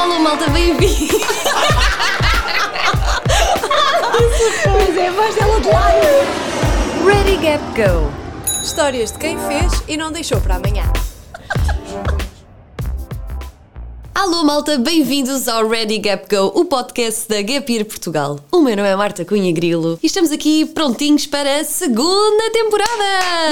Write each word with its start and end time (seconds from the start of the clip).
Alô, 0.00 0.18
malta, 0.18 0.48
bem-vindo! 0.48 1.20
Pois 4.64 4.96
é, 4.96 5.08
a 5.08 5.12
voz 5.12 5.34
dela 5.34 5.60
de 5.60 5.68
lado. 5.68 7.04
Ready, 7.04 7.36
Gap, 7.36 7.62
Go! 7.76 8.10
Histórias 8.62 9.12
de 9.12 9.18
quem 9.18 9.38
fez 9.38 9.82
e 9.86 9.98
não 9.98 10.10
deixou 10.10 10.40
para 10.40 10.54
amanhã. 10.54 10.90
Alô, 14.32 14.44
malta, 14.44 14.78
bem-vindos 14.78 15.48
ao 15.48 15.66
Ready 15.68 15.98
Gap 15.98 16.24
Go, 16.32 16.52
o 16.54 16.64
podcast 16.64 17.28
da 17.28 17.42
Gapir 17.42 17.84
Portugal. 17.84 18.38
O 18.52 18.60
meu 18.60 18.76
nome 18.76 18.88
é 18.88 18.94
Marta 18.94 19.24
Cunha 19.24 19.50
Grilo 19.52 19.98
e 20.00 20.06
estamos 20.06 20.30
aqui 20.30 20.64
prontinhos 20.66 21.26
para 21.26 21.58
a 21.58 21.64
segunda 21.64 22.48
temporada! 22.52 23.02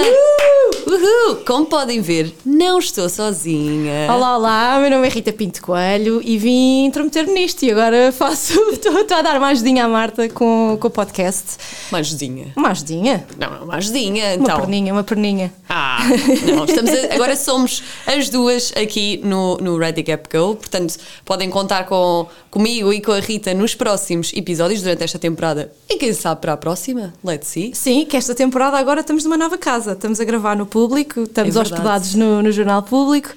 Uh! 0.05 0.91
Uhul! 0.95 1.37
Como 1.45 1.67
podem 1.67 2.01
ver, 2.01 2.33
não 2.47 2.79
estou 2.79 3.09
sozinha. 3.09 4.07
Olá, 4.11 4.37
olá, 4.37 4.79
meu 4.81 4.89
nome 4.89 5.09
é 5.09 5.11
Rita 5.11 5.33
Pinto 5.33 5.61
Coelho 5.61 6.23
e 6.25 6.39
vim 6.39 6.85
intrometer-me 6.87 7.35
nisto 7.35 7.65
e 7.65 7.73
agora 7.73 8.13
faço. 8.13 8.53
Estou 8.71 8.97
a 9.19 9.23
dar 9.23 9.37
uma 9.37 9.49
ajudinha 9.49 9.85
à 9.85 9.89
Marta 9.89 10.29
com, 10.29 10.79
com 10.81 10.87
o 10.87 10.91
podcast. 10.91 11.57
Uma 11.91 11.99
ajudinha. 11.99 12.53
Uma 12.57 12.69
ajudinha? 12.71 13.27
Não, 13.37 13.65
uma 13.65 13.75
ajudinha, 13.77 14.27
Uma 14.37 14.45
então. 14.45 14.61
perninha, 14.61 14.93
uma 14.93 15.03
perninha. 15.05 15.53
Ah, 15.69 15.99
não, 16.47 16.65
estamos 16.65 16.91
a- 16.93 17.15
agora 17.15 17.35
somos 17.37 17.83
as 18.07 18.29
duas 18.31 18.73
aqui 18.81 19.21
no, 19.25 19.57
no 19.59 19.77
Ready 19.77 20.03
Gap 20.05 20.29
Go, 20.35 20.57
portanto 20.69 20.97
podem 21.25 21.49
contar 21.51 21.87
com, 21.87 22.27
comigo 22.51 22.93
e 22.93 23.01
com 23.01 23.13
a 23.13 23.21
Rita 23.21 23.53
nos 23.55 23.75
próximos 23.75 24.33
episódios 24.35 24.83
durante 24.83 25.03
esta 25.05 25.19
temporada 25.19 25.73
e 25.89 25.97
quem 25.97 26.13
sabe 26.13 26.41
para 26.41 26.53
a 26.53 26.57
próxima, 26.57 27.15
let's 27.25 27.49
see. 27.49 27.73
Sim, 27.75 28.05
que 28.05 28.17
esta 28.17 28.35
temporada 28.35 28.77
agora 28.79 29.01
estamos 29.01 29.25
numa 29.25 29.37
nova 29.37 29.57
casa. 29.59 29.93
Estamos 29.93 30.21
a 30.21 30.25
gravar 30.25 30.57
no 30.57 30.67
público, 30.67 31.23
estamos 31.23 31.57
É 31.57 31.61
hospedados 31.61 32.15
no, 32.15 32.43
no 32.43 32.53
Jornal 32.53 32.83
Público. 32.83 33.31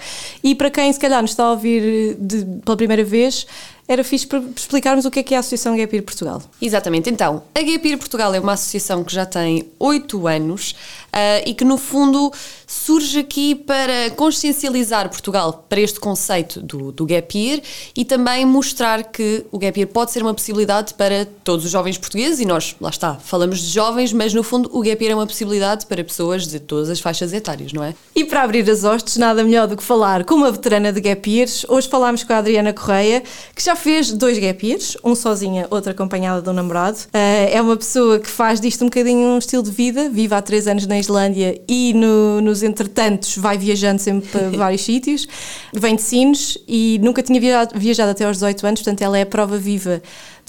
E 0.44 0.54
para 0.54 0.70
quem 0.70 0.92
se 0.92 1.00
calhar 1.00 1.22
nos 1.22 1.32
está 1.32 1.44
a 1.46 1.52
ouvir 1.52 2.16
de- 2.20 2.46
pela 2.64 2.76
primeira 2.78 3.04
vez, 3.04 3.48
era 3.92 4.06
fixe 4.06 4.26
para 4.26 4.40
explicarmos 4.56 5.04
o 5.04 5.12
que 5.12 5.20
é 5.20 5.24
que 5.24 5.34
é 5.34 5.38
a 5.38 5.42
Associação 5.42 5.76
Gapir 5.76 6.02
Portugal. 6.02 6.42
Exatamente, 6.62 7.10
então, 7.10 7.44
a 7.54 7.62
Gapir 7.62 7.98
Portugal 7.98 8.34
é 8.34 8.40
uma 8.40 8.54
associação 8.54 9.04
que 9.04 9.14
já 9.14 9.26
tem 9.26 9.70
oito 9.78 10.28
anos 10.28 10.76
ah, 11.12 11.42
e 11.46 11.54
que 11.54 11.66
no 11.66 11.78
fundo 11.78 12.32
surge 12.66 13.20
aqui 13.20 13.54
para 13.54 14.12
consciencializar 14.16 15.10
Portugal 15.10 15.66
para 15.68 15.82
este 15.82 16.00
conceito 16.00 16.62
do, 16.62 16.94
do 16.94 17.06
Gap 17.06 17.38
Year 17.38 17.62
e 17.94 18.06
também 18.06 18.46
mostrar 18.46 19.04
que 19.04 19.46
o 19.52 19.60
Gap 19.60 19.78
Year 19.78 19.90
pode 19.90 20.12
ser 20.12 20.24
uma 20.24 20.34
possibilidade 20.34 20.94
para 20.94 21.26
todos 21.44 21.66
os 21.66 21.72
jovens 21.72 21.98
portugueses 21.98 22.40
e 22.40 22.46
nós, 22.46 22.78
lá 22.80 22.90
está, 22.90 23.16
falamos 23.16 23.60
de 23.60 23.68
jovens, 23.68 24.14
mas 24.14 24.34
no 24.34 24.42
fundo 24.42 24.70
o 24.72 24.82
Gap 24.82 25.04
Year 25.04 25.12
é 25.12 25.16
uma 25.16 25.28
possibilidade 25.28 25.86
para 25.86 26.02
pessoas 26.02 26.48
de 26.48 26.62
todas 26.62 26.90
as 26.90 27.02
faixas 27.02 27.34
etárias, 27.34 27.74
não 27.74 27.84
é? 27.84 27.94
E 28.16 28.24
para 28.24 28.44
abrir 28.44 28.70
as 28.70 28.86
hostes, 28.86 29.18
nada 29.18 29.44
melhor 29.44 29.68
do 29.68 29.76
que 29.76 29.84
falar 29.84 30.24
com 30.24 30.36
uma 30.36 30.52
veterana 30.52 30.94
de 30.94 31.02
Gap 31.02 31.30
Years. 31.30 31.66
Hoje 31.68 31.90
falámos 31.90 32.24
com 32.24 32.32
a 32.32 32.38
Adriana 32.38 32.72
Correia, 32.72 33.22
que 33.54 33.62
já 33.62 33.76
fez 33.82 34.12
dois 34.12 34.38
Gap 34.38 34.66
Years, 34.66 34.96
um 35.04 35.16
sozinha, 35.16 35.68
outro 35.70 35.92
acompanhada 35.92 36.42
de 36.42 36.50
um 36.50 36.54
namorado. 36.54 36.98
Ah, 37.14 37.18
é 37.20 37.62
uma 37.62 37.76
pessoa 37.76 38.20
que 38.20 38.30
faz 38.30 38.60
disto 38.62 38.82
um 38.84 38.88
bocadinho 38.88 39.28
um 39.30 39.38
estilo 39.38 39.64
de 39.64 39.72
vida, 39.72 40.10
vive 40.10 40.34
há 40.36 40.42
três 40.42 40.68
anos 40.68 40.86
na 40.88 41.00
Islândia 41.00 41.60
e 41.68 41.94
no- 41.94 42.42
nos 42.42 42.64
entretantos 42.64 43.38
vai 43.38 43.58
viajando 43.58 44.02
sempre 44.02 44.30
para 44.30 44.50
vários 44.58 44.82
sítios. 44.82 45.28
Vem 45.74 45.96
de 45.96 46.02
Sines 46.02 46.58
e 46.68 47.00
nunca 47.02 47.22
tinha 47.24 47.40
viajado, 47.40 47.78
viajado 47.80 48.12
até 48.12 48.26
aos 48.26 48.38
18 48.38 48.68
anos, 48.68 48.82
portanto 48.82 49.02
ela 49.02 49.18
é 49.18 49.22
a 49.24 49.26
prova 49.26 49.58
viva 49.58 50.02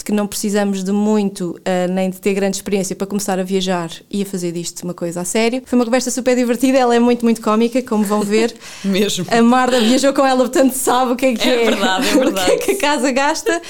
de 0.03 0.05
que 0.05 0.11
não 0.11 0.27
precisamos 0.27 0.83
de 0.83 0.91
muito 0.91 1.57
ah, 1.65 1.87
nem 1.87 2.09
de 2.09 2.19
ter 2.19 2.33
grande 2.33 2.57
experiência 2.57 2.93
para 2.95 3.07
começar 3.07 3.39
a 3.39 3.43
viajar 3.43 3.89
e 4.11 4.21
a 4.21 4.25
fazer 4.25 4.51
disto 4.51 4.83
uma 4.83 4.93
coisa 4.93 5.21
a 5.21 5.25
sério. 5.25 5.63
Foi 5.65 5.79
uma 5.79 5.85
conversa 5.85 6.11
super 6.11 6.35
divertida, 6.35 6.77
ela 6.77 6.93
é 6.93 6.99
muito, 6.99 7.23
muito 7.23 7.41
cómica, 7.41 7.81
como 7.81 8.03
vão 8.03 8.21
ver. 8.21 8.53
Mesmo. 8.83 9.25
A 9.31 9.41
Marda 9.41 9.79
viajou 9.79 10.13
com 10.13 10.25
ela, 10.25 10.39
portanto 10.39 10.73
sabe 10.73 11.13
o 11.13 11.15
que 11.15 11.25
é 11.27 11.33
que 11.33 11.49
É 11.49 11.61
é, 11.63 11.65
verdade, 11.71 12.07
é 12.07 12.11
o 12.15 12.19
que 12.19 12.19
verdade. 12.25 12.51
é 12.51 12.57
que 12.57 12.71
a 12.71 12.77
casa 12.77 13.11
gasta 13.11 13.61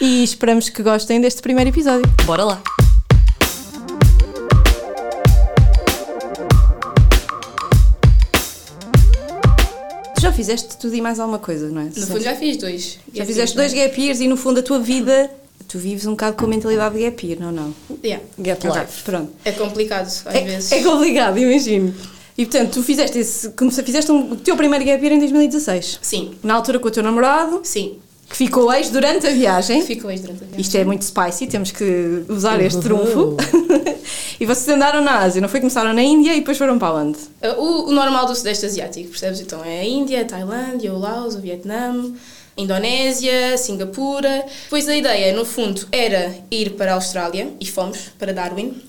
e 0.00 0.22
esperamos 0.22 0.68
que 0.68 0.82
gostem 0.82 1.20
deste 1.20 1.42
primeiro 1.42 1.70
episódio. 1.70 2.08
Bora 2.24 2.44
lá! 2.44 2.62
Já 10.20 10.30
fizeste 10.32 10.76
tudo 10.76 10.94
e 10.94 11.00
mais 11.00 11.18
alguma 11.18 11.38
coisa, 11.38 11.68
não 11.70 11.80
é? 11.80 11.84
No 11.84 12.06
fundo 12.06 12.20
já 12.20 12.36
fiz 12.36 12.56
dois. 12.58 12.98
já 13.12 13.24
fizeste 13.24 13.56
dois 13.56 13.72
gap 13.72 13.98
years 14.00 14.20
e 14.20 14.28
no 14.28 14.36
fundo 14.36 14.60
a 14.60 14.62
tua 14.62 14.78
vida, 14.78 15.30
tu 15.68 15.78
vives 15.78 16.06
um 16.06 16.10
bocado 16.12 16.36
com 16.36 16.44
a 16.44 16.48
mentalidade 16.48 16.96
de 16.96 17.02
gap 17.04 17.26
year, 17.26 17.40
não, 17.40 17.52
não? 17.52 17.74
Yeah. 18.04 18.24
Gap 18.38 18.66
Life. 18.66 19.02
pronto. 19.04 19.32
É 19.44 19.52
complicado 19.52 20.06
às 20.06 20.24
É, 20.26 20.40
vezes. 20.44 20.72
é 20.72 20.82
complicado, 20.82 21.38
imagino. 21.38 21.94
E 22.38 22.46
portanto, 22.46 22.72
tu 22.74 22.82
fizeste 22.82 23.18
esse, 23.18 23.52
fizeste 23.84 24.10
um, 24.10 24.32
o 24.32 24.36
teu 24.36 24.56
primeiro 24.56 24.84
gap 24.84 25.02
year 25.02 25.14
em 25.14 25.18
2016. 25.18 25.98
Sim, 26.02 26.32
Na 26.42 26.54
altura 26.54 26.78
com 26.78 26.88
o 26.88 26.90
teu 26.90 27.02
namorado, 27.02 27.60
sim. 27.62 27.98
que 28.28 28.36
ficou 28.36 28.72
ex 28.72 28.88
durante 28.90 29.26
a 29.26 29.30
viagem. 29.30 29.82
Fico 29.82 30.06
hoje 30.08 30.22
durante 30.22 30.38
a 30.44 30.46
viagem. 30.46 30.60
Isto 30.60 30.76
é 30.78 30.84
muito 30.84 31.04
spicy, 31.04 31.46
temos 31.46 31.70
que 31.70 32.24
usar 32.28 32.60
este 32.60 32.80
trunfo. 32.80 33.36
e 34.40 34.46
vocês 34.46 34.68
andaram 34.74 35.02
na 35.02 35.18
Ásia, 35.18 35.40
não 35.42 35.48
foi? 35.48 35.60
Começaram 35.60 35.92
na 35.92 36.02
Índia 36.02 36.32
e 36.34 36.38
depois 36.40 36.56
foram 36.56 36.78
para 36.78 36.94
onde? 36.94 37.18
Uh, 37.42 37.60
O, 37.60 37.88
o 37.88 37.92
normal 37.92 38.24
do 38.26 38.34
Sudeste 38.34 38.64
Asiático, 38.66 39.10
percebes? 39.10 39.40
Então 39.40 39.62
é 39.64 39.80
a 39.80 39.84
Índia, 39.84 40.22
a 40.22 40.24
Tailândia, 40.24 40.92
o 40.94 40.98
Laos, 40.98 41.34
o 41.34 41.40
Vietnã, 41.40 42.10
Indonésia, 42.60 43.56
Singapura. 43.56 44.44
Pois 44.68 44.88
a 44.88 44.96
ideia, 44.96 45.34
no 45.34 45.44
fundo, 45.44 45.86
era 45.90 46.34
ir 46.50 46.70
para 46.70 46.92
a 46.92 46.94
Austrália 46.94 47.52
e 47.60 47.66
fomos 47.66 48.10
para 48.18 48.32
Darwin, 48.32 48.80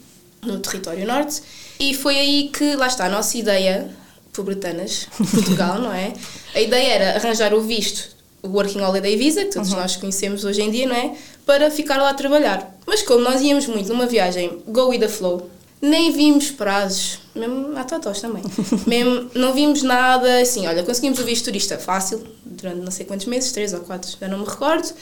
no 0.43 0.59
território 0.59 1.05
norte. 1.05 1.41
E 1.79 1.93
foi 1.93 2.19
aí 2.19 2.49
que, 2.53 2.75
lá 2.75 2.87
está, 2.87 3.05
a 3.05 3.09
nossa 3.09 3.37
ideia, 3.37 3.89
pobretanas, 4.33 5.07
Portugal, 5.17 5.79
não 5.79 5.91
é? 5.93 6.13
A 6.53 6.61
ideia 6.61 6.93
era 6.93 7.15
arranjar 7.15 7.53
o 7.53 7.61
visto, 7.61 8.15
o 8.43 8.49
Working 8.49 8.81
Holiday 8.81 9.15
Visa, 9.17 9.45
que 9.45 9.51
todos 9.51 9.71
nós 9.71 9.95
conhecemos 9.95 10.43
hoje 10.43 10.61
em 10.61 10.71
dia, 10.71 10.87
não 10.87 10.95
é? 10.95 11.15
Para 11.45 11.71
ficar 11.71 11.97
lá 11.97 12.09
a 12.09 12.13
trabalhar. 12.13 12.75
Mas 12.85 13.01
como 13.01 13.21
nós 13.21 13.41
íamos 13.41 13.67
muito 13.67 13.89
numa 13.89 14.05
viagem 14.05 14.61
go 14.67 14.89
with 14.89 14.99
the 14.99 15.07
flow, 15.07 15.49
nem 15.81 16.11
vimos 16.11 16.51
prazos, 16.51 17.19
mesmo 17.33 17.77
a 17.77 17.83
totós 17.83 18.21
também. 18.21 18.43
mesmo 18.85 19.31
não 19.33 19.53
vimos 19.53 19.81
nada 19.81 20.39
assim, 20.39 20.67
olha, 20.67 20.83
conseguimos 20.83 21.19
o 21.19 21.23
visto 21.23 21.45
turista 21.45 21.77
fácil, 21.77 22.23
durante 22.45 22.81
não 22.81 22.91
sei 22.91 23.05
quantos 23.05 23.25
meses, 23.25 23.51
três 23.51 23.73
ou 23.73 23.79
quatro, 23.79 24.15
já 24.19 24.27
não 24.27 24.39
me 24.39 24.45
recordo. 24.45 24.93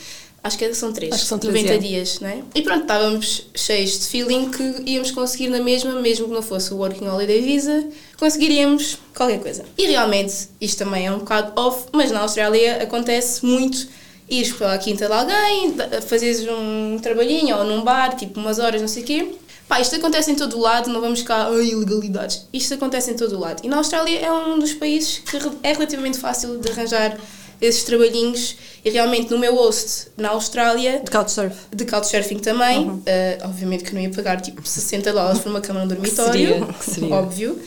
Acho 0.41 0.57
que 0.57 0.73
são 0.73 0.93
três, 0.93 1.13
Acho 1.13 1.23
que 1.23 1.27
são 1.27 1.37
três, 1.37 1.53
90 1.53 1.73
é. 1.73 1.77
dias, 1.77 2.19
não 2.21 2.29
é? 2.29 2.41
E 2.55 2.61
pronto, 2.61 2.83
estávamos 2.83 3.47
cheios 3.53 3.99
de 3.99 4.05
feeling 4.07 4.49
que 4.49 4.89
íamos 4.89 5.11
conseguir 5.11 5.49
na 5.49 5.59
mesma, 5.59 5.99
mesmo 5.99 6.27
que 6.27 6.33
não 6.33 6.41
fosse 6.41 6.73
o 6.73 6.77
Working 6.77 7.07
Holiday 7.07 7.41
Visa, 7.41 7.85
conseguiríamos 8.17 8.97
qualquer 9.13 9.41
coisa. 9.41 9.65
E 9.77 9.85
realmente, 9.87 10.47
isto 10.61 10.77
também 10.77 11.07
é 11.07 11.11
um 11.11 11.19
bocado 11.19 11.59
off, 11.59 11.87
mas 11.91 12.09
na 12.09 12.21
Austrália 12.21 12.81
acontece 12.81 13.45
muito 13.45 13.85
ires 14.29 14.53
para 14.53 14.73
a 14.73 14.77
quinta 14.77 15.07
de 15.07 15.13
alguém, 15.13 15.75
fazeres 16.07 16.47
um 16.47 16.97
trabalhinho 17.01 17.57
ou 17.57 17.65
num 17.65 17.83
bar, 17.83 18.15
tipo 18.15 18.39
umas 18.39 18.59
horas, 18.59 18.79
não 18.79 18.87
sei 18.87 19.03
o 19.03 19.05
quê. 19.05 19.35
Pá, 19.69 19.79
isto 19.79 19.95
acontece 19.95 20.31
em 20.31 20.35
todo 20.35 20.57
o 20.57 20.59
lado, 20.61 20.89
não 20.89 20.99
vamos 20.99 21.21
cá, 21.21 21.47
ai, 21.47 21.67
ilegalidades. 21.67 22.47
Isto 22.51 22.73
acontece 22.73 23.11
em 23.11 23.15
todo 23.15 23.35
o 23.35 23.39
lado. 23.39 23.61
E 23.63 23.67
na 23.69 23.77
Austrália 23.77 24.19
é 24.19 24.31
um 24.31 24.57
dos 24.57 24.73
países 24.73 25.19
que 25.19 25.37
é 25.61 25.73
relativamente 25.73 26.17
fácil 26.17 26.57
de 26.57 26.71
arranjar 26.71 27.15
esses 27.61 27.83
trabalhinhos. 27.83 28.55
E 28.83 28.89
realmente 28.89 29.29
no 29.29 29.37
meu 29.37 29.53
host 29.55 30.07
na 30.17 30.29
Austrália, 30.29 31.01
De 31.05 31.11
Couchsurf. 31.11 31.55
de 31.71 31.85
couchsurfing 31.85 32.39
também, 32.39 32.99
eh, 33.05 33.37
obviamente 33.43 33.83
que 33.83 33.93
não 33.93 34.01
ia 34.01 34.09
pagar 34.09 34.41
tipo 34.41 34.65
60 34.67 35.11
dólares 35.13 35.39
por 35.41 35.49
uma 35.49 35.61
cama 35.61 35.81
no 35.81 35.87
dormitório, 35.87 36.31
seria, 36.33 36.65
que 36.65 36.85
seria. 36.89 37.13
óbvio. 37.13 37.59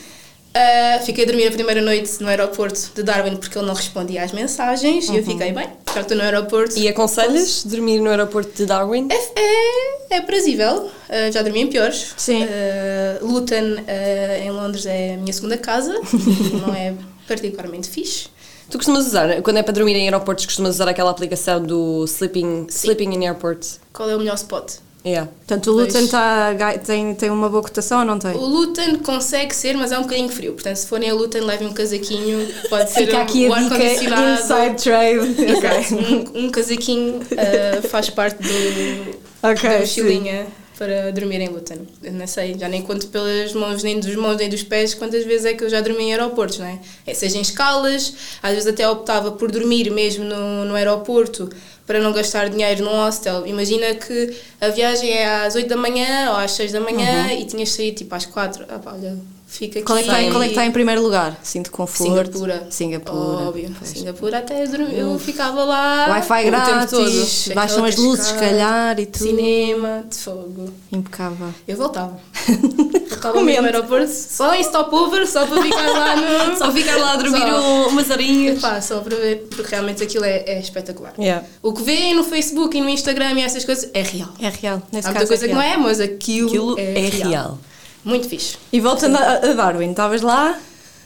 Ah, 0.55 0.99
fiquei 1.03 1.23
a 1.23 1.27
dormir 1.27 1.47
a 1.47 1.51
primeira 1.51 1.81
noite 1.81 2.21
no 2.21 2.27
aeroporto 2.27 2.91
de 2.93 3.01
Darwin 3.01 3.37
porque 3.37 3.57
ele 3.57 3.65
não 3.65 3.73
respondia 3.73 4.23
às 4.23 4.31
mensagens 4.31 5.09
e 5.09 5.17
eu 5.17 5.23
fiquei 5.23 5.51
bem, 5.51 5.67
já 5.87 5.93
que 5.93 5.99
estou 6.01 6.17
no 6.17 6.21
aeroporto. 6.23 6.77
E 6.77 6.87
aconselhas 6.87 7.63
dormir 7.63 7.99
no 7.99 8.09
aeroporto 8.11 8.51
de 8.55 8.65
Darwin? 8.67 9.07
É, 9.11 9.15
é, 9.39 10.15
é 10.15 10.17
aprazível, 10.17 10.91
Ah, 11.13 11.29
já 11.29 11.43
dormi 11.43 11.61
em 11.61 11.67
piores. 11.67 12.13
Sim. 12.17 12.43
Ah, 12.43 13.19
Luton 13.21 13.83
ah, 13.87 14.37
em 14.39 14.49
Londres 14.49 14.85
é 14.87 15.13
a 15.13 15.17
minha 15.17 15.31
segunda 15.31 15.57
casa 15.57 15.93
e 15.93 16.55
não 16.57 16.73
é 16.73 16.95
particularmente 17.27 17.87
fixe. 17.87 18.27
Tu 18.69 18.77
costumas 18.77 19.05
usar, 19.05 19.41
quando 19.43 19.57
é 19.57 19.63
para 19.63 19.73
dormir 19.73 19.95
em 19.95 20.05
aeroportos, 20.05 20.45
costumas 20.45 20.75
usar 20.75 20.87
aquela 20.87 21.11
aplicação 21.11 21.61
do 21.61 22.05
Sleeping, 22.05 22.65
sleeping 22.69 23.13
in 23.13 23.27
Airports? 23.27 23.79
Qual 23.91 24.09
é 24.09 24.15
o 24.15 24.19
melhor 24.19 24.35
spot? 24.35 24.77
Yeah. 25.05 25.29
Portanto, 25.39 25.69
o. 25.69 25.73
Luton 25.73 26.07
tá, 26.07 26.55
tem, 26.83 27.13
tem 27.13 27.29
uma 27.29 27.49
boa 27.49 27.61
cotação 27.61 27.99
ou 27.99 28.05
não 28.05 28.17
tem? 28.17 28.31
O 28.31 28.45
Luton 28.45 28.99
consegue 29.03 29.53
ser, 29.53 29.75
mas 29.75 29.91
é 29.91 29.99
um 29.99 30.03
bocadinho 30.03 30.29
frio. 30.29 30.53
Portanto, 30.53 30.77
se 30.77 30.87
forem 30.87 31.09
a 31.09 31.13
Luton, 31.13 31.39
levem 31.39 31.67
um 31.67 31.73
casaquinho. 31.73 32.47
Pode 32.69 32.89
ser 32.89 33.05
Fica 33.05 33.17
um, 33.17 33.21
aqui 33.21 33.39
dica 33.43 33.55
ar-condicionado. 33.55 34.41
inside 34.41 34.81
trade. 34.81 35.41
Exato. 35.51 35.95
Um, 35.95 36.45
um 36.45 36.49
casaquinho 36.49 37.19
ah, 37.37 37.87
faz 37.89 38.09
parte 38.09 38.41
do, 38.41 39.19
Ok, 39.43 39.69
da 39.69 39.85
sim. 39.85 40.01
mochilinha 40.01 40.47
para 40.83 41.11
dormir 41.11 41.39
em 41.39 41.47
Luton. 41.47 41.85
Eu 42.03 42.11
não 42.11 42.27
sei, 42.27 42.57
já 42.59 42.67
nem 42.67 42.81
conto 42.81 43.07
pelas 43.07 43.53
mãos, 43.53 43.81
nem 43.83 43.99
dos 43.99 44.15
mãos, 44.15 44.35
nem 44.35 44.49
dos 44.49 44.63
pés, 44.63 44.93
quantas 44.93 45.23
vezes 45.23 45.45
é 45.45 45.53
que 45.53 45.63
eu 45.63 45.69
já 45.69 45.79
dormi 45.79 46.03
em 46.03 46.11
aeroportos, 46.11 46.59
não 46.59 46.65
é? 46.65 46.79
é 47.07 47.13
seja 47.13 47.37
em 47.37 47.41
escalas, 47.41 48.13
às 48.41 48.51
vezes 48.51 48.67
até 48.67 48.87
optava 48.87 49.31
por 49.31 49.49
dormir 49.49 49.89
mesmo 49.89 50.25
no, 50.25 50.65
no 50.65 50.75
aeroporto 50.75 51.49
para 51.85 51.99
não 51.99 52.11
gastar 52.13 52.49
dinheiro 52.49 52.83
num 52.85 52.91
hostel. 52.91 53.45
Imagina 53.45 53.93
que 53.95 54.35
a 54.61 54.69
viagem 54.69 55.09
é 55.09 55.45
às 55.45 55.55
8 55.55 55.67
da 55.67 55.75
manhã 55.77 56.31
ou 56.31 56.37
às 56.37 56.51
6 56.51 56.71
da 56.71 56.79
manhã 56.79 57.25
Uhum. 57.27 57.39
e 57.39 57.45
tinhas 57.45 57.69
sair 57.71 57.91
tipo 57.93 58.13
às 58.15 58.25
4. 58.25 58.65
Ah, 58.69 58.79
pá, 58.79 58.93
olha, 58.93 59.17
Fica 59.45 59.77
aqui. 59.77 59.85
Qual 59.85 59.99
é, 59.99 60.01
que 60.01 60.09
está, 60.09 60.31
qual 60.31 60.41
é 60.41 60.45
que 60.47 60.51
está 60.53 60.65
em 60.65 60.71
primeiro 60.71 61.03
lugar? 61.03 61.37
Sinto 61.43 61.69
conforto. 61.69 62.09
Singapura. 62.39 62.67
Singapura. 62.71 63.47
Óbvio. 63.49 63.75
Pois. 63.77 63.91
Singapura 63.91 64.39
até 64.39 64.63
eu, 64.63 64.67
dormi- 64.67 64.97
eu 64.97 65.19
ficava 65.19 65.63
lá. 65.63 66.07
Wi-Fi 66.09 66.43
grátis, 66.45 67.49
baixam 67.53 67.85
as 67.85 67.95
luzes, 67.95 68.25
se 68.29 68.33
calhar, 68.33 68.99
e 68.99 69.05
tudo. 69.05 69.27
Cinema, 69.27 70.05
de 70.09 70.17
fogo. 70.17 70.73
Impecável. 70.91 71.53
Eu 71.67 71.77
voltava. 71.77 72.19
voltava 73.23 73.45
mesmo 73.45 73.61
no 73.61 73.67
aeroporto, 73.67 74.11
só 74.11 74.53
em 74.53 74.61
stopover, 74.63 75.27
só 75.27 75.45
para 75.47 75.61
ficar 75.61 75.87
lá 75.89 76.15
no. 76.15 76.57
Só 76.57 76.71
ficar 76.71 76.97
lá 76.97 77.13
a 77.13 77.15
dormir 77.17 77.39
Só. 77.39 77.59
um- 77.61 77.87
umas 77.87 78.09
horinhas. 78.09 78.57
Epá, 78.57 78.79
só 78.81 78.99
para 78.99 79.15
ver, 79.15 79.47
porque 79.49 79.69
realmente 79.71 80.03
aquilo 80.03 80.23
é, 80.25 80.43
é 80.45 80.59
espetacular. 80.59 81.13
Yeah. 81.17 81.45
O 81.61 81.73
que 81.73 81.81
vêem 81.83 82.13
no 82.15 82.23
Facebook 82.23 82.77
e 82.77 82.81
no 82.81 82.89
Instagram 82.89 83.33
e 83.39 83.41
essas 83.41 83.65
coisas 83.65 83.89
é 83.93 84.01
real. 84.01 84.29
É 84.39 84.49
real. 84.49 84.81
Nesse 84.91 85.07
Há 85.07 85.11
muita 85.11 85.27
coisa 85.27 85.45
é 85.45 85.47
que 85.47 85.53
não 85.53 85.61
é, 85.61 85.77
mas 85.77 85.99
aquilo, 85.99 86.47
Aquilo 86.47 86.79
é, 86.79 86.93
é 87.05 87.09
real. 87.09 87.29
real. 87.29 87.59
Muito 88.03 88.27
fixe. 88.29 88.55
E 88.71 88.79
voltando 88.79 89.15
a, 89.17 89.33
a 89.37 89.53
Darwin, 89.53 89.91
estavas 89.91 90.21
lá 90.21 90.57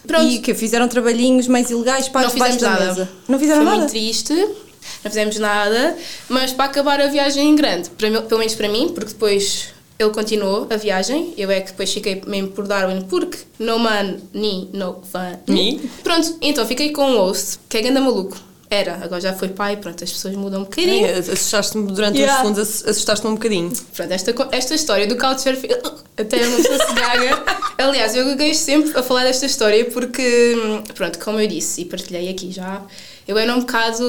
Pronto. 0.05 0.25
e 0.25 0.39
que 0.39 0.53
fizeram 0.53 0.87
trabalhinhos 0.87 1.47
mais 1.47 1.69
ilegais 1.69 2.07
para 2.09 2.23
não 2.23 2.29
fizemos 2.31 2.61
nada. 2.61 2.85
mesa. 2.85 3.09
Não 3.27 3.39
fizeram 3.39 3.57
Foi 3.61 3.65
nada? 3.65 3.77
muito 3.77 3.89
triste, 3.91 4.33
não 4.33 5.11
fizemos 5.11 5.37
nada, 5.37 5.95
mas 6.27 6.51
para 6.53 6.65
acabar 6.65 6.99
a 6.99 7.07
viagem 7.07 7.49
em 7.49 7.55
grande, 7.55 7.89
para 7.91 8.21
pelo 8.23 8.39
menos 8.39 8.55
para 8.55 8.67
mim, 8.67 8.89
porque 8.93 9.11
depois 9.13 9.69
ele 9.99 10.09
continuou 10.11 10.67
a 10.69 10.75
viagem, 10.77 11.33
eu 11.37 11.49
é 11.49 11.59
que 11.61 11.71
depois 11.71 11.91
fiquei 11.91 12.21
mesmo 12.27 12.49
por 12.49 12.67
Darwin, 12.67 13.01
porque 13.09 13.37
no 13.59 13.79
man, 13.79 14.15
ni, 14.33 14.69
no 14.73 15.01
fan. 15.11 15.39
Ni. 15.47 15.79
Pronto, 16.03 16.37
então 16.41 16.65
fiquei 16.67 16.91
com 16.91 17.03
um 17.11 17.17
host, 17.17 17.59
que 17.67 17.77
é 17.77 17.81
ganda 17.81 17.99
maluco. 17.99 18.37
Era, 18.69 18.95
agora 19.01 19.21
já 19.21 19.31
foi 19.33 19.47
pai, 19.47 19.77
pronto, 19.77 20.03
as 20.03 20.11
pessoas 20.11 20.35
mudam 20.35 20.59
um 20.59 20.63
bocadinho. 20.65 21.05
É, 21.05 21.19
Assustaste-me 21.19 21.89
durante 21.89 22.17
Yeah. 22.19 22.33
uns 22.33 22.41
segundos, 22.41 22.59
ass- 22.61 22.85
assustaste-me 22.89 23.31
um 23.31 23.35
bocadinho. 23.35 23.71
Pronto, 23.95 24.11
esta, 24.11 24.35
esta 24.51 24.75
história 24.75 25.07
do 25.07 25.15
Couchsurfing, 25.15 25.69
até 26.17 26.45
uma 26.45 26.57
pessoa 26.57 26.85
se 26.85 26.93
gaga. 26.93 27.43
Aliás, 27.77 28.13
eu 28.13 28.25
gaguei 28.25 28.53
sempre 28.53 28.91
a 28.99 29.01
falar 29.01 29.23
desta 29.23 29.45
história 29.45 29.85
porque, 29.85 30.53
hum, 30.61 30.83
pronto, 30.93 31.17
como 31.19 31.39
eu 31.39 31.47
disse 31.47 31.79
e 31.81 31.85
partilhei 31.85 32.27
aqui 32.27 32.51
já, 32.51 32.81
eu 33.25 33.37
era 33.37 33.55
um 33.55 33.61
bocado, 33.61 34.03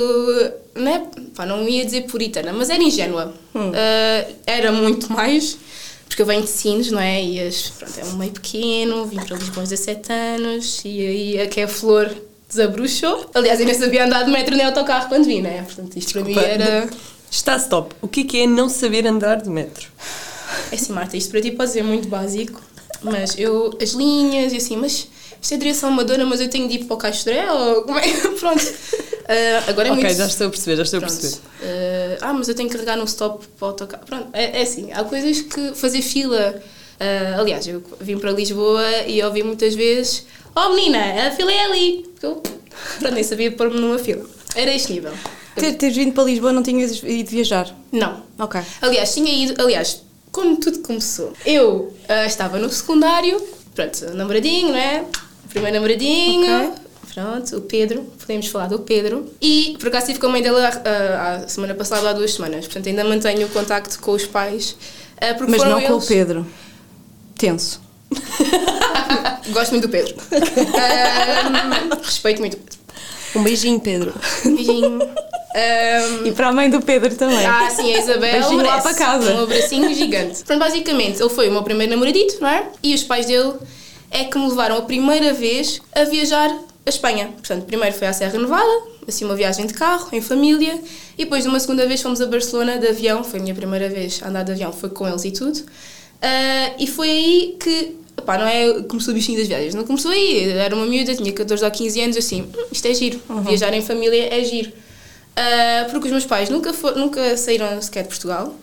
não, 0.74 0.92
é, 0.92 1.02
pá, 1.36 1.46
não 1.46 1.68
ia 1.68 1.84
dizer 1.84 2.02
puritana, 2.06 2.52
mas 2.52 2.68
era 2.68 2.82
ingênua. 2.82 3.32
Ah, 3.54 4.26
era 4.44 4.72
muito 4.72 5.12
mais, 5.12 5.56
porque 6.18 6.22
eu 6.22 6.26
venho 6.26 6.42
de 6.42 6.50
Sines, 6.50 6.90
não 6.90 6.98
é? 6.98 7.22
E 7.22 7.40
as, 7.40 7.70
pronto, 7.70 8.00
é 8.00 8.04
um 8.06 8.16
meio 8.16 8.32
pequeno, 8.32 9.06
vim 9.06 9.18
para 9.18 9.36
Lisboa 9.36 9.62
aos 9.62 9.68
17 9.68 10.12
anos 10.12 10.82
e 10.84 11.06
aí 11.06 11.40
a 11.40 11.46
que 11.46 11.60
é 11.60 11.64
a 11.64 11.68
flor 11.68 12.10
desabrochou. 12.48 13.30
Aliás, 13.32 13.60
eu 13.60 13.66
nem 13.66 13.74
sabia 13.74 14.04
andar 14.04 14.24
de 14.24 14.32
metro 14.32 14.56
nem 14.56 14.66
autocarro 14.66 15.08
quando 15.08 15.26
vim, 15.26 15.42
não 15.42 15.50
é? 15.50 15.62
Portanto, 15.62 15.96
isto 15.96 16.14
para 16.14 16.22
mim 16.22 16.34
Desculpa. 16.34 16.48
era... 16.48 16.90
Está 17.30 17.56
stop. 17.56 17.94
O 18.02 18.08
que 18.08 18.22
é 18.22 18.24
que 18.24 18.42
é 18.42 18.46
não 18.48 18.68
saber 18.68 19.06
andar 19.06 19.36
de 19.36 19.48
metro? 19.48 19.86
É 20.72 20.74
assim, 20.74 20.92
Marta, 20.92 21.16
isto 21.16 21.30
para 21.30 21.40
ti 21.40 21.52
pode 21.52 21.70
ser 21.70 21.84
muito 21.84 22.08
básico, 22.08 22.60
mas 23.00 23.38
eu, 23.38 23.78
as 23.80 23.90
linhas 23.90 24.52
e 24.52 24.56
assim, 24.56 24.76
mas 24.76 25.06
isto 25.40 25.54
é 25.54 25.56
direção 25.56 25.90
amadora, 25.90 26.26
mas 26.26 26.40
eu 26.40 26.50
tenho 26.50 26.66
de 26.66 26.74
ir 26.74 26.84
para 26.86 26.94
o 26.94 26.98
Castré 26.98 27.48
ou 27.48 27.82
como 27.82 27.96
é? 27.96 28.08
Pronto. 28.40 28.74
Ah, 29.28 29.64
agora 29.68 29.88
é 29.88 29.92
ok, 29.92 30.02
muito. 30.04 30.16
já 30.16 30.26
estou 30.26 30.46
a 30.46 30.50
perceber, 30.50 30.76
já 30.76 30.82
estou 30.84 30.98
a 30.98 31.00
Pronto. 31.02 31.20
perceber. 31.20 31.42
Ah, 31.62 32.28
ah, 32.28 32.32
mas 32.32 32.48
eu 32.48 32.54
tenho 32.54 32.68
que 32.68 32.74
carregar 32.74 32.96
no 32.96 33.04
stop 33.04 33.46
para 33.58 33.66
o 33.66 33.68
autocarro. 33.70 34.04
Pronto, 34.06 34.28
é, 34.32 34.58
é 34.58 34.62
assim, 34.62 34.90
há 34.92 35.04
coisas 35.04 35.42
que 35.42 35.74
fazer 35.74 36.00
fila. 36.02 36.60
ah, 36.98 37.36
aliás, 37.40 37.66
eu 37.66 37.82
vim 38.00 38.18
para 38.18 38.32
Lisboa 38.32 38.82
e 39.06 39.22
ouvi 39.22 39.42
muitas 39.42 39.74
vezes: 39.74 40.24
Oh 40.56 40.70
menina, 40.74 41.28
a 41.28 41.30
fila 41.32 41.52
é 41.52 41.64
ali. 41.64 42.06
Porque 42.12 42.26
Eu 42.26 42.42
pronto, 43.00 43.14
nem 43.14 43.22
sabia 43.22 43.52
pôr-me 43.52 43.78
numa 43.78 43.98
fila. 43.98 44.24
Era 44.54 44.74
este 44.74 44.92
nível. 44.94 45.12
Ter, 45.54 45.74
teres 45.74 45.96
vindo 45.96 46.12
para 46.12 46.24
Lisboa 46.24 46.52
não 46.52 46.62
tinhas 46.62 47.02
ido 47.02 47.30
viajar? 47.30 47.74
Não, 47.92 48.22
Ok. 48.38 48.60
Aliás, 48.80 49.12
tinha 49.12 49.32
ido, 49.32 49.60
aliás, 49.60 50.02
como 50.30 50.56
tudo 50.56 50.78
começou, 50.78 51.32
eu 51.44 51.92
ah, 52.08 52.24
estava 52.26 52.58
no 52.58 52.70
secundário, 52.70 53.42
pronto, 53.74 54.14
namoradinho, 54.14 54.68
não 54.68 54.76
é? 54.78 55.04
Primeiro 55.48 55.74
namoradinho, 55.74 56.68
Ok. 56.70 56.78
Pronto, 57.14 57.56
o 57.56 57.60
Pedro, 57.62 58.02
podemos 58.18 58.46
falar 58.48 58.66
do 58.68 58.78
Pedro. 58.80 59.30
E 59.40 59.76
por 59.78 59.88
acaso 59.88 60.04
estive 60.04 60.18
com 60.20 60.26
a 60.26 60.30
mãe 60.30 60.42
dele 60.42 60.56
ah, 60.58 61.42
a 61.44 61.48
semana 61.48 61.74
passada, 61.74 62.08
há 62.10 62.12
duas 62.12 62.34
semanas, 62.34 62.66
portanto 62.66 62.86
ainda 62.88 63.04
mantenho 63.04 63.46
o 63.46 63.50
contacto 63.50 63.98
com 64.00 64.12
os 64.12 64.26
pais. 64.26 64.76
ah, 65.20 65.36
Mas 65.48 65.62
não 65.64 65.80
com 65.80 65.92
o 65.92 65.96
eles- 65.96 66.06
Pedro. 66.06 66.46
Tenso. 67.36 67.80
Gosto 69.52 69.70
muito 69.72 69.86
do 69.86 69.90
Pedro. 69.90 70.14
Ah, 70.76 71.96
respeito 72.02 72.40
muito 72.40 72.54
o 72.54 72.56
Pedro. 72.58 72.78
Um 73.36 73.42
beijinho, 73.42 73.80
Pedro. 73.80 74.14
Beijinho. 74.44 74.98
Ah, 75.54 76.26
E 76.26 76.32
para 76.32 76.48
a 76.48 76.52
mãe 76.52 76.68
do 76.68 76.80
Pedro 76.82 77.12
também. 77.16 77.44
Ah, 77.44 77.70
sim, 77.70 77.92
a 77.92 77.98
Isabel. 77.98 78.32
Beijinho 78.32 78.58
lá 78.58 78.64
merece. 78.76 78.82
para 78.82 78.94
casa. 78.94 79.34
Um 79.34 79.42
abracinho 79.44 79.94
gigante. 79.94 80.44
Pronto, 80.44 80.60
basicamente, 80.60 81.20
ele 81.20 81.30
foi 81.30 81.48
o 81.48 81.50
meu 81.52 81.62
primeiro 81.62 81.90
namoradito, 81.90 82.36
não 82.40 82.48
é? 82.48 82.66
E 82.82 82.94
os 82.94 83.02
pais 83.02 83.24
dele 83.26 83.54
é 84.10 84.24
que 84.24 84.38
me 84.38 84.46
levaram 84.46 84.76
a 84.76 84.82
primeira 84.82 85.32
vez 85.32 85.80
a 85.94 86.04
viajar 86.04 86.54
a 86.88 86.90
Espanha. 86.90 87.28
Portanto, 87.28 87.64
primeiro 87.64 87.94
foi 87.96 88.06
à 88.08 88.12
Serra 88.12 88.38
Nevada, 88.38 88.82
assim 89.06 89.24
uma 89.24 89.34
viagem 89.36 89.66
de 89.66 89.74
carro, 89.74 90.08
em 90.12 90.20
família. 90.20 90.80
E 91.16 91.24
depois, 91.24 91.46
uma 91.46 91.60
segunda 91.60 91.86
vez, 91.86 92.00
fomos 92.02 92.20
a 92.20 92.26
Barcelona 92.26 92.78
de 92.78 92.88
avião. 92.88 93.22
Foi 93.24 93.38
a 93.38 93.42
minha 93.42 93.54
primeira 93.54 93.88
vez 93.88 94.20
a 94.22 94.28
andar 94.28 94.42
de 94.42 94.52
avião, 94.52 94.72
foi 94.72 94.88
com 94.90 95.06
eles 95.08 95.24
e 95.24 95.30
tudo. 95.30 95.60
Ah, 96.22 96.72
e 96.78 96.86
foi 96.86 97.08
aí 97.10 97.56
que. 97.60 97.96
Pá, 98.26 98.36
não 98.36 98.46
é 98.48 98.82
começou 98.82 99.12
o 99.12 99.14
bichinho 99.14 99.38
das 99.38 99.46
viagens, 99.46 99.74
não 99.74 99.84
começou 99.84 100.10
aí. 100.10 100.50
Era 100.50 100.74
uma 100.74 100.84
miúda, 100.86 101.14
tinha 101.14 101.32
14 101.32 101.64
ou 101.64 101.70
15 101.70 102.00
anos, 102.00 102.16
assim, 102.16 102.42
"Hum, 102.42 102.64
isto 102.72 102.86
é 102.88 102.92
giro. 102.92 103.20
Viajar 103.44 103.72
em 103.72 103.80
família 103.80 104.34
é 104.34 104.42
giro. 104.44 104.72
Ah, 105.36 105.86
porque 105.90 106.06
os 106.06 106.12
meus 106.12 106.26
pais 106.26 106.48
nunca, 106.50 106.72
fo- 106.72 106.92
nunca 106.92 107.36
saíram 107.36 107.80
sequer 107.80 108.02
de 108.02 108.08
Portugal. 108.08 108.54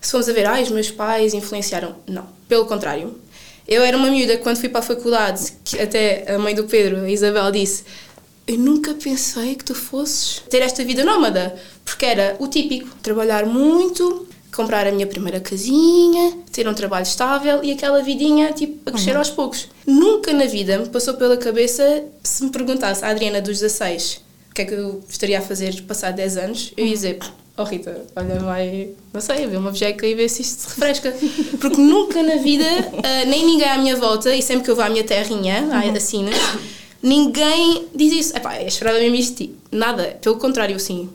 Se 0.00 0.10
fomos 0.10 0.28
a 0.28 0.32
ver, 0.32 0.46
ah, 0.46 0.60
os 0.60 0.70
meus 0.70 0.90
pais 0.90 1.34
influenciaram. 1.34 1.94
Não, 2.08 2.26
pelo 2.48 2.64
contrário. 2.64 3.14
Eu 3.66 3.82
era 3.82 3.96
uma 3.96 4.10
miúda 4.10 4.38
quando 4.38 4.58
fui 4.58 4.68
para 4.68 4.80
a 4.80 4.82
faculdade, 4.82 5.52
que 5.64 5.78
até 5.78 6.32
a 6.32 6.38
mãe 6.38 6.54
do 6.54 6.64
Pedro, 6.64 7.00
a 7.00 7.10
Isabel, 7.10 7.50
disse 7.50 7.84
eu 8.46 8.58
nunca 8.58 8.92
pensei 8.94 9.54
que 9.54 9.64
tu 9.64 9.74
fosses 9.74 10.42
ter 10.50 10.62
esta 10.62 10.84
vida 10.84 11.04
nómada. 11.04 11.54
Porque 11.84 12.04
era 12.04 12.36
o 12.40 12.48
típico, 12.48 12.88
trabalhar 13.02 13.46
muito, 13.46 14.26
comprar 14.54 14.86
a 14.86 14.92
minha 14.92 15.06
primeira 15.06 15.40
casinha, 15.40 16.38
ter 16.50 16.66
um 16.68 16.74
trabalho 16.74 17.04
estável 17.04 17.62
e 17.62 17.72
aquela 17.72 18.02
vidinha, 18.02 18.52
tipo, 18.52 18.88
a 18.88 18.92
crescer 18.92 19.16
aos 19.16 19.30
poucos. 19.30 19.68
Nunca 19.86 20.32
na 20.32 20.46
vida 20.46 20.76
me 20.78 20.88
passou 20.88 21.14
pela 21.14 21.36
cabeça, 21.36 22.04
se 22.22 22.44
me 22.44 22.50
perguntasse 22.50 23.04
a 23.04 23.08
Adriana 23.08 23.40
dos 23.40 23.60
16 23.60 24.32
o 24.52 24.54
que 24.54 24.62
é 24.62 24.64
que 24.66 24.74
eu 24.74 25.02
estaria 25.08 25.38
a 25.38 25.40
fazer 25.40 25.80
passar 25.84 26.12
10 26.12 26.36
anos, 26.36 26.74
eu 26.76 26.84
ia 26.84 26.92
dizer, 26.92 27.18
oh 27.56 27.64
Rita, 27.64 28.04
olha, 28.16 28.38
vai, 28.40 28.88
não 29.12 29.20
sei, 29.20 29.46
ver 29.46 29.56
uma 29.58 29.68
objeca 29.68 30.06
e 30.06 30.14
ver 30.14 30.28
se 30.28 30.42
isto 30.42 30.60
se 30.60 30.68
refresca. 30.68 31.14
Porque 31.60 31.80
nunca 31.80 32.22
na 32.22 32.36
vida, 32.36 32.64
ah, 33.04 33.24
nem 33.26 33.44
ninguém 33.44 33.68
à 33.68 33.78
minha 33.78 33.96
volta, 33.96 34.34
e 34.34 34.42
sempre 34.42 34.64
que 34.64 34.70
eu 34.70 34.76
vou 34.76 34.84
à 34.84 34.88
minha 34.88 35.04
terrinha, 35.04 35.68
à 35.72 36.00
Sines, 36.00 36.34
ninguém 37.02 37.86
diz 37.94 38.12
isso. 38.12 38.36
Epá, 38.36 38.54
é 38.56 38.66
esperava 38.66 38.98
mesmo 38.98 39.16
isto 39.16 39.36
de 39.38 39.46
ti. 39.48 39.54
Nada, 39.70 40.16
pelo 40.20 40.36
contrário, 40.36 40.76
assim, 40.76 41.08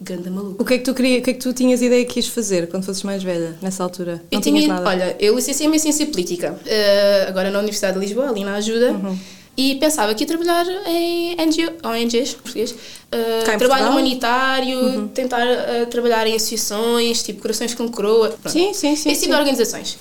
ganda 0.00 0.30
maluco. 0.30 0.62
O 0.62 0.66
que 0.66 0.74
é 0.74 0.78
que 0.78 0.84
tu 0.84 0.94
queria, 0.94 1.18
o 1.18 1.22
que 1.22 1.30
é 1.30 1.32
que 1.34 1.40
tu 1.40 1.52
tinhas 1.52 1.80
ideia 1.82 2.04
que 2.04 2.18
ias 2.18 2.26
fazer 2.26 2.68
quando 2.68 2.84
fosses 2.84 3.02
mais 3.02 3.22
velha, 3.22 3.56
nessa 3.62 3.82
altura? 3.82 4.22
Não 4.30 4.38
Eu 4.38 4.40
tinha, 4.40 4.66
nada. 4.68 4.88
olha, 4.88 5.16
eu 5.18 5.34
licenciei-me 5.36 5.76
em 5.76 5.78
Ciência 5.78 6.06
Política, 6.06 6.58
eh, 6.66 7.26
agora 7.28 7.50
na 7.50 7.58
Universidade 7.58 7.94
de 7.94 8.00
Lisboa, 8.00 8.28
ali 8.30 8.44
na 8.44 8.54
Ajuda, 8.56 8.92
Uhum. 8.92 9.18
E 9.56 9.76
pensava 9.76 10.14
que 10.14 10.24
ia 10.24 10.26
trabalhar 10.26 10.66
em 10.86 11.36
NGO, 11.36 11.88
ONGs, 11.88 12.34
português, 12.34 12.72
em 12.72 13.44
trabalho 13.44 13.58
Portugal? 13.58 13.82
Uhum. 13.82 13.90
humanitário, 13.92 15.08
tentar 15.14 15.46
eh, 15.46 15.86
trabalhar 15.86 16.26
em 16.26 16.34
associações, 16.34 17.22
tipo 17.22 17.40
Corações 17.40 17.74
com 17.74 17.88
Coroa, 17.88 18.30
pronto. 18.30 18.50
Sim, 18.50 18.72
sim, 18.72 18.96
sim. 18.96 19.10
esse 19.10 19.22
tipo 19.22 19.34
de 19.34 19.38
organizações. 19.38 19.96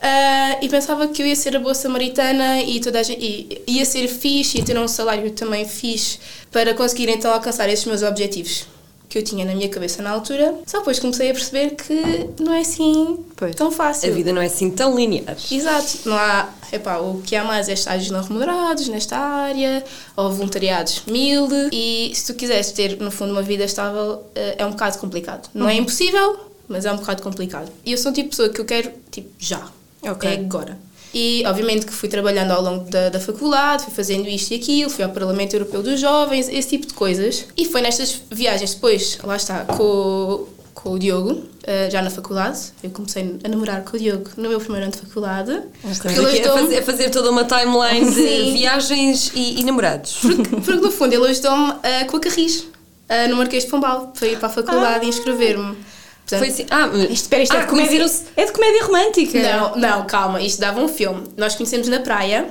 Ah, 0.00 0.58
e 0.60 0.68
pensava 0.68 1.06
que 1.06 1.22
eu 1.22 1.26
ia 1.26 1.36
ser 1.36 1.56
a 1.56 1.60
boa 1.60 1.74
samaritana 1.74 2.60
e 2.60 2.80
toda 2.80 2.98
a 2.98 3.02
gente 3.04 3.24
e 3.24 3.62
ia 3.68 3.84
ser 3.84 4.08
fixe, 4.08 4.58
ia 4.58 4.64
ter 4.64 4.76
um 4.76 4.88
salário 4.88 5.30
também 5.30 5.64
fixe 5.64 6.18
para 6.50 6.74
conseguir 6.74 7.08
então 7.08 7.32
alcançar 7.32 7.68
esses 7.68 7.84
meus 7.84 8.02
objetivos 8.02 8.66
que 9.12 9.18
eu 9.18 9.22
tinha 9.22 9.44
na 9.44 9.54
minha 9.54 9.68
cabeça 9.68 10.00
na 10.02 10.10
altura. 10.10 10.54
Só 10.66 10.78
depois 10.78 10.98
comecei 10.98 11.30
a 11.30 11.34
perceber 11.34 11.72
que 11.76 12.30
não 12.42 12.54
é 12.54 12.60
assim 12.60 13.18
Pois. 13.36 13.54
tão 13.54 13.68
A 13.68 13.70
fácil. 13.70 14.14
vida 14.14 14.32
não 14.32 14.40
é 14.40 14.46
assim 14.46 14.70
tão 14.70 14.96
linear. 14.96 15.36
Exato, 15.50 15.98
não 16.06 16.16
há, 16.16 16.48
epá, 16.72 16.96
o 16.96 17.20
que 17.20 17.36
há 17.36 17.44
mais 17.44 17.68
é 17.68 17.74
estágios 17.74 18.10
não 18.10 18.22
remunerados 18.22 18.88
nesta 18.88 19.18
área, 19.18 19.84
ou 20.16 20.32
voluntariados 20.32 21.02
mil, 21.06 21.46
e 21.70 22.10
se 22.14 22.32
tu 22.32 22.34
quiseres 22.38 22.72
ter, 22.72 22.98
no 23.00 23.10
fundo, 23.10 23.32
uma 23.32 23.42
vida 23.42 23.64
estável, 23.64 24.22
eh, 24.34 24.54
é 24.56 24.64
um 24.64 24.70
bocado 24.70 24.96
complicado. 24.96 25.50
Não 25.52 25.68
é 25.68 25.74
impossível, 25.74 26.36
mas 26.66 26.86
é 26.86 26.92
um 26.92 26.96
bocado 26.96 27.22
complicado. 27.22 27.70
E 27.84 27.92
eu 27.92 27.98
sou 27.98 28.12
o 28.12 28.14
tipo 28.14 28.30
de 28.30 28.36
pessoa 28.36 28.48
que 28.48 28.62
eu 28.62 28.64
quero, 28.64 28.90
tipo, 29.10 29.28
já. 29.38 29.62
Ok. 30.02 30.30
É 30.30 30.34
agora. 30.36 30.78
E, 31.14 31.42
obviamente, 31.46 31.84
que 31.84 31.92
fui 31.92 32.08
trabalhando 32.08 32.52
ao 32.52 32.62
longo 32.62 32.88
da, 32.90 33.08
da 33.10 33.20
faculdade, 33.20 33.84
fui 33.84 33.92
fazendo 33.94 34.26
isto 34.28 34.52
e 34.52 34.56
aquilo, 34.56 34.88
fui 34.90 35.04
ao 35.04 35.10
Parlamento 35.10 35.52
Europeu 35.54 35.82
dos 35.82 36.00
Jovens, 36.00 36.48
esse 36.48 36.68
tipo 36.70 36.86
de 36.86 36.94
coisas. 36.94 37.44
E 37.56 37.66
foi 37.66 37.82
nestas 37.82 38.22
viagens 38.30 38.74
depois, 38.74 39.18
lá 39.22 39.36
está, 39.36 39.60
com, 39.66 40.46
com 40.72 40.90
o 40.92 40.98
Diogo, 40.98 41.42
eh, 41.64 41.90
já 41.90 42.00
na 42.00 42.08
faculdade. 42.08 42.58
Eu 42.82 42.90
comecei 42.90 43.38
a 43.44 43.48
namorar 43.48 43.82
com 43.84 43.94
o 43.96 44.00
Diogo 44.00 44.30
no 44.38 44.48
meu 44.48 44.58
primeiro 44.58 44.84
ano 44.86 44.92
de 44.92 45.00
faculdade. 45.00 45.60
Porque 45.82 46.08
ele 46.08 46.26
Aqui 46.26 46.36
é 46.38 46.40
ajudou-me- 46.40 46.62
fazer, 46.62 46.82
fazer 46.82 47.10
toda 47.10 47.30
uma 47.30 47.44
timeline 47.44 48.10
de 48.14 48.52
viagens 48.52 49.32
e, 49.34 49.60
e 49.60 49.64
namorados. 49.64 50.16
Porque, 50.22 50.42
porque, 50.56 50.72
no 50.80 50.90
fundo 50.90 51.12
ele 51.14 51.26
ajudou-me 51.28 51.74
ah, 51.82 52.04
com 52.10 52.16
a 52.16 52.20
Carris, 52.20 52.66
ah, 53.08 53.28
no 53.28 53.36
Marquês 53.36 53.64
de 53.64 53.70
Pombal, 53.70 54.12
para 54.18 54.28
ir 54.28 54.38
para 54.38 54.48
a 54.48 54.50
faculdade 54.50 55.04
e 55.04 55.08
inscrever-me. 55.10 55.76
Portanto, 56.22 56.38
Foi 56.38 56.48
assim. 56.48 56.66
Ah, 56.70 56.86
Isto, 56.86 57.12
espera, 57.12 57.42
isto 57.42 57.54
é, 57.54 57.58
ah, 57.58 57.60
de 57.62 57.66
comédia, 57.66 58.10
é 58.36 58.44
de 58.44 58.52
comédia 58.52 58.84
romântica. 58.84 59.38
Não, 59.40 59.76
não, 59.76 60.06
calma, 60.06 60.40
isto 60.40 60.60
dava 60.60 60.80
um 60.80 60.88
filme. 60.88 61.24
Nós 61.36 61.54
conhecemos 61.54 61.88
na 61.88 62.00
praia. 62.00 62.48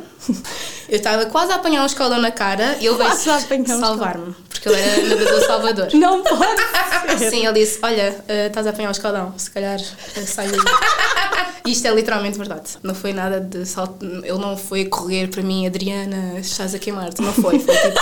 Eu 0.87 0.97
estava 0.97 1.25
quase 1.25 1.51
a 1.51 1.55
apanhar 1.55 1.81
um 1.81 1.85
escaldão 1.85 2.19
na 2.19 2.31
cara 2.31 2.77
e 2.79 2.85
ele 2.85 2.95
veio 2.95 3.15
salvar-me, 3.79 4.35
porque 4.49 4.69
ele 4.69 4.79
era 4.79 5.01
nadador 5.07 5.41
Salvador. 5.47 5.87
Não 5.93 6.21
pode. 6.21 6.61
Sim, 7.29 7.47
ele 7.47 7.59
disse: 7.59 7.79
Olha, 7.81 8.23
eh, 8.27 8.47
estás 8.47 8.67
a 8.67 8.69
apanhar 8.69 8.89
um 8.89 8.91
escaldão, 8.91 9.33
se 9.37 9.49
calhar 9.49 9.79
eh, 9.79 10.21
sai 10.21 10.47
daí. 10.49 10.59
E 11.65 11.71
Isto 11.71 11.87
é 11.87 11.91
literalmente 11.91 12.37
verdade. 12.37 12.77
Não 12.83 12.93
foi 12.93 13.13
nada 13.13 13.39
de 13.39 13.65
salto. 13.65 14.05
Ele 14.05 14.37
não 14.37 14.55
foi 14.57 14.85
correr 14.85 15.27
para 15.27 15.41
mim, 15.41 15.65
Adriana, 15.65 16.39
estás 16.39 16.75
a 16.75 16.79
queimar-te. 16.79 17.21
Não 17.21 17.33
foi. 17.33 17.57
Foi 17.59 17.75
tipo. 17.75 17.99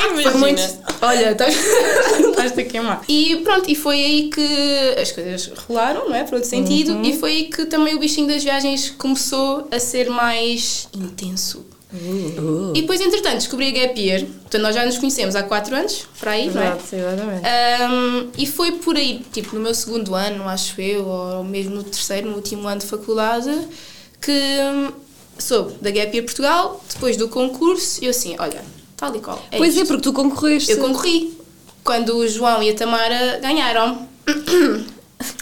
Foi 0.00 0.34
muito. 0.34 0.62
Olha, 1.00 1.32
estás- 1.32 1.56
estás-te 2.30 2.60
a 2.60 2.64
queimar. 2.64 3.02
E 3.08 3.36
pronto, 3.44 3.70
e 3.70 3.74
foi 3.74 3.96
aí 3.96 4.30
que 4.30 5.00
as 5.00 5.12
coisas 5.12 5.46
rolaram, 5.66 6.08
não 6.08 6.14
é? 6.14 6.24
Por 6.24 6.34
outro 6.34 6.48
sentido. 6.48 6.92
Uhum. 6.92 7.02
E 7.04 7.16
foi 7.16 7.30
aí 7.30 7.44
que 7.44 7.66
também 7.66 7.94
o 7.94 7.98
bichinho 7.98 8.26
das 8.28 8.42
viagens 8.42 8.90
começou 8.90 9.68
a 9.70 9.78
ser 9.78 10.10
mais 10.10 10.88
intenso. 10.94 11.64
Uh. 11.92 12.72
E 12.74 12.82
depois, 12.82 13.00
entretanto, 13.00 13.36
descobri 13.36 13.68
a 13.68 13.70
Gap 13.70 13.98
Year. 13.98 14.20
Portanto, 14.20 14.62
nós 14.62 14.74
já 14.74 14.84
nos 14.84 14.98
conhecemos 14.98 15.34
há 15.34 15.42
4 15.42 15.74
anos, 15.74 16.06
para 16.20 16.32
aí, 16.32 16.50
não 16.50 16.60
é? 16.60 16.66
Exato, 16.66 16.96
exatamente. 16.96 17.42
Um, 17.46 18.30
e 18.36 18.46
foi 18.46 18.72
por 18.72 18.96
aí, 18.96 19.24
tipo, 19.32 19.54
no 19.56 19.62
meu 19.62 19.74
segundo 19.74 20.14
ano, 20.14 20.46
acho 20.48 20.78
eu, 20.80 21.06
ou 21.06 21.44
mesmo 21.44 21.74
no 21.76 21.82
terceiro, 21.82 22.28
no 22.28 22.36
último 22.36 22.68
ano 22.68 22.80
de 22.80 22.86
faculdade, 22.86 23.50
que 24.20 24.32
hum, 24.32 24.92
soube 25.38 25.74
da 25.80 25.90
Gap 25.90 26.14
Year 26.14 26.24
Portugal, 26.26 26.84
depois 26.92 27.16
do 27.16 27.28
concurso, 27.28 28.02
e 28.02 28.06
eu 28.06 28.10
assim, 28.10 28.36
olha, 28.38 28.62
tal 28.98 29.16
e 29.16 29.20
qual. 29.20 29.42
É 29.50 29.56
Pois 29.56 29.74
é, 29.74 29.80
isto. 29.80 29.86
porque 29.86 30.02
tu 30.02 30.12
concorreste. 30.12 30.70
Eu 30.72 30.78
concorri. 30.78 31.38
Quando 31.82 32.16
o 32.18 32.28
João 32.28 32.62
e 32.62 32.68
a 32.68 32.74
Tamara 32.74 33.38
ganharam. 33.40 34.06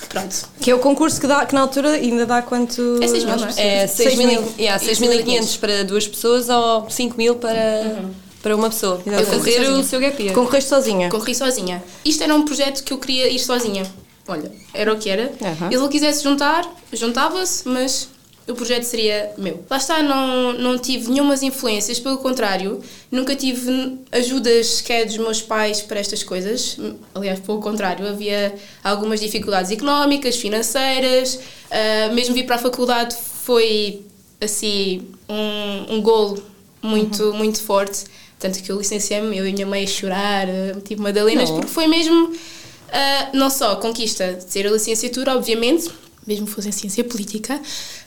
Pronto. 0.09 0.49
Que 0.61 0.71
é 0.71 0.75
o 0.75 0.79
concurso 0.79 1.21
que, 1.21 1.27
dá, 1.27 1.45
que 1.45 1.55
na 1.55 1.61
altura 1.63 1.91
ainda 1.91 2.25
dá 2.25 2.41
quanto. 2.41 2.99
É 3.03 3.09
seis 3.09 3.25
mil, 3.25 3.37
não 3.37 3.49
é? 3.49 3.83
É 3.83 3.87
Seis 3.87 4.15
6.500 4.15 4.27
mil. 4.27 4.45
yeah, 4.59 4.83
6.500 4.83 5.59
para 5.59 5.85
duas 5.85 6.07
pessoas 6.07 6.49
ou 6.49 6.83
5.000 6.87 7.35
para, 7.37 8.05
para 8.43 8.57
uma 8.57 8.71
pessoa. 8.71 9.03
Exatamente. 9.05 9.51
Eu 9.51 9.65
Sozinha. 9.65 9.81
o 9.81 9.85
seu 9.85 10.01
gap 10.01 10.23
year. 10.23 10.35
Concorreste 10.35 10.71
sozinha. 10.71 11.11
Concorri 11.11 11.35
sozinha. 11.35 11.83
Isto 12.05 12.23
era 12.23 12.35
um 12.35 12.45
projeto 12.45 12.83
que 12.85 12.93
eu 12.93 12.99
queria 12.99 13.29
ir 13.31 13.39
sozinha. 13.39 13.83
Olha, 14.29 14.51
era 14.73 14.93
o 14.93 14.97
que 14.99 15.11
era. 15.11 15.33
E 15.71 15.77
se 15.77 15.83
ele 15.83 15.89
quisesse 15.89 16.23
juntar, 16.25 16.65
juntava-se, 16.93 17.69
mas 17.69 18.09
o 18.49 18.55
projeto 18.55 18.85
seria 18.85 19.33
meu. 19.37 19.65
Lá 19.69 19.77
está, 19.77 20.03
não, 20.03 20.53
não 20.53 20.79
tive 20.79 21.11
nenhumas 21.11 21.43
influências, 21.43 21.99
pelo 21.99 22.19
contrário, 22.19 22.81
nunca 23.11 23.35
tive 23.35 23.99
ajudas 24.13 24.67
sequer 24.67 25.05
dos 25.07 25.17
meus 25.17 25.43
pais 25.43 25.83
para 25.83 25.99
estas 25.99 26.23
coisas. 26.23 26.79
Aliás, 27.15 27.41
pelo 27.41 27.61
contrário, 27.61 28.07
havia 28.07 28.55
algumas 28.85 29.21
dificuldades 29.21 29.71
económicas, 29.71 30.37
financeiras, 30.37 31.41
ah, 31.71 32.13
mesmo 32.13 32.35
vir 32.35 32.47
para 32.47 32.57
a 32.57 32.59
faculdade 32.59 33.17
foi 33.43 34.03
assim 34.41 35.03
um, 35.29 35.97
um 35.97 36.03
golo 36.03 36.43
muito, 36.81 37.33
muito 37.35 37.61
forte. 37.63 38.05
Tanto 38.39 38.63
que 38.63 38.71
eu 38.71 38.79
licenciei-me, 38.79 39.37
eu 39.37 39.47
e 39.47 39.53
minha 39.53 39.67
mãe 39.67 39.83
a 39.83 39.87
chorar, 39.87 40.47
ah, 40.49 40.81
tipo 40.85 41.03
Madalenas, 41.03 41.49
Não. 41.49 41.57
porque 41.57 41.73
foi 41.73 41.89
mesmo 41.89 42.33
ah, 42.93 43.29
não 43.33 43.51
só 43.51 43.77
conquista 43.77 44.35
de 44.35 44.47
ter 44.47 44.67
a 44.67 44.71
licenciatura, 44.71 45.35
obviamente, 45.35 45.91
mesmo 46.27 46.47
que 46.47 46.53
fosse 46.53 46.69
em 46.69 46.73
ciência 46.73 47.05
política, 47.05 47.61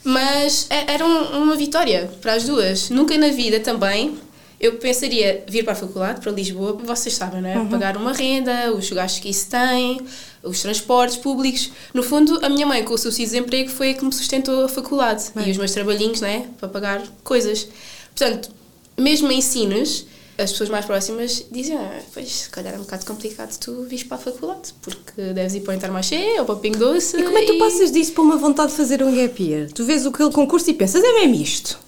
mas 0.04 0.66
é- 0.70 0.92
era 0.94 1.04
um- 1.06 1.42
uma 1.42 1.56
vitória 1.56 2.10
para 2.20 2.34
as 2.34 2.44
duas. 2.44 2.90
Nunca 2.90 3.16
na 3.16 3.28
vida 3.28 3.60
também 3.60 4.18
eu 4.60 4.74
pensaria 4.74 5.42
vir 5.48 5.62
para 5.64 5.72
a 5.72 5.76
faculdade, 5.76 6.20
para 6.20 6.30
Lisboa, 6.32 6.74
vocês 6.84 7.14
sabem, 7.14 7.40
não 7.40 7.48
é? 7.48 7.54
Pagar 7.70 7.96
uma 7.96 8.12
renda, 8.12 8.70
os 8.74 8.90
gastos 8.90 9.20
que 9.20 9.30
isso 9.30 9.48
tem, 9.48 10.00
os 10.42 10.60
transportes 10.60 11.16
públicos. 11.16 11.70
No 11.94 12.02
fundo, 12.02 12.38
a 12.44 12.48
minha 12.50 12.66
mãe, 12.66 12.84
com 12.84 12.92
o 12.92 12.98
subsídio 12.98 13.30
de 13.30 13.32
desemprego, 13.36 13.70
foi 13.70 13.92
a 13.92 13.94
que 13.94 14.04
me 14.04 14.12
sustentou 14.12 14.64
a 14.64 14.68
faculdade 14.68 15.24
e 15.46 15.50
os 15.50 15.56
meus 15.56 15.70
trabalhinhos, 15.72 16.20
não 16.20 16.28
é? 16.28 16.44
Para 16.58 16.68
pagar 16.68 17.02
coisas. 17.24 17.66
Portanto, 18.14 18.50
mesmo 18.98 19.32
em 19.32 19.38
ensinos, 19.38 20.04
as 20.42 20.50
pessoas 20.52 20.68
mais 20.70 20.84
próximas 20.84 21.44
dizem, 21.50 21.76
ah, 21.76 22.00
pois, 22.14 22.28
se 22.30 22.50
calhar 22.50 22.74
é 22.74 22.76
um 22.76 22.80
bocado 22.82 23.04
complicado 23.06 23.56
tu 23.58 23.82
vires 23.84 24.04
para 24.04 24.16
a 24.16 24.20
faculdade, 24.20 24.74
porque 24.80 25.20
deves 25.34 25.54
ir 25.54 25.60
para 25.60 25.72
o 25.72 25.76
Intermarché 25.76 26.38
ou 26.40 26.44
para 26.44 26.54
o 26.54 26.58
Pingo 26.58 26.78
Doce. 26.78 27.18
E 27.18 27.22
como 27.22 27.36
é 27.38 27.42
que 27.42 27.52
tu 27.52 27.58
passas 27.58 27.92
disso 27.92 28.12
para 28.12 28.22
uma 28.22 28.36
vontade 28.36 28.70
de 28.70 28.76
fazer 28.76 29.02
um 29.02 29.14
gap 29.14 29.42
year? 29.42 29.70
Tu 29.72 29.84
vês 29.84 30.06
aquele 30.06 30.30
concurso 30.30 30.70
e 30.70 30.74
pensas, 30.74 31.02
é 31.04 31.12
mesmo 31.12 31.34
isto? 31.34 31.78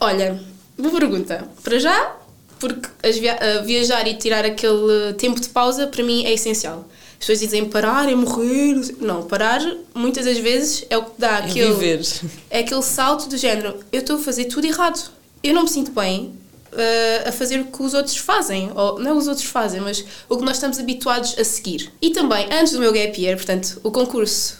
Olha, 0.00 0.40
boa 0.78 0.94
pergunta. 0.98 1.48
Para 1.62 1.78
já, 1.78 2.16
porque 2.58 2.88
as 3.02 3.16
via- 3.18 3.62
viajar 3.64 4.06
e 4.06 4.14
tirar 4.14 4.44
aquele 4.44 5.12
tempo 5.16 5.40
de 5.40 5.48
pausa, 5.48 5.86
para 5.86 6.02
mim, 6.02 6.24
é 6.24 6.32
essencial. 6.32 6.88
As 7.12 7.26
pessoas 7.26 7.40
dizem 7.40 7.66
parar 7.66 8.08
é 8.08 8.14
morrer. 8.14 8.94
não 8.98 9.22
parar, 9.24 9.60
muitas 9.94 10.24
das 10.24 10.38
vezes, 10.38 10.84
é 10.88 10.96
o 10.96 11.04
que 11.04 11.12
dá 11.18 11.36
aquele... 11.38 11.72
viver. 11.74 12.00
É 12.48 12.60
aquele 12.60 12.82
salto 12.82 13.28
do 13.28 13.36
género, 13.36 13.76
eu 13.92 14.00
estou 14.00 14.16
a 14.16 14.18
fazer 14.18 14.46
tudo 14.46 14.66
errado. 14.66 15.10
Eu 15.42 15.52
não 15.54 15.64
me 15.64 15.68
sinto 15.68 15.90
bem 15.92 16.32
ah, 16.72 17.28
a 17.28 17.32
fazer 17.32 17.60
o 17.60 17.64
que 17.66 17.82
os 17.82 17.94
outros 17.94 18.16
fazem. 18.16 18.70
Ou, 18.74 18.98
não 18.98 19.16
os 19.16 19.26
outros 19.28 19.46
fazem, 19.46 19.80
mas 19.80 20.04
o 20.28 20.36
que 20.36 20.44
nós 20.44 20.56
estamos 20.56 20.78
habituados 20.78 21.36
a 21.38 21.44
seguir. 21.44 21.90
E 22.00 22.10
também, 22.10 22.46
antes 22.52 22.72
do 22.72 22.78
meu 22.78 22.92
gap 22.92 23.20
year, 23.20 23.36
portanto, 23.36 23.80
o 23.82 23.90
concurso, 23.90 24.58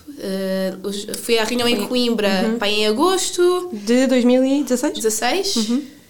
os- 0.83 1.07
fui 1.23 1.39
à 1.39 1.45
reunião 1.45 1.69
em 1.69 1.87
Coimbra 1.87 2.57
pá, 2.59 2.69
em 2.69 2.87
agosto, 2.87 3.71
De 3.73 4.07
2016? 4.07 4.93
16? 4.95 5.55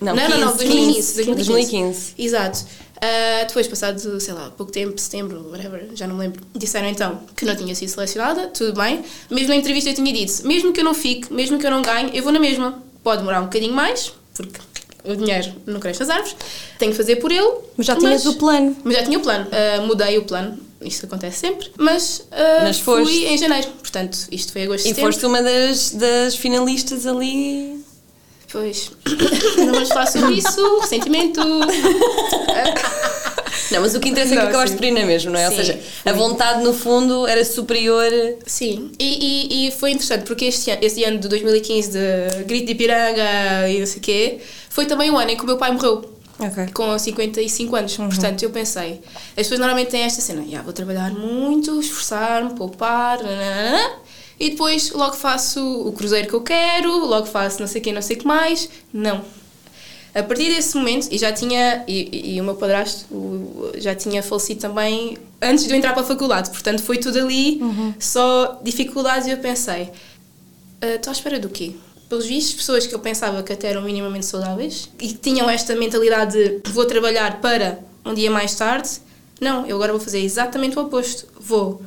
Não, 0.01 0.15
não, 0.17 0.29
não, 0.31 0.39
não, 0.39 0.57
15, 0.57 1.15
2015. 1.15 1.15
15. 1.15 1.35
2015. 1.35 2.15
Exato. 2.19 2.65
Ah, 3.03 3.45
depois, 3.47 3.67
passado, 3.67 4.21
sei 4.21 4.35
lá, 4.35 4.51
pouco 4.57 4.71
tempo, 4.73 4.99
setembro, 5.01 5.49
whatever, 5.51 5.89
já 5.95 6.07
não 6.07 6.17
me 6.17 6.23
lembro, 6.23 6.43
disseram 6.55 6.89
então 6.89 7.21
que 7.37 7.45
não 7.47 7.55
tinha 7.57 7.75
sido 7.75 7.89
selecionada, 7.89 8.49
tudo 8.49 8.75
bem. 8.79 9.03
Mesmo 9.31 9.49
na 9.49 9.57
entrevista 9.57 9.91
eu 9.91 9.95
tinha 9.95 10.13
dito, 10.13 10.47
mesmo 10.47 10.73
que 10.73 10.81
eu 10.81 10.85
não 10.85 10.93
fique, 10.95 11.33
mesmo 11.33 11.59
que 11.59 11.67
eu 11.67 11.71
não 11.71 11.81
ganhe, 11.83 12.11
eu 12.15 12.23
vou 12.23 12.33
na 12.33 12.39
mesma. 12.41 12.83
Pode 13.03 13.19
demorar 13.19 13.41
um 13.41 13.45
bocadinho 13.45 13.73
mais, 13.73 14.13
porque 14.35 14.59
o 15.05 15.17
dinheiro 15.17 15.53
não 15.67 15.81
cresce 15.81 16.01
nas 16.01 16.11
árvores, 16.11 16.37
tenho 16.79 16.91
que 16.93 16.97
fazer 16.97 17.17
por 17.17 17.31
ele. 17.33 17.51
Mas 17.77 17.87
já 17.87 17.97
tinhas 17.97 18.27
o 18.27 18.35
plano. 18.35 18.77
Mas 18.85 18.97
já 18.97 19.03
tinha 19.05 19.19
o 19.19 19.23
plano. 19.23 19.47
Ah, 19.53 19.81
mudei 19.83 20.19
o 20.19 20.25
plano, 20.25 20.59
isto 20.83 21.07
acontece 21.07 21.39
sempre, 21.39 21.71
mas, 21.79 22.27
ah, 22.31 22.61
Mas 22.65 22.79
foste. 22.79 23.11
fui 23.13 23.27
em 23.27 23.37
janeiro, 23.39 23.69
portanto, 23.81 24.19
isto 24.31 24.53
foi 24.53 24.63
agosto, 24.65 24.85
E 24.87 24.89
setembro. 24.89 25.13
foste 25.13 25.27
uma 25.27 25.43
das, 25.43 25.91
das 25.93 26.35
finalistas 26.37 27.07
ali. 27.07 27.81
Pois, 28.53 28.91
não 29.59 29.73
vamos 29.73 29.89
falar 29.89 30.07
sobre 30.07 30.35
isso, 30.35 30.81
ressentimento. 30.81 31.41
Não, 33.71 33.81
mas 33.83 33.95
o 33.95 34.01
que 34.01 34.09
interessa 34.09 34.35
é 34.35 34.37
que 34.37 34.43
Não, 34.43 34.49
acabaste 34.49 34.77
por 34.77 34.85
ir 34.85 34.91
na 34.91 35.05
mesma, 35.07 35.31
não 35.31 35.39
é? 35.39 35.45
Ou 35.47 35.51
Sim, 35.53 35.59
seja, 35.59 35.79
a 36.05 36.13
vontade 36.13 36.63
no 36.65 36.73
fundo 36.75 37.25
era 37.27 37.45
superior. 37.45 38.11
Sim, 38.45 38.91
e, 38.99 39.47
e, 39.65 39.69
e 39.69 39.71
foi 39.71 39.93
interessante 39.93 40.25
porque 40.25 40.47
este 40.47 40.71
ano, 40.73 40.81
este 40.83 41.05
ano 41.05 41.19
de 41.19 41.29
2015 41.29 41.91
de 41.91 42.45
Grito 42.47 42.67
de 42.67 42.73
Ipiranga 42.73 43.69
e 43.69 43.79
não 43.79 43.87
sei 43.87 43.99
o 43.99 44.01
quê, 44.01 44.39
foi 44.81 44.87
também 44.87 45.11
o 45.11 45.19
ano 45.19 45.31
em 45.31 45.37
que 45.37 45.43
o 45.43 45.47
meu 45.47 45.59
pai 45.59 45.71
morreu. 45.73 46.11
Ok. 46.39 46.69
Com 46.73 46.99
55 46.99 47.77
anos. 47.77 47.97
Portanto, 47.99 48.43
eu 48.43 48.49
pensei, 48.49 49.03
as 49.31 49.35
pessoas 49.35 49.61
normalmente 49.61 49.91
têm 49.91 50.01
esta 50.05 50.23
cena, 50.23 50.43
"Ya, 50.49 50.63
vou 50.63 50.73
trabalhar 50.73 51.11
muito, 51.13 51.79
esforçar-me, 51.79 52.55
poupar, 52.55 53.23
nananana, 53.23 53.93
e 54.39 54.49
depois 54.51 54.91
logo 54.93 55.15
faço 55.17 55.61
o 55.87 55.93
cruzeiro 55.93 56.27
que 56.29 56.33
eu 56.35 56.41
quero, 56.41 56.91
logo 57.05 57.27
faço 57.27 57.61
não 57.61 57.67
sei 57.67 57.83
o 57.83 57.85
que, 57.85 57.93
não 57.93 58.01
sei 58.01 58.17
o 58.17 58.21
que 58.21 58.27
mais. 58.27 58.71
Não. 58.91 59.21
A 60.15 60.23
partir 60.23 60.47
desse 60.55 60.77
momento, 60.79 61.09
e 61.11 61.19
já 61.19 61.31
tinha, 61.31 61.85
e, 61.87 62.35
e- 62.35 62.41
o 62.41 62.45
meu 62.45 62.55
padrasto 62.55 63.05
já 63.77 63.95
tinha 63.95 64.23
falecido 64.23 64.61
também 64.61 65.19
antes 65.43 65.65
de 65.67 65.71
eu 65.73 65.77
entrar 65.77 65.93
para 65.93 66.03
a 66.03 66.07
faculdade, 66.07 66.49
portanto 66.51 66.83
foi 66.83 66.97
tudo 66.97 67.19
ali, 67.19 67.61
só 67.99 68.59
dificuldades, 68.63 69.29
e 69.29 69.31
eu 69.33 69.37
pensei, 69.37 69.91
"Ah, 70.81 70.87
estou 70.95 71.11
à 71.11 71.13
espera 71.13 71.39
do 71.39 71.51
quê? 71.51 71.75
Pelos 72.11 72.27
vistos, 72.27 72.55
pessoas 72.55 72.89
que 72.89 72.95
eu 72.95 72.99
pensava 72.99 73.41
que 73.41 73.53
até 73.53 73.69
eram 73.69 73.83
minimamente 73.83 74.27
saudáveis 74.27 74.91
e 75.01 75.09
que 75.09 75.15
tinham 75.15 75.49
esta 75.49 75.77
mentalidade 75.77 76.59
de 76.59 76.73
vou 76.73 76.85
trabalhar 76.85 77.41
para 77.41 77.79
um 78.05 78.13
dia 78.13 78.29
mais 78.29 78.53
tarde, 78.57 78.91
não, 79.41 79.65
eu 79.65 79.77
agora 79.77 79.93
vou 79.93 80.01
fazer 80.01 80.19
exatamente 80.19 80.77
o 80.77 80.83
oposto. 80.83 81.29
Vou 81.39 81.81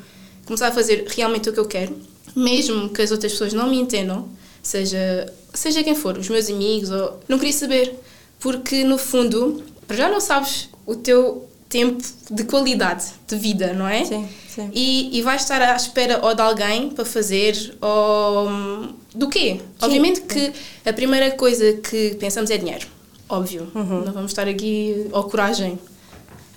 começar 0.45 0.69
a 0.69 0.71
fazer 0.71 1.05
realmente 1.09 1.49
o 1.49 1.53
que 1.53 1.59
eu 1.59 1.65
quero, 1.65 1.93
mesmo 2.33 2.87
que 2.87 3.01
as 3.01 3.11
outras 3.11 3.33
pessoas 3.33 3.51
não 3.51 3.69
me 3.69 3.77
entendam, 3.77 4.29
seja, 4.61 5.31
seja 5.53 5.83
quem 5.83 5.93
for, 5.93 6.17
os 6.17 6.29
meus 6.29 6.49
amigos, 6.49 6.89
ou, 6.89 7.19
não 7.27 7.37
queria 7.37 7.51
saber, 7.51 7.93
porque 8.39 8.85
no 8.85 8.97
fundo, 8.97 9.61
já 9.89 10.07
não 10.07 10.21
sabes 10.21 10.69
o 10.85 10.95
teu 10.95 11.49
tempo 11.73 12.03
de 12.29 12.43
qualidade 12.43 13.05
de 13.27 13.35
vida, 13.35 13.73
não 13.73 13.87
é? 13.87 14.05
Sim, 14.05 14.29
sim. 14.47 14.69
E, 14.73 15.17
e 15.17 15.21
vais 15.23 15.41
estar 15.41 15.59
à 15.59 15.75
espera 15.75 16.19
ou 16.23 16.35
de 16.35 16.41
alguém 16.41 16.91
para 16.91 17.03
fazer 17.03 17.75
ou 17.81 18.47
hum, 18.47 18.93
do 19.15 19.27
quê? 19.27 19.59
Obviamente 19.81 20.21
que 20.21 20.53
a 20.85 20.93
primeira 20.93 21.31
coisa 21.31 21.73
que 21.73 22.15
pensamos 22.19 22.51
é 22.51 22.57
dinheiro, 22.57 22.85
óbvio. 23.27 23.71
Não 23.73 24.13
vamos 24.13 24.31
estar 24.31 24.47
aqui 24.47 25.07
ou 25.11 25.23
coragem. 25.23 25.79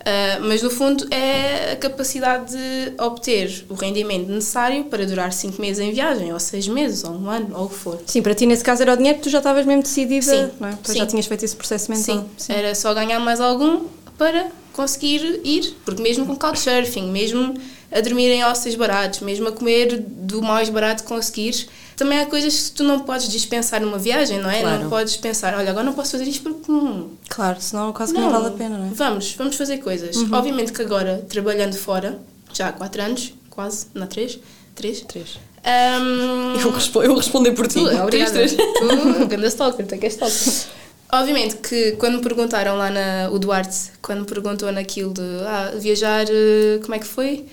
Ah, 0.05 0.39
mas 0.41 0.63
no 0.63 0.71
fundo 0.71 1.05
é 1.11 1.73
a 1.73 1.77
capacidade 1.77 2.53
de 2.53 3.03
obter 3.03 3.65
o 3.69 3.75
rendimento 3.75 4.29
necessário 4.29 4.85
para 4.85 5.05
durar 5.05 5.33
5 5.33 5.61
meses 5.61 5.81
em 5.81 5.91
viagem, 5.91 6.33
ou 6.33 6.39
6 6.39 6.69
meses, 6.69 7.03
ou 7.03 7.11
um 7.11 7.29
ano, 7.29 7.57
ou 7.57 7.65
o 7.65 7.69
que 7.69 7.75
for. 7.75 7.99
Sim, 8.07 8.23
para 8.23 8.33
ti 8.33 8.47
nesse 8.47 8.63
caso 8.63 8.83
era 8.83 8.93
o 8.93 8.97
dinheiro 8.97 9.19
que 9.19 9.25
tu 9.25 9.31
já 9.31 9.39
estavas 9.39 9.67
mesmo 9.67 9.83
decidida, 9.83 10.23
Sim, 10.23 10.51
não 10.61 10.69
é? 10.69 10.79
Tu 10.81 10.93
sim. 10.93 10.99
já 10.99 11.07
tinhas 11.07 11.27
feito 11.27 11.45
esse 11.45 11.57
processo 11.57 11.91
mental. 11.91 12.25
Sim, 12.39 12.53
era 12.53 12.73
só 12.77 12.95
ganhar 12.95 13.19
mais 13.19 13.41
algum 13.41 13.87
para 14.17 14.47
conseguir 14.77 15.41
ir, 15.43 15.75
porque 15.85 16.03
mesmo 16.03 16.27
com 16.27 16.37
couchsurfing, 16.37 17.11
mesmo 17.11 17.55
a 17.91 18.01
dormir 18.01 18.29
em 18.31 18.43
hostels 18.43 18.75
baratos, 18.75 19.21
mesmo 19.21 19.49
a 19.49 19.53
comer 19.53 20.05
do 20.07 20.43
mais 20.43 20.69
barato 20.69 21.03
que 21.03 21.09
conseguires. 21.09 21.67
Também 21.97 22.19
há 22.19 22.27
coisas 22.27 22.69
que 22.69 22.77
tu 22.77 22.85
não 22.85 23.01
podes 23.01 23.27
dispensar 23.29 23.81
numa 23.81 23.97
viagem, 23.97 24.39
não 24.39 24.51
é? 24.51 24.61
Claro. 24.61 24.83
Não 24.83 24.91
podes 24.91 25.17
pensar, 25.17 25.55
olha, 25.55 25.71
agora 25.71 25.85
não 25.85 25.95
posso 25.95 26.13
fazer 26.13 26.25
isto 26.25 26.43
porque 26.43 26.71
hum, 26.71 27.09
Claro, 27.29 27.57
senão 27.59 27.91
quase 27.93 28.13
que 28.13 28.21
não, 28.21 28.31
vale 28.31 28.49
a 28.49 28.51
pena, 28.51 28.77
não 28.77 28.87
é? 28.87 28.91
Vamos, 28.93 29.33
vamos 29.33 29.57
fazer 29.57 29.79
coisas. 29.79 30.15
Obviamente 30.31 30.73
que 30.73 30.83
agora, 30.83 31.25
trabalhando 31.27 31.75
fora, 31.75 32.19
já 32.53 32.69
há 32.69 32.73
4 32.73 33.03
anos, 33.03 33.33
quase, 33.49 33.87
não 33.95 34.07
3? 34.07 34.39
3? 34.75 35.01
Três. 35.03 35.39
Um, 35.67 36.61
Eu, 36.61 36.71
respo 36.71 37.03
eu 37.03 37.09
vou 37.09 37.17
responder 37.17 37.53
por 37.53 37.67
ti. 37.67 37.75
tu, 37.75 37.81
obrigada. 37.81 38.31
Três, 38.31 38.31
três. 38.31 38.55
Tu, 38.55 39.27
ganda 39.27 39.47
stalker, 39.49 39.87
tu 39.87 39.97
que 39.97 40.07
és 40.07 40.13
stalker. 40.13 40.77
Obviamente 41.21 41.57
que 41.57 41.93
quando 41.93 42.17
me 42.17 42.23
perguntaram 42.23 42.77
lá 42.77 42.91
na. 42.91 43.31
O 43.31 43.39
Duarte, 43.39 43.93
quando 44.03 44.21
me 44.21 44.27
perguntou 44.27 44.71
naquilo 44.71 45.15
de 45.15 45.23
ah, 45.47 45.73
viajar, 45.77 46.27
eh, 46.29 46.79
como 46.83 46.95
é 46.95 46.99
que 46.99 47.07
foi? 47.07 47.47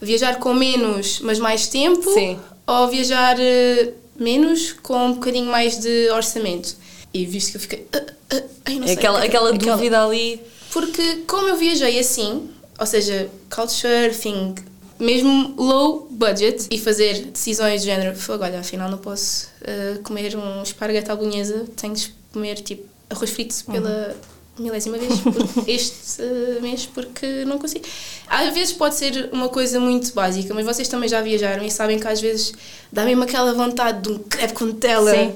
Viajar 0.00 0.38
com 0.38 0.54
menos, 0.54 1.20
mas 1.20 1.38
mais 1.38 1.68
tempo? 1.68 2.10
Sim. 2.12 2.38
Ou 2.66 2.88
viajar 2.88 3.36
eh, 3.38 3.92
menos 4.18 4.72
com 4.72 5.06
um 5.06 5.12
bocadinho 5.14 5.50
mais 5.50 5.78
de 5.78 6.10
orçamento? 6.10 6.76
E 7.12 7.26
visto 7.26 7.50
que 7.50 7.56
eu 7.56 7.60
fiquei. 7.60 7.86
ah, 7.92 8.02
ah, 8.32 8.42
ai, 8.66 8.74
não 8.78 8.86
sei, 8.86 8.96
aquela, 8.96 9.24
aquela 9.24 9.52
dúvida 9.52 10.04
ali. 10.04 10.40
porque 10.72 11.22
como 11.26 11.48
eu 11.48 11.56
viajei 11.56 11.98
assim, 11.98 12.48
ou 12.78 12.86
seja, 12.86 13.28
couchsurfing, 13.54 14.54
mesmo 14.98 15.54
low 15.58 16.06
budget, 16.10 16.68
e 16.70 16.78
fazer 16.78 17.26
decisões 17.26 17.82
do 17.82 17.84
género, 17.84 18.16
olha, 18.28 18.60
afinal 18.60 18.90
não 18.90 18.98
posso 18.98 19.48
eh, 19.62 19.98
comer 20.02 20.36
um 20.36 20.62
esparguete 20.62 21.10
à 21.10 21.16
bolonhesa, 21.16 21.66
tenho 21.76 21.94
de 21.94 22.14
comer 22.32 22.56
tipo 22.56 22.89
arroz 23.10 23.30
frito 23.30 23.64
pela 23.64 24.16
milésima 24.58 24.98
vez 24.98 25.12
este 25.66 26.22
eh, 26.22 26.58
mês 26.60 26.86
porque 26.86 27.44
não 27.44 27.58
consigo. 27.58 27.84
Às 28.28 28.54
vezes 28.54 28.72
pode 28.72 28.94
ser 28.94 29.28
uma 29.32 29.48
coisa 29.48 29.80
muito 29.80 30.12
básica, 30.12 30.54
mas 30.54 30.64
vocês 30.64 30.88
também 30.88 31.08
já 31.08 31.20
viajaram 31.20 31.64
e 31.64 31.70
sabem 31.70 31.98
que 31.98 32.06
às 32.06 32.20
vezes 32.20 32.52
dá 32.92 33.04
mesmo 33.04 33.22
aquela 33.24 33.52
vontade 33.52 34.02
de 34.02 34.10
um 34.10 34.18
crepe 34.18 34.54
com 34.54 34.64
Nutella. 34.66 35.12
Sim. 35.12 35.32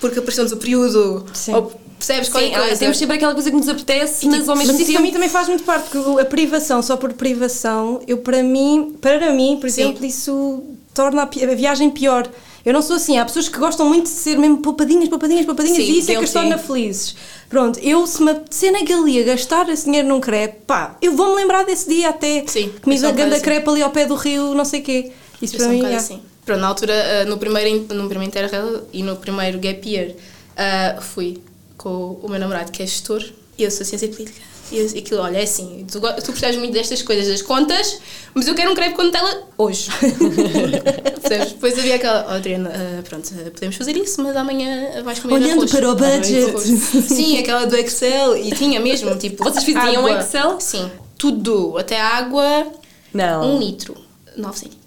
Porque 0.00 0.18
aparecemos 0.18 0.50
o 0.52 0.56
período. 0.56 1.26
Sim. 1.34 1.54
Ou 1.54 1.72
percebes 1.98 2.26
Sim, 2.26 2.32
qualquer 2.32 2.72
ah, 2.72 2.76
temos 2.76 2.96
sempre 2.96 3.16
aquela 3.16 3.34
coisa 3.34 3.50
que 3.50 3.56
nos 3.56 3.68
apetece, 3.68 4.26
mas 4.26 4.48
ao 4.48 4.56
mesmo 4.56 4.72
Mas 4.72 4.80
isso 4.80 4.86
tempo. 4.86 4.92
para 4.92 5.02
mim 5.02 5.12
também 5.12 5.28
faz 5.28 5.48
muito 5.48 5.64
parte, 5.64 5.90
porque 5.90 6.20
a 6.20 6.24
privação, 6.24 6.82
só 6.82 6.96
por 6.96 7.12
privação, 7.12 8.00
eu 8.06 8.18
para 8.18 8.42
mim, 8.42 8.96
para 8.98 9.32
mim, 9.32 9.58
por 9.60 9.68
Sim. 9.68 9.82
exemplo, 9.82 10.06
isso 10.06 10.64
torna 10.94 11.22
a, 11.22 11.24
a 11.24 11.54
viagem 11.54 11.90
pior. 11.90 12.26
Eu 12.64 12.72
não 12.72 12.82
sou 12.82 12.96
assim, 12.96 13.18
há 13.18 13.24
pessoas 13.24 13.48
que 13.48 13.58
gostam 13.58 13.88
muito 13.88 14.04
de 14.04 14.10
ser 14.10 14.36
mesmo 14.38 14.58
poupadinhas, 14.58 15.08
poupadinhas, 15.08 15.46
poupadinhas, 15.46 15.78
Sim, 15.78 15.92
e 15.92 15.98
isso 15.98 16.10
é 16.12 16.16
que 16.16 16.24
as 16.24 16.32
torna 16.32 16.58
felizes. 16.58 17.16
Pronto, 17.48 17.78
eu 17.80 18.06
se 18.06 18.22
me 18.22 18.30
apetecer 18.32 18.70
naquele 18.70 19.10
dia 19.10 19.24
gastar 19.24 19.68
esse 19.70 19.86
dinheiro 19.86 20.08
num 20.08 20.20
crepe, 20.20 20.58
pá, 20.66 20.96
eu 21.00 21.16
vou-me 21.16 21.36
lembrar 21.36 21.64
desse 21.64 21.88
dia 21.88 22.10
até. 22.10 22.44
Sim, 22.46 22.70
Comi 22.82 22.96
eu 22.96 23.00
sou 23.00 23.08
a 23.08 23.12
um 23.12 23.14
ganda 23.16 23.30
bocado 23.30 23.34
assim. 23.34 23.44
crepe 23.44 23.68
ali 23.70 23.82
ao 23.82 23.90
pé 23.90 24.06
do 24.06 24.14
rio, 24.14 24.54
não 24.54 24.64
sei 24.64 24.80
o 24.80 24.82
quê. 24.82 25.12
Isso 25.40 25.56
Eu 25.56 25.60
para 25.60 25.68
um 25.68 25.72
mim, 25.72 25.84
é. 25.86 25.96
assim. 25.96 26.20
Pronto, 26.44 26.60
na 26.60 26.68
altura, 26.68 26.92
ah, 26.92 27.24
no 27.24 27.38
primeiro, 27.38 27.94
no 27.94 28.08
primeiro 28.08 28.24
Interrail 28.24 28.82
e 28.92 29.02
no 29.02 29.16
primeiro 29.16 29.58
Gap 29.58 29.88
Year, 29.88 30.14
ah, 30.56 31.00
fui 31.00 31.40
com 31.76 32.18
o 32.22 32.28
meu 32.28 32.38
namorado, 32.38 32.70
que 32.70 32.82
é 32.82 32.86
gestor, 32.86 33.24
e 33.56 33.62
eu 33.62 33.70
sou 33.70 33.86
ciência 33.86 34.08
política. 34.08 34.49
E 34.72 34.98
aquilo, 34.98 35.20
olha, 35.20 35.38
é 35.38 35.42
assim, 35.42 35.84
tu, 35.90 36.00
tu 36.00 36.32
percebes 36.32 36.56
muito 36.56 36.72
destas 36.72 37.02
coisas, 37.02 37.26
das 37.28 37.42
contas, 37.42 38.00
mas 38.34 38.46
eu 38.46 38.54
quero 38.54 38.70
um 38.70 38.74
crepe 38.74 38.94
com 38.94 39.02
Nutella 39.02 39.48
hoje. 39.58 39.88
Depois 41.50 41.78
havia 41.78 41.96
aquela, 41.96 42.26
oh, 42.28 42.32
Adriana, 42.34 42.70
ah, 42.74 43.02
pronto, 43.02 43.28
ah, 43.34 43.50
podemos 43.50 43.76
fazer 43.76 43.96
isso, 43.96 44.22
mas 44.22 44.36
amanhã 44.36 45.02
vais 45.02 45.18
comer 45.18 45.34
Olhando 45.34 45.52
arroz. 45.58 45.70
para 45.70 45.90
o 45.90 45.94
budget. 45.94 46.50
Arroz. 46.50 46.64
Sim, 46.64 47.38
aquela 47.38 47.66
do 47.66 47.76
Excel, 47.76 48.36
e 48.36 48.50
tinha 48.52 48.80
mesmo, 48.80 49.16
tipo... 49.16 49.42
Vocês 49.42 49.64
faziam 49.64 50.06
água. 50.06 50.20
Excel? 50.20 50.60
Sim, 50.60 50.90
tudo, 51.18 51.76
até 51.78 52.00
água, 52.00 52.66
Não. 53.12 53.56
um 53.56 53.58
litro, 53.58 53.94
9 54.36 54.58
cêntimos. 54.58 54.80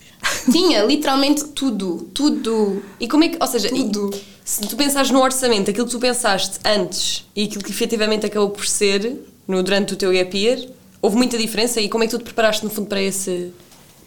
Tinha 0.52 0.84
literalmente 0.84 1.44
tudo, 1.50 2.10
tudo. 2.14 2.82
E 2.98 3.08
como 3.10 3.26
é 3.26 3.30
que, 3.30 3.38
ou 3.42 3.48
seja, 3.48 3.68
e- 3.68 3.72
Tudo. 3.90 4.18
se 4.44 4.62
tu 4.62 4.76
pensares 4.78 5.12
no 5.12 5.22
orçamento, 5.22 5.70
aquilo 5.70 5.86
que 5.86 5.92
tu 5.92 6.00
pensaste 6.00 6.60
antes 6.66 7.26
e 7.36 7.44
aquilo 7.44 7.62
que 7.62 7.72
efetivamente 7.72 8.26
acabou 8.26 8.50
por 8.50 8.66
ser 8.66 9.18
no, 9.48 9.62
durante 9.64 9.94
o 9.94 9.96
teu 9.96 10.12
gap 10.12 10.38
year, 10.38 10.60
houve 11.02 11.16
muita 11.18 11.38
diferença 11.38 11.82
e 11.82 11.90
como 11.90 12.04
é 12.04 12.08
que 12.08 12.12
tu 12.12 12.20
te 12.20 12.24
preparaste 12.26 12.64
no 12.64 12.70
fundo 12.70 12.88
para 12.88 13.02
esse 13.02 13.52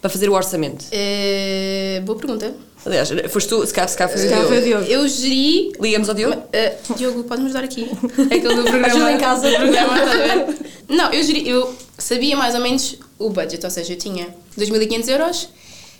para 0.01 0.09
fazer 0.09 0.29
o 0.29 0.33
orçamento? 0.33 0.85
Eh, 0.91 2.01
boa 2.05 2.17
pergunta. 2.17 2.53
Aliás, 2.85 3.09
foste 3.29 3.49
tu, 3.49 3.65
se 3.65 3.73
calhar, 3.73 3.89
se 3.89 3.97
calhar 3.97 4.11
foi 4.13 4.21
Se 4.21 4.27
o 4.27 4.29
calhar 4.29 4.47
foi 4.47 4.59
o 4.59 4.61
Diogo. 4.61 4.85
Eu 4.85 5.07
geri. 5.07 5.71
Ligamos 5.81 6.07
ao 6.07 6.15
Diogo? 6.15 6.41
Eh, 6.53 6.75
Diogo, 6.95 7.23
pode-me 7.23 7.47
ajudar 7.47 7.63
aqui? 7.63 7.89
É 8.31 8.35
aquele 8.35 8.55
do 8.55 8.63
programa. 8.63 8.87
Ajuda 8.87 9.11
em 9.11 9.17
casa. 9.17 9.49
programa? 9.57 10.55
Não, 10.87 11.11
eu 11.11 11.23
geri. 11.23 11.49
Eu 11.49 11.75
sabia 11.97 12.37
mais 12.37 12.53
ou 12.55 12.61
menos 12.61 12.97
o 13.19 13.29
budget, 13.29 13.63
ou 13.65 13.69
seja, 13.71 13.93
eu 13.93 13.97
tinha 13.97 14.27
2.500 14.57 15.09
euros 15.09 15.49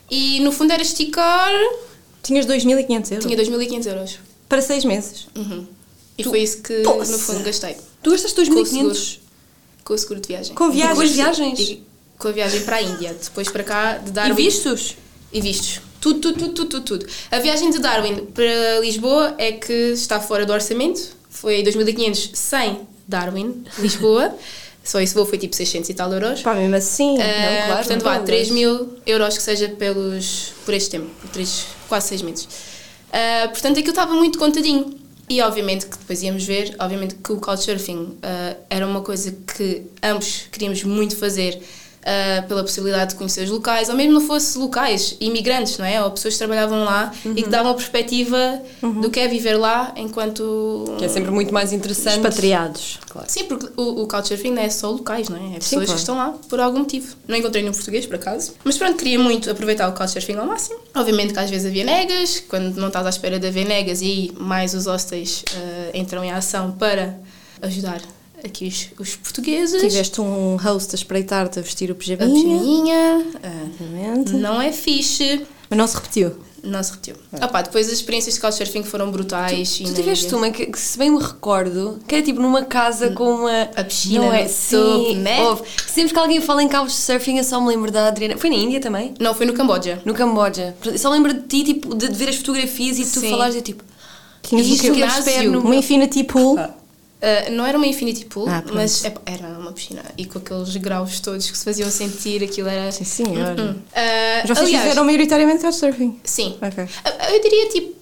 e 0.10 0.40
no 0.42 0.52
fundo 0.52 0.72
era 0.72 0.82
esticar. 0.82 1.52
Tinhas 2.24 2.46
2.500 2.46 3.12
euros 3.12 3.26
Tinha 3.26 3.38
2.500 3.38 3.86
euros. 3.88 4.20
para 4.48 4.62
seis 4.62 4.86
meses. 4.86 5.28
Uhum. 5.36 5.66
E 6.18 6.24
foi 6.24 6.40
isso 6.42 6.62
que 6.62 6.82
Poça. 6.84 7.12
no 7.12 7.20
fundo 7.20 7.44
gastei. 7.44 7.76
Tu 8.02 8.12
o 8.12 8.16
2.500? 8.16 9.20
Com 9.88 9.94
o 9.94 9.98
seguro 9.98 10.20
de 10.20 10.28
viagem. 10.28 10.54
Com 10.54 10.70
viagens. 10.70 10.98
com 10.98 11.02
as 11.04 11.12
viagens? 11.12 11.60
E 11.60 11.84
com 12.18 12.28
a 12.28 12.32
viagem 12.32 12.62
para 12.64 12.76
a 12.76 12.82
Índia. 12.82 13.14
Depois 13.24 13.48
para 13.50 13.64
cá 13.64 13.98
de 13.98 14.10
E 14.10 14.12
Darwin. 14.12 14.36
vistos? 14.36 14.96
E 15.32 15.40
vistos. 15.40 15.80
Tudo, 16.02 16.20
tudo, 16.20 16.38
tudo, 16.40 16.54
tudo, 16.54 16.70
tudo, 16.70 16.84
tudo. 17.00 17.08
A 17.32 17.40
viagem 17.40 17.70
de 17.72 17.80
Darwin 17.80 18.26
para 18.34 18.80
Lisboa 18.82 19.34
é 19.38 19.54
que 19.54 19.72
está 19.94 20.20
fora 20.20 20.46
do 20.46 20.52
orçamento. 20.52 21.16
Foi 21.30 21.64
2.500 21.64 22.32
sem 22.34 22.82
Darwin, 23.08 23.64
Lisboa. 23.80 24.36
Só 24.84 25.02
esse 25.02 25.14
voo 25.14 25.26
foi 25.26 25.38
tipo 25.38 25.54
600 25.56 25.90
e 25.90 25.94
tal 25.94 26.12
euros. 26.14 26.42
Pá, 26.42 26.54
mesmo 26.54 26.76
assim. 26.76 27.18
Ah, 27.22 27.66
claro, 27.66 27.78
portanto, 27.80 28.04
não 28.04 28.10
vá, 28.10 28.14
vale, 28.16 28.26
3 28.26 28.48
mas- 28.48 28.56
mil 28.58 28.90
euros 29.06 29.38
que 29.38 29.44
seja 29.44 29.68
pelos, 29.70 30.54
por 30.66 30.74
este 30.74 30.90
tempo, 30.92 31.08
por 31.22 31.30
três, 31.30 31.66
quase 31.90 32.08
6 32.10 32.22
meses. 32.22 32.48
Ah, 33.12 33.48
portanto, 33.50 33.74
aquilo 33.80 33.90
estava 33.90 34.14
muito 34.14 34.38
contadinho. 34.40 34.98
E 35.30 35.42
obviamente 35.42 35.86
que 35.86 35.98
depois 35.98 36.24
íamos 36.24 36.46
ver, 36.46 36.76
obviamente 36.80 37.16
que 37.16 37.32
o 37.34 37.38
Couchsurfing 37.38 38.18
ah, 38.24 38.56
era 38.70 38.88
uma 38.88 39.02
coisa 39.02 39.36
que 39.56 39.84
ambos 40.02 40.48
queríamos 40.52 40.84
muito 40.84 41.18
fazer 41.18 41.62
ah, 42.04 42.44
pela 42.48 42.62
possibilidade 42.62 43.12
de 43.12 43.16
conhecer 43.18 43.44
os 43.44 43.50
locais, 43.50 43.90
ou 43.90 43.96
mesmo 43.96 44.14
não 44.14 44.22
fosse 44.22 44.58
locais, 44.58 45.16
imigrantes, 45.20 45.78
não 45.78 45.86
é? 45.86 46.02
Ou 46.04 46.12
pessoas 46.12 46.36
que 46.36 46.38
trabalhavam 46.38 46.84
lá 46.84 47.12
e 47.24 47.28
Uhum. 47.28 47.36
que 47.36 47.50
davam 47.50 47.72
a 47.72 47.76
perspectiva 47.76 48.62
do 49.02 49.10
que 49.10 49.20
é 49.20 49.28
viver 49.28 49.56
lá 49.58 49.94
enquanto... 49.96 50.96
Que 50.98 51.06
é 51.06 51.10
sempre 51.10 51.32
muito 51.32 51.54
mais 51.54 51.74
interessante. 51.74 52.18
Expatriados. 52.18 53.00
Claro. 53.10 53.28
Sim, 53.30 53.46
porque 53.46 53.68
o, 53.76 54.04
o 54.04 54.08
Couchsurfing 54.08 54.52
não 54.52 54.62
é 54.62 54.70
só 54.70 54.90
locais, 54.90 55.30
não 55.30 55.38
é? 55.38 55.56
É 55.56 55.60
pessoas 55.60 55.86
claro. 55.86 55.92
que 55.94 56.00
estão 56.00 56.18
lá 56.18 56.34
por 56.48 56.60
algum 56.60 56.80
motivo. 56.80 57.16
Não 57.28 57.36
encontrei 57.36 57.62
nenhum 57.62 57.74
português, 57.74 58.06
por 58.06 58.16
acaso. 58.16 58.54
Mas 58.64 58.78
pronto, 58.78 58.96
queria 58.98 59.20
muito 59.20 59.50
aproveitar 59.50 59.88
o 59.90 59.94
Couchsurfing 59.94 60.36
ao 60.36 60.46
máximo. 60.46 60.80
Obviamente 60.96 61.34
que 61.34 61.40
às 61.40 61.50
vezes 61.50 61.68
havia 61.68 61.84
negas, 61.84 62.42
quando 62.48 62.76
não 62.78 62.88
estás 62.88 63.06
à 63.06 63.10
espera 63.10 63.40
de 63.40 63.48
haver 63.48 63.66
negas, 63.66 64.02
e 64.02 64.06
aí 64.06 64.32
mais 64.40 64.74
os 64.74 64.86
hostels 64.86 65.44
eh, 65.56 65.92
entram 65.94 66.24
em 66.24 66.32
ação 66.32 66.72
para 66.72 67.18
ajudar 67.62 68.02
aqui 68.48 68.68
os, 68.68 68.88
os 69.00 69.16
portugueses. 69.16 69.82
Tiveste 69.82 70.20
um 70.22 70.56
host 70.56 70.94
a 70.94 70.96
espreitar-te 70.96 71.60
a 71.60 71.62
vestir 71.62 71.90
o 71.90 71.94
a 71.94 71.96
pijaminha. 71.96 72.60
pijaminha. 72.60 73.26
Exatamente. 73.30 74.34
não 74.34 74.62
é 74.62 74.72
fixe. 74.72 75.42
Mas 75.70 75.78
não 75.78 75.86
se 75.88 75.96
repetiu. 75.96 76.32
Não 76.64 76.82
se 76.82 76.92
repetiu. 76.92 77.16
Opá, 77.42 77.62
depois 77.62 77.88
as 77.88 77.94
experiências 77.94 78.36
de 78.36 78.42
Couchsurfing 78.42 78.84
foram 78.84 79.12
brutais. 79.12 79.80
e 79.80 79.84
Tu 79.84 79.90
na 79.90 79.96
tiveste 79.96 80.34
uma 80.36 80.50
que, 80.50 80.66
que, 80.66 80.80
se 80.80 80.98
bem 80.98 81.12
me 81.12 81.22
recordo, 81.22 82.00
que 82.08 82.16
era 82.16 82.24
tipo 82.26 82.42
numa 82.42 82.64
casa 82.66 83.12
com 83.12 83.30
uma. 83.36 83.64
A 83.76 83.84
piscina 83.84 84.26
Não 84.26 84.34
é? 84.34 84.44
no 84.44 84.50
Sim, 84.50 85.16
né? 85.18 85.44
houve. 85.44 85.64
Sempre 85.88 86.14
que 86.14 86.20
alguém 86.20 86.42
fala 86.42 86.64
em 86.64 86.68
couchsurfing, 86.68 87.38
eu 87.38 87.44
só 87.44 87.62
me 87.62 87.68
lembro 87.68 87.92
da 87.92 88.08
Adriana. 88.08 88.38
Foi 88.38 88.50
na 88.50 88.56
Índia 88.56 88.80
também? 88.82 89.14
Não, 89.20 89.34
foi 89.34 89.46
no 89.46 89.54
Camboja. 89.54 90.02
No 90.04 90.14
Camboja. 90.14 90.76
Eu 90.84 90.98
só 90.98 91.10
lembro 91.10 91.34
de 91.34 91.42
ti, 91.42 91.64
tipo, 91.64 91.94
de, 91.96 92.08
de 92.10 92.16
ver 92.18 92.30
as 92.30 92.36
fotografias 92.38 92.98
e 92.98 93.04
de 93.04 93.12
tu 93.12 93.20
Sim. 93.20 93.30
falares 93.30 93.56
e 93.56 93.60
eu, 93.60 93.64
tipo. 93.64 93.84
Tinhas 94.42 94.66
isto 94.68 94.80
um 94.80 94.82
que 94.82 94.88
eu 94.88 94.96
ginásio. 94.96 95.60
Uma 95.62 95.76
infinity 95.76 96.24
pool. 96.24 96.58
Uh, 97.18 97.52
não 97.52 97.66
era 97.66 97.78
uma 97.78 97.88
infinity 97.88 98.26
pool, 98.26 98.48
Ah, 98.48 98.64
mas 98.72 99.04
epá, 99.04 99.20
era 99.26 99.48
uma 99.48 99.72
piscina. 99.72 100.04
E 100.18 100.26
com 100.26 100.38
aqueles 100.38 100.76
graus 100.78 101.20
todos 101.20 101.50
que 101.50 101.58
se 101.58 101.66
faziam 101.66 101.90
sentir, 101.90 102.44
aquilo 102.44 102.68
era. 102.68 102.92
Sim, 102.92 103.04
senhor. 103.04 103.60
Uh, 103.60 103.76
Mas 103.92 104.46
vocês 104.50 104.60
aliás, 104.60 104.84
fizeram 104.84 105.04
maioritariamente 105.04 105.62
couchsurfing. 105.64 106.20
Sim. 106.24 106.58
Ok. 106.62 106.84
Uh, 106.84 107.34
Eu 107.34 107.42
diria 107.42 107.70
tipo. 107.70 107.96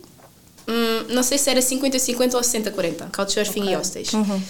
hum, 0.68 1.14
não 1.14 1.24
sei 1.24 1.38
se 1.38 1.50
era 1.50 1.62
50-50 1.62 2.34
ou 2.34 2.42
60-40, 2.42 3.12
Couchsurfing 3.16 3.70
e 3.70 3.74
hostels. 3.76 4.12
Uhum. 4.12 4.22
Uh, 4.22 4.42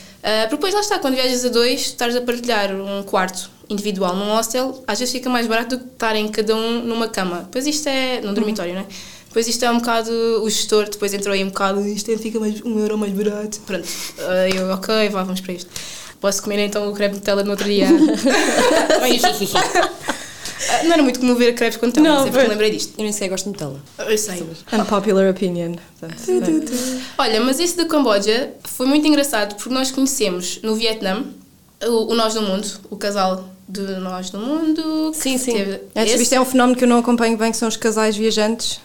porque 0.49 0.55
depois 0.55 0.73
lá 0.73 0.79
está, 0.79 0.97
quando 0.97 1.13
viajas 1.13 1.45
a 1.45 1.49
dois, 1.49 1.81
estás 1.81 2.15
a 2.15 2.21
partilhar 2.21 2.71
um 2.73 3.03
quarto 3.03 3.51
individual 3.69 4.15
num 4.15 4.31
hostel, 4.35 4.83
às 4.87 4.97
vezes 4.99 5.11
fica 5.11 5.29
mais 5.29 5.45
barato 5.45 5.77
do 5.77 5.83
que 5.83 5.91
estarem 5.91 6.27
cada 6.29 6.55
um 6.55 6.81
numa 6.83 7.07
cama. 7.07 7.41
Depois 7.43 7.67
isto 7.67 7.87
é. 7.87 8.19
num 8.21 8.33
dormitório, 8.33 8.73
não 8.73 8.81
é? 8.81 8.85
Depois 9.35 9.49
isto 9.49 9.65
é 9.65 9.69
um 9.69 9.79
bocado. 9.79 10.11
O 10.43 10.49
gestor 10.49 10.87
depois 10.89 11.13
entrou 11.13 11.33
aí 11.33 11.43
um 11.43 11.49
bocado. 11.49 11.85
Isto 11.85 12.09
é, 12.09 12.17
fica 12.17 12.39
mais, 12.39 12.61
um 12.61 12.79
euro 12.79 12.97
mais 12.97 13.11
barato. 13.11 13.59
Pronto. 13.65 13.85
Uh, 13.85 14.55
eu, 14.55 14.69
ok, 14.69 15.09
vá, 15.09 15.23
vamos 15.23 15.41
para 15.41 15.51
isto. 15.51 15.69
Posso 16.21 16.41
comer 16.41 16.59
então 16.59 16.89
o 16.89 16.93
crepe 16.93 17.15
de 17.15 17.19
Nutella 17.19 17.43
no 17.43 17.51
outro 17.51 17.65
dia? 17.65 17.89
Ah, 20.67 20.83
não 20.83 20.93
era 20.93 21.03
muito 21.03 21.19
comum 21.19 21.35
ver 21.35 21.53
crepes 21.53 21.77
com 21.77 21.85
Nutella, 21.85 22.07
Não, 22.07 22.23
sei 22.23 22.31
porque 22.31 22.47
lembrei 22.47 22.71
disto. 22.71 22.93
Eu 22.97 23.03
nem 23.03 23.11
sei, 23.11 23.27
gosto 23.27 23.43
de 23.43 23.51
Nutella. 23.51 23.79
Eu 23.99 24.17
sei. 24.17 24.41
Unpopular 24.73 25.29
opinion. 25.29 25.75
Olha, 27.17 27.41
mas 27.41 27.59
esse 27.59 27.75
da 27.75 27.85
Camboja 27.85 28.53
foi 28.63 28.87
muito 28.87 29.05
engraçado 29.05 29.55
porque 29.55 29.69
nós 29.71 29.91
conhecemos 29.91 30.59
no 30.63 30.73
Vietnã 30.73 31.23
o, 31.83 32.11
o 32.11 32.15
Nós 32.15 32.33
do 32.33 32.41
Mundo, 32.41 32.67
o 32.89 32.95
casal 32.95 33.47
de 33.67 33.81
Nós 33.99 34.29
do 34.29 34.39
Mundo. 34.39 35.11
Sim, 35.13 35.37
sim. 35.37 35.53
teve 35.53 35.81
Antes 35.93 36.13
esse. 36.13 36.23
isto 36.23 36.33
é 36.33 36.41
um 36.41 36.45
fenómeno 36.45 36.77
que 36.77 36.85
eu 36.85 36.87
não 36.87 36.99
acompanho 36.99 37.37
bem, 37.37 37.51
que 37.51 37.57
são 37.57 37.67
os 37.67 37.77
casais 37.77 38.15
viajantes. 38.15 38.79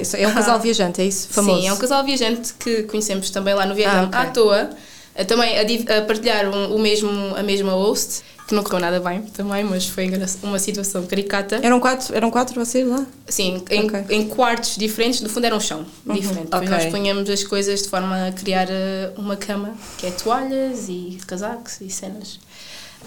Isso 0.00 0.16
é 0.16 0.26
um 0.26 0.34
casal 0.34 0.58
viajante, 0.60 1.00
é 1.00 1.04
isso? 1.04 1.28
Famoso. 1.30 1.60
Sim, 1.60 1.66
é 1.68 1.72
um 1.72 1.76
casal 1.76 2.04
viajante 2.04 2.54
que 2.54 2.84
conhecemos 2.84 3.30
também 3.30 3.54
lá 3.54 3.66
no 3.66 3.74
Vietnã 3.74 4.02
Ah, 4.02 4.06
ok. 4.06 4.18
à 4.20 4.26
toa, 4.26 4.70
eh, 5.14 5.24
também 5.24 5.58
a, 5.58 5.98
a 5.98 6.02
partilhar 6.02 6.48
um- 6.48 6.74
o 6.74 6.78
mesmo, 6.78 7.10
a 7.36 7.42
mesma 7.42 7.72
host, 7.72 8.22
que 8.46 8.54
não 8.54 8.62
correu 8.62 8.80
nada 8.80 8.98
bem 9.00 9.20
também, 9.22 9.62
mas 9.64 9.86
foi 9.86 10.08
uma 10.42 10.58
situação 10.58 11.04
caricata. 11.06 11.60
Eram 11.62 11.78
quatro, 11.80 12.14
eram 12.16 12.30
quatro 12.30 12.54
vocês 12.64 12.86
lá? 12.88 13.04
Sim, 13.28 13.62
em, 13.68 13.84
Ok. 13.84 14.04
em 14.08 14.26
quartos 14.28 14.76
diferentes, 14.76 15.20
no 15.20 15.28
fundo 15.28 15.44
era 15.44 15.54
um 15.54 15.60
chão 15.60 15.84
diferente. 16.06 16.44
Depois 16.44 16.62
Ok. 16.62 16.68
nós 16.70 16.86
punhamos 16.86 17.28
as 17.28 17.44
coisas 17.44 17.82
de 17.82 17.88
forma 17.90 18.28
a 18.28 18.32
criar 18.32 18.68
eh, 18.70 19.10
uma 19.18 19.36
cama, 19.36 19.74
que 19.98 20.06
é 20.06 20.10
toalhas 20.12 20.88
e 20.88 21.18
casacos 21.26 21.80
e 21.82 21.90
cenas. 21.90 22.38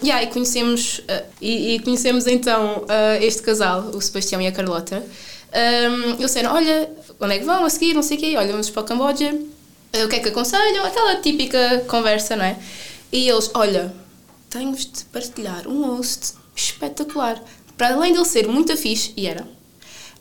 Yeah, 0.03 0.23
e 0.23 0.27
conhecemos, 0.27 1.01
eh, 1.07 1.23
e, 1.41 1.75
e 1.75 1.79
conhecemos 1.79 2.27
então 2.27 2.85
eh, 2.87 3.25
este 3.25 3.41
casal, 3.41 3.89
o 3.95 4.01
Sebastião 4.01 4.39
e 4.41 4.47
a 4.47 4.51
Carlota. 4.51 5.03
Um, 5.53 6.03
eles 6.11 6.17
disseram, 6.17 6.53
olha, 6.53 6.89
onde 7.19 7.33
é 7.35 7.39
que 7.39 7.45
vão 7.45 7.65
a 7.65 7.69
seguir, 7.69 7.93
não 7.93 8.01
sei 8.01 8.17
o 8.17 8.19
quê, 8.19 8.35
olha, 8.37 8.51
vamos 8.51 8.69
para 8.69 8.81
o 8.81 8.85
Camboja, 8.85 9.37
Eh, 9.93 10.05
o 10.05 10.07
que 10.07 10.15
é 10.15 10.19
que 10.19 10.29
aconselham? 10.29 10.85
Aquela 10.85 11.17
típica 11.17 11.83
conversa, 11.87 12.35
não 12.37 12.45
é? 12.45 12.57
E 13.11 13.27
eles, 13.27 13.51
olha, 13.53 13.93
tenho-vos 14.49 14.85
de 14.85 15.03
partilhar 15.11 15.67
um 15.67 15.85
host 15.97 16.33
espetacular. 16.55 17.41
Para 17.77 17.93
além 17.93 18.13
dele 18.13 18.23
ser 18.23 18.47
muito 18.47 18.75
fixe, 18.77 19.11
e 19.17 19.27
era, 19.27 19.45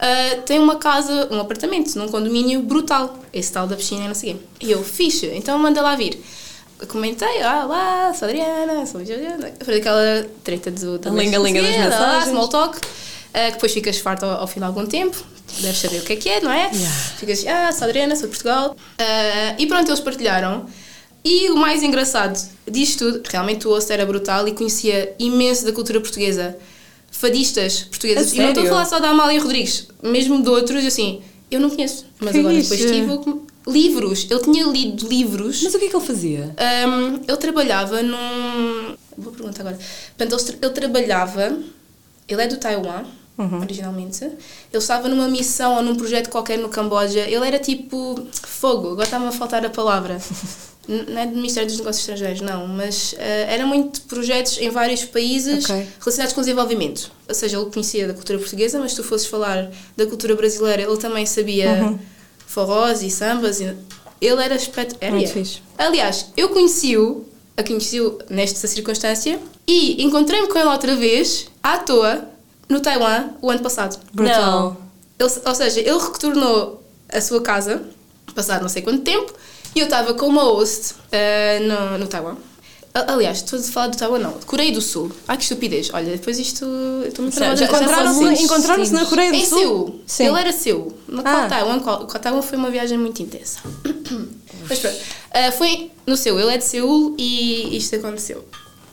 Uh, 0.01 0.41
tem 0.47 0.59
uma 0.59 0.77
casa, 0.77 1.29
um 1.31 1.39
apartamento 1.39 1.95
num 1.97 2.09
condomínio 2.09 2.63
brutal. 2.63 3.19
Esse 3.35 3.53
tal 3.53 3.67
da 3.67 3.77
piscina 3.77 4.09
não 4.09 4.15
sei 4.15 4.33
o 4.33 4.35
quê. 4.39 4.41
E 4.63 4.71
eu, 4.71 4.83
fixe, 4.83 5.27
então 5.35 5.59
manda 5.59 5.83
lá 5.83 5.95
vir. 5.95 6.19
Eu 6.81 6.87
comentei, 6.87 7.43
ah, 7.43 7.65
lá, 7.67 8.15
sou 8.15 8.27
Adriana, 8.27 8.87
sou 8.87 9.05
Juliana. 9.05 9.53
Foi 9.63 9.77
aquela 9.77 10.27
treta 10.43 10.71
do, 10.71 10.99
do 10.99 11.07
A 11.07 11.13
linga-linga 11.13 11.61
das 11.61 11.77
Lá, 11.77 11.85
mensagens. 11.85 12.31
small 12.31 12.49
talk. 12.49 12.81
Uh, 13.31 13.47
que 13.47 13.53
depois 13.53 13.73
ficas 13.73 13.99
farto 13.99 14.25
ao, 14.25 14.41
ao 14.41 14.47
fim 14.47 14.61
de 14.61 14.67
algum 14.67 14.87
tempo. 14.87 15.17
Deves 15.61 15.79
saber 15.79 15.99
o 15.99 16.03
que 16.03 16.13
é 16.13 16.17
que 16.17 16.29
é, 16.29 16.41
não 16.41 16.51
é? 16.51 16.71
Ficas, 17.19 17.45
ah, 17.47 17.73
sou 17.73 17.85
a 17.85 17.89
Adriana, 17.89 18.15
sou 18.15 18.29
de 18.29 18.31
Portugal. 18.31 18.77
Uh, 19.01 19.55
e 19.59 19.67
pronto, 19.67 19.89
eles 19.89 20.01
partilharam. 20.01 20.67
E 21.25 21.51
o 21.51 21.57
mais 21.57 21.83
engraçado 21.83 22.41
disto 22.69 23.13
tudo, 23.13 23.23
realmente 23.29 23.69
o 23.69 23.71
osso 23.71 23.93
era 23.93 24.07
brutal 24.07 24.49
e 24.49 24.53
conhecia 24.53 25.15
imenso 25.19 25.65
da 25.65 25.73
cultura 25.73 26.01
portuguesa. 26.01 26.57
Fadistas 27.11 27.83
portuguesas. 27.83 28.33
E 28.33 28.39
não 28.39 28.49
estou 28.49 28.65
a 28.65 28.67
falar 28.67 28.85
só 28.87 28.99
da 28.99 29.11
Amália 29.11 29.41
Rodrigues, 29.41 29.89
mesmo 30.03 30.43
de 30.43 30.49
outros, 30.49 30.85
assim, 30.85 31.21
eu 31.51 31.61
não 31.61 31.69
conheço. 31.69 32.07
Mas 32.19 32.33
Que 32.33 32.39
agora 32.39 32.55
depois 32.55 32.81
tive 32.81 33.41
livros. 33.67 34.27
Ele 34.31 34.41
tinha 34.41 34.65
lido 34.65 35.09
livros. 35.09 35.63
Mas 35.63 35.75
o 35.75 35.79
que 35.79 35.87
é 35.87 35.89
que 35.89 35.97
ele 35.97 36.07
fazia? 36.07 36.55
Um, 36.89 37.15
ele 37.17 37.37
trabalhava 37.37 38.03
num. 38.03 38.97
Vou 39.19 39.33
perguntar 39.33 39.63
agora. 39.63 39.79
Portanto, 40.17 40.41
ele, 40.49 40.59
ele 40.63 40.73
trabalhava. 40.73 41.59
Ele 42.29 42.43
é 42.43 42.47
do 42.47 42.57
Taiwan, 42.59 43.05
originalmente. 43.61 44.25
Ele 44.25 44.37
estava 44.73 45.09
numa 45.09 45.29
missão 45.29 45.77
ou 45.77 45.83
num 45.83 45.95
projeto 45.97 46.29
qualquer 46.31 46.59
no 46.59 46.69
Camboja. 46.69 47.21
Ele 47.21 47.47
era 47.47 47.59
tipo. 47.59 48.27
fogo, 48.33 48.89
agora 48.89 49.05
está-me 49.05 49.27
a 49.27 49.33
faltar 49.33 49.65
a 49.65 49.71
palavra. 49.71 50.21
Não 50.89 51.21
é 51.21 51.27
do 51.27 51.37
Ministério 51.37 51.69
dos 51.69 51.79
Negócios 51.79 52.01
Estrangeiros, 52.09 52.41
não, 52.41 52.67
mas 52.67 53.15
era 53.17 53.65
muito 53.65 54.01
projetos 54.03 54.59
em 54.59 54.71
vários 54.71 55.05
países 55.05 55.65
Ok. 55.71 55.87
relacionados 56.01 56.33
com 56.35 56.41
desenvolvimento. 56.41 57.13
Ou 57.29 57.35
seja, 57.35 57.59
ele 57.59 57.71
conhecia 57.71 58.09
da 58.09 58.15
cultura 58.15 58.39
portuguesa, 58.41 58.77
mas 58.81 58.91
se 58.93 58.97
tu 58.97 59.05
fosses 59.05 59.27
falar 59.29 59.71
da 59.97 60.07
cultura 60.07 60.35
brasileira, 60.35 60.83
ele 60.83 60.97
também 60.97 61.25
sabia 61.27 61.97
forrós 62.45 63.03
e 63.03 63.11
sambas. 63.11 63.61
e- 63.61 63.73
Ele 64.21 64.43
era 64.43 64.57
espetacular. 64.57 65.13
Muito 65.13 65.31
fixe. 65.31 65.61
Aliás, 65.79 66.27
eu 66.37 66.49
conheci-o, 66.49 67.25
a 67.57 67.63
conheci-o 67.63 68.19
nesta 68.29 68.67
circunstância 68.67 69.39
e 69.69 70.03
encontrei-me 70.03 70.49
com 70.49 70.59
ele 70.59 70.69
outra 70.71 70.97
vez, 70.97 71.47
à 71.63 71.79
toa, 71.79 72.25
no 72.71 72.81
Taiwan, 72.81 73.31
o 73.43 73.51
ano 73.51 73.61
passado. 73.61 73.99
Brutal. 74.15 74.77
Ele- 75.19 75.31
ou 75.45 75.55
seja, 75.55 75.81
ele 75.81 75.99
retornou 75.99 76.83
à 77.13 77.21
sua 77.21 77.43
casa, 77.43 77.83
passado 78.35 78.63
não 78.63 78.69
sei 78.71 78.81
quanto 78.81 79.03
tempo, 79.03 79.33
e 79.75 79.81
eu 79.81 79.85
estava 79.85 80.15
com 80.15 80.27
uma 80.27 80.43
host 80.45 80.95
eh, 81.13 81.59
no, 81.61 81.99
no 81.99 82.07
Taiwan. 82.07 82.37
A- 82.95 83.13
Aliás, 83.13 83.39
estou 83.39 83.59
a 83.59 83.63
falar 83.63 83.87
do 83.89 83.97
Taiwan, 83.97 84.19
não, 84.19 84.33
de 84.39 84.47
Coreia 84.47 84.73
do 84.73 84.81
Sul. 84.81 85.13
Ai 85.29 85.37
que 85.37 85.43
estupidez. 85.45 85.91
Olha, 85.93 86.11
depois 86.13 86.39
isto. 86.39 86.65
eu 86.65 87.07
Estou 87.07 87.23
muito 87.23 87.37
Encontraram-se 88.43 88.91
foram 88.91 89.03
na-. 89.05 89.09
Coreia 89.11 89.31
do 89.31 89.37
Em 89.37 89.47
Sul? 89.47 89.59
Seul. 89.59 90.01
Sim. 90.07 90.27
Ele 90.27 90.41
era 90.41 90.53
Seul. 90.53 90.93
No 91.07 91.23
Ah. 91.25 91.47
Taiwan, 91.49 91.79
qual, 91.81 92.07
Taiwan 92.07 92.43
foi 92.43 92.59
uma 92.59 92.71
viagem 92.71 92.99
muito 92.99 93.23
intensa. 93.23 93.61
Mas 94.69 94.79
pronto. 94.79 94.97
Ah, 95.33 95.53
foi 95.53 95.91
no 96.07 96.17
Seul. 96.17 96.41
Ele 96.41 96.55
é 96.55 96.59
de 96.59 96.65
Seul 96.65 97.15
e 97.19 97.77
isto 97.77 97.95
aconteceu. 97.95 98.45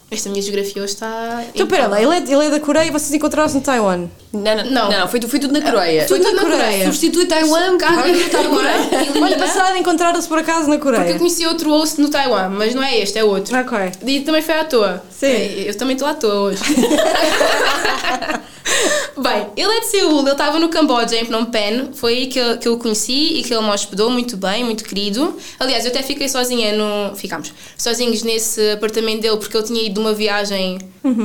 Esta 0.10 0.30
minha 0.30 0.42
geografia 0.42 0.82
hoje 0.82 0.94
está. 0.94 1.44
Então, 1.54 1.68
pera 1.68 1.86
lá, 1.88 2.02
ele 2.02 2.14
é, 2.16 2.18
ele 2.20 2.46
é 2.46 2.50
da 2.50 2.62
Coreia 2.62 2.88
e 2.88 2.92
vocês 2.92 3.14
encontraram-se 3.14 3.56
no 3.56 3.62
Taiwan. 3.62 4.08
Não, 4.32 4.56
não, 4.56 4.64
Não. 4.72 4.90
não. 4.92 5.08
foi, 5.10 5.20
foi 5.22 5.38
tudo 5.38 5.54
na 5.54 5.62
Coreia. 5.62 6.06
Tudo 6.06 6.32
na 6.32 6.42
Coreia. 6.42 6.86
Substitui 6.86 7.26
Taiwan 7.26 7.78
por 7.78 8.08
no 8.08 8.30
Taiwan. 8.30 8.64
Olha, 8.64 9.22
Olha, 9.26 9.38
passado 9.38 9.76
encontraram-se 9.78 10.28
por 10.30 10.40
acaso 10.40 10.70
na 10.70 10.78
Porque 10.78 10.90
eu 10.90 10.94
Coreia. 11.00 11.18
conheci 11.18 11.46
outro 11.46 11.70
host 11.72 12.00
no 12.00 12.10
Taiwan, 12.10 12.48
mas 12.50 12.74
não 12.74 12.82
é 12.84 12.98
este, 13.00 13.20
é 13.20 13.24
outro. 13.26 13.54
Ok. 13.58 13.78
E 14.06 14.22
também 14.22 14.42
foi 14.42 14.56
à 14.58 14.64
toa. 14.64 15.04
Sim. 15.12 15.26
É, 15.28 15.66
Eu 15.68 15.76
também 15.78 15.96
estou 15.96 16.08
à 16.08 16.14
toa 16.14 16.36
hoje. 16.36 16.62
Bem, 19.18 19.48
ele 19.56 19.72
é 19.72 19.80
de 19.80 19.86
Seul, 19.88 20.20
ele 20.22 20.32
estava 20.32 20.60
no 20.60 20.70
Camboja, 20.70 21.16
em 21.16 21.26
Phnom 21.26 21.46
Penh. 21.46 21.90
Foi 21.94 22.14
aí 22.14 22.28
que, 22.28 22.38
eu- 22.40 22.58
que 22.58 22.68
eu 22.68 22.74
o 22.74 22.78
conheci 22.78 23.40
e 23.40 23.44
que 23.44 23.54
ele 23.54 23.64
me 23.64 23.70
hospedou 23.72 24.10
muito 24.10 24.38
bem, 24.38 24.64
muito 24.64 24.84
querido. 24.84 25.36
Aliás, 25.60 25.86
eu 25.86 25.92
até 25.92 26.04
fiquei 26.04 26.30
sozinha 26.30 26.76
no. 26.78 27.16
Ficámos 27.16 27.52
sozinhos 27.78 28.22
nesse 28.24 28.72
apartamento 28.72 29.22
dele 29.22 29.38
porque 29.38 29.58
ele 29.58 29.66
tinha 29.66 29.82
ido 29.84 29.96
de 29.96 30.00
uma 30.00 30.14
viagem 30.14 30.78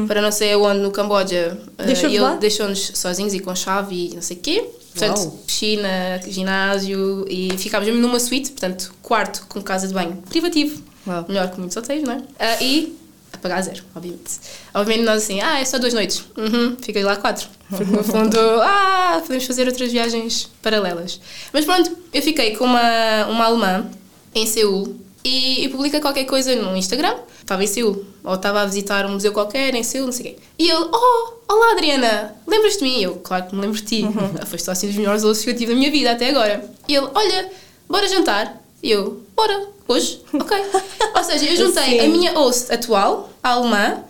para 0.06 0.22
não 0.22 0.32
sei 0.32 0.52
aonde 0.52 0.80
no 0.80 0.90
Camboja. 0.90 1.58
eh, 1.78 1.84
Deixou-vos 1.84 2.12
e 2.12 2.16
ele 2.16 2.24
lá? 2.24 2.34
deixou-nos 2.36 2.92
sozinhos 2.94 3.34
e 3.34 3.40
com 3.40 3.54
chave 3.54 4.10
e 4.10 4.14
não 4.14 4.22
sei 4.22 4.36
o 4.36 4.40
quê. 4.40 4.64
Portanto, 4.94 5.18
Uau. 5.20 5.38
piscina, 5.46 6.20
ginásio 6.28 7.24
e 7.28 7.50
ficámos 7.56 7.86
mesmo 7.88 8.00
numa 8.02 8.20
suíte, 8.20 8.50
portanto, 8.50 8.92
quarto 9.02 9.46
com 9.48 9.60
casa 9.62 9.88
de 9.88 9.94
banho 9.94 10.22
privativo. 10.28 10.82
Uau. 11.06 11.24
Melhor 11.28 11.50
que 11.50 11.58
muitos 11.58 11.76
hotéis, 11.76 12.02
não 12.02 12.12
é? 12.12 12.22
Ah, 12.38 12.62
e 12.62 12.94
pagar 13.42 13.60
zero, 13.62 13.82
obviamente. 13.94 14.40
Obviamente 14.72 15.04
nós 15.04 15.22
assim, 15.24 15.40
ah, 15.40 15.58
é 15.60 15.64
só 15.64 15.78
duas 15.78 15.92
noites. 15.92 16.24
Uhum, 16.36 16.76
fiquei 16.80 17.02
lá 17.02 17.16
quatro. 17.16 17.48
Porque 17.68 17.84
no 17.84 18.04
fundo, 18.04 18.38
ah, 18.62 19.20
podemos 19.20 19.44
fazer 19.44 19.66
outras 19.66 19.90
viagens 19.90 20.48
paralelas. 20.62 21.20
Mas 21.52 21.64
pronto, 21.64 21.94
eu 22.14 22.22
fiquei 22.22 22.56
com 22.56 22.64
uma, 22.64 23.26
uma 23.26 23.44
alemã 23.44 23.90
em 24.34 24.46
Seul 24.46 24.96
e, 25.24 25.64
e 25.64 25.68
publica 25.68 26.00
qualquer 26.00 26.24
coisa 26.24 26.54
no 26.54 26.76
Instagram. 26.76 27.16
Estava 27.40 27.64
em 27.64 27.66
Seul, 27.66 28.06
ou 28.22 28.34
estava 28.34 28.62
a 28.62 28.66
visitar 28.66 29.04
um 29.04 29.14
museu 29.14 29.32
qualquer 29.32 29.74
em 29.74 29.82
Seul, 29.82 30.06
não 30.06 30.12
sei 30.12 30.20
o 30.20 30.34
quê. 30.34 30.40
E 30.58 30.70
ele, 30.70 30.88
oh, 30.92 31.32
olá 31.48 31.72
Adriana, 31.72 32.36
lembras-te 32.46 32.78
de 32.78 32.84
mim? 32.84 32.98
E 33.00 33.02
eu, 33.02 33.16
claro 33.16 33.46
que 33.46 33.54
me 33.54 33.60
lembro 33.60 33.76
de 33.76 33.84
ti. 33.84 34.04
Foi 34.46 34.58
só 34.60 34.70
assim 34.70 34.86
dos 34.86 34.96
melhores 34.96 35.22
elogios 35.22 35.44
que 35.44 35.50
eu 35.50 35.56
tive 35.56 35.72
da 35.72 35.78
minha 35.78 35.90
vida 35.90 36.12
até 36.12 36.30
agora. 36.30 36.64
E 36.88 36.94
ele, 36.94 37.08
olha, 37.12 37.50
bora 37.88 38.06
jantar. 38.08 38.62
E 38.80 38.90
eu, 38.90 39.22
bora, 39.34 39.68
hoje? 39.88 40.20
Ok. 40.32 40.56
Ou 41.16 41.24
seja, 41.24 41.44
eu 41.44 41.56
juntei 41.56 42.00
a 42.00 42.08
minha 42.08 42.32
host 42.32 42.72
atual, 42.72 43.30
a 43.42 43.50
alemã, 43.50 44.04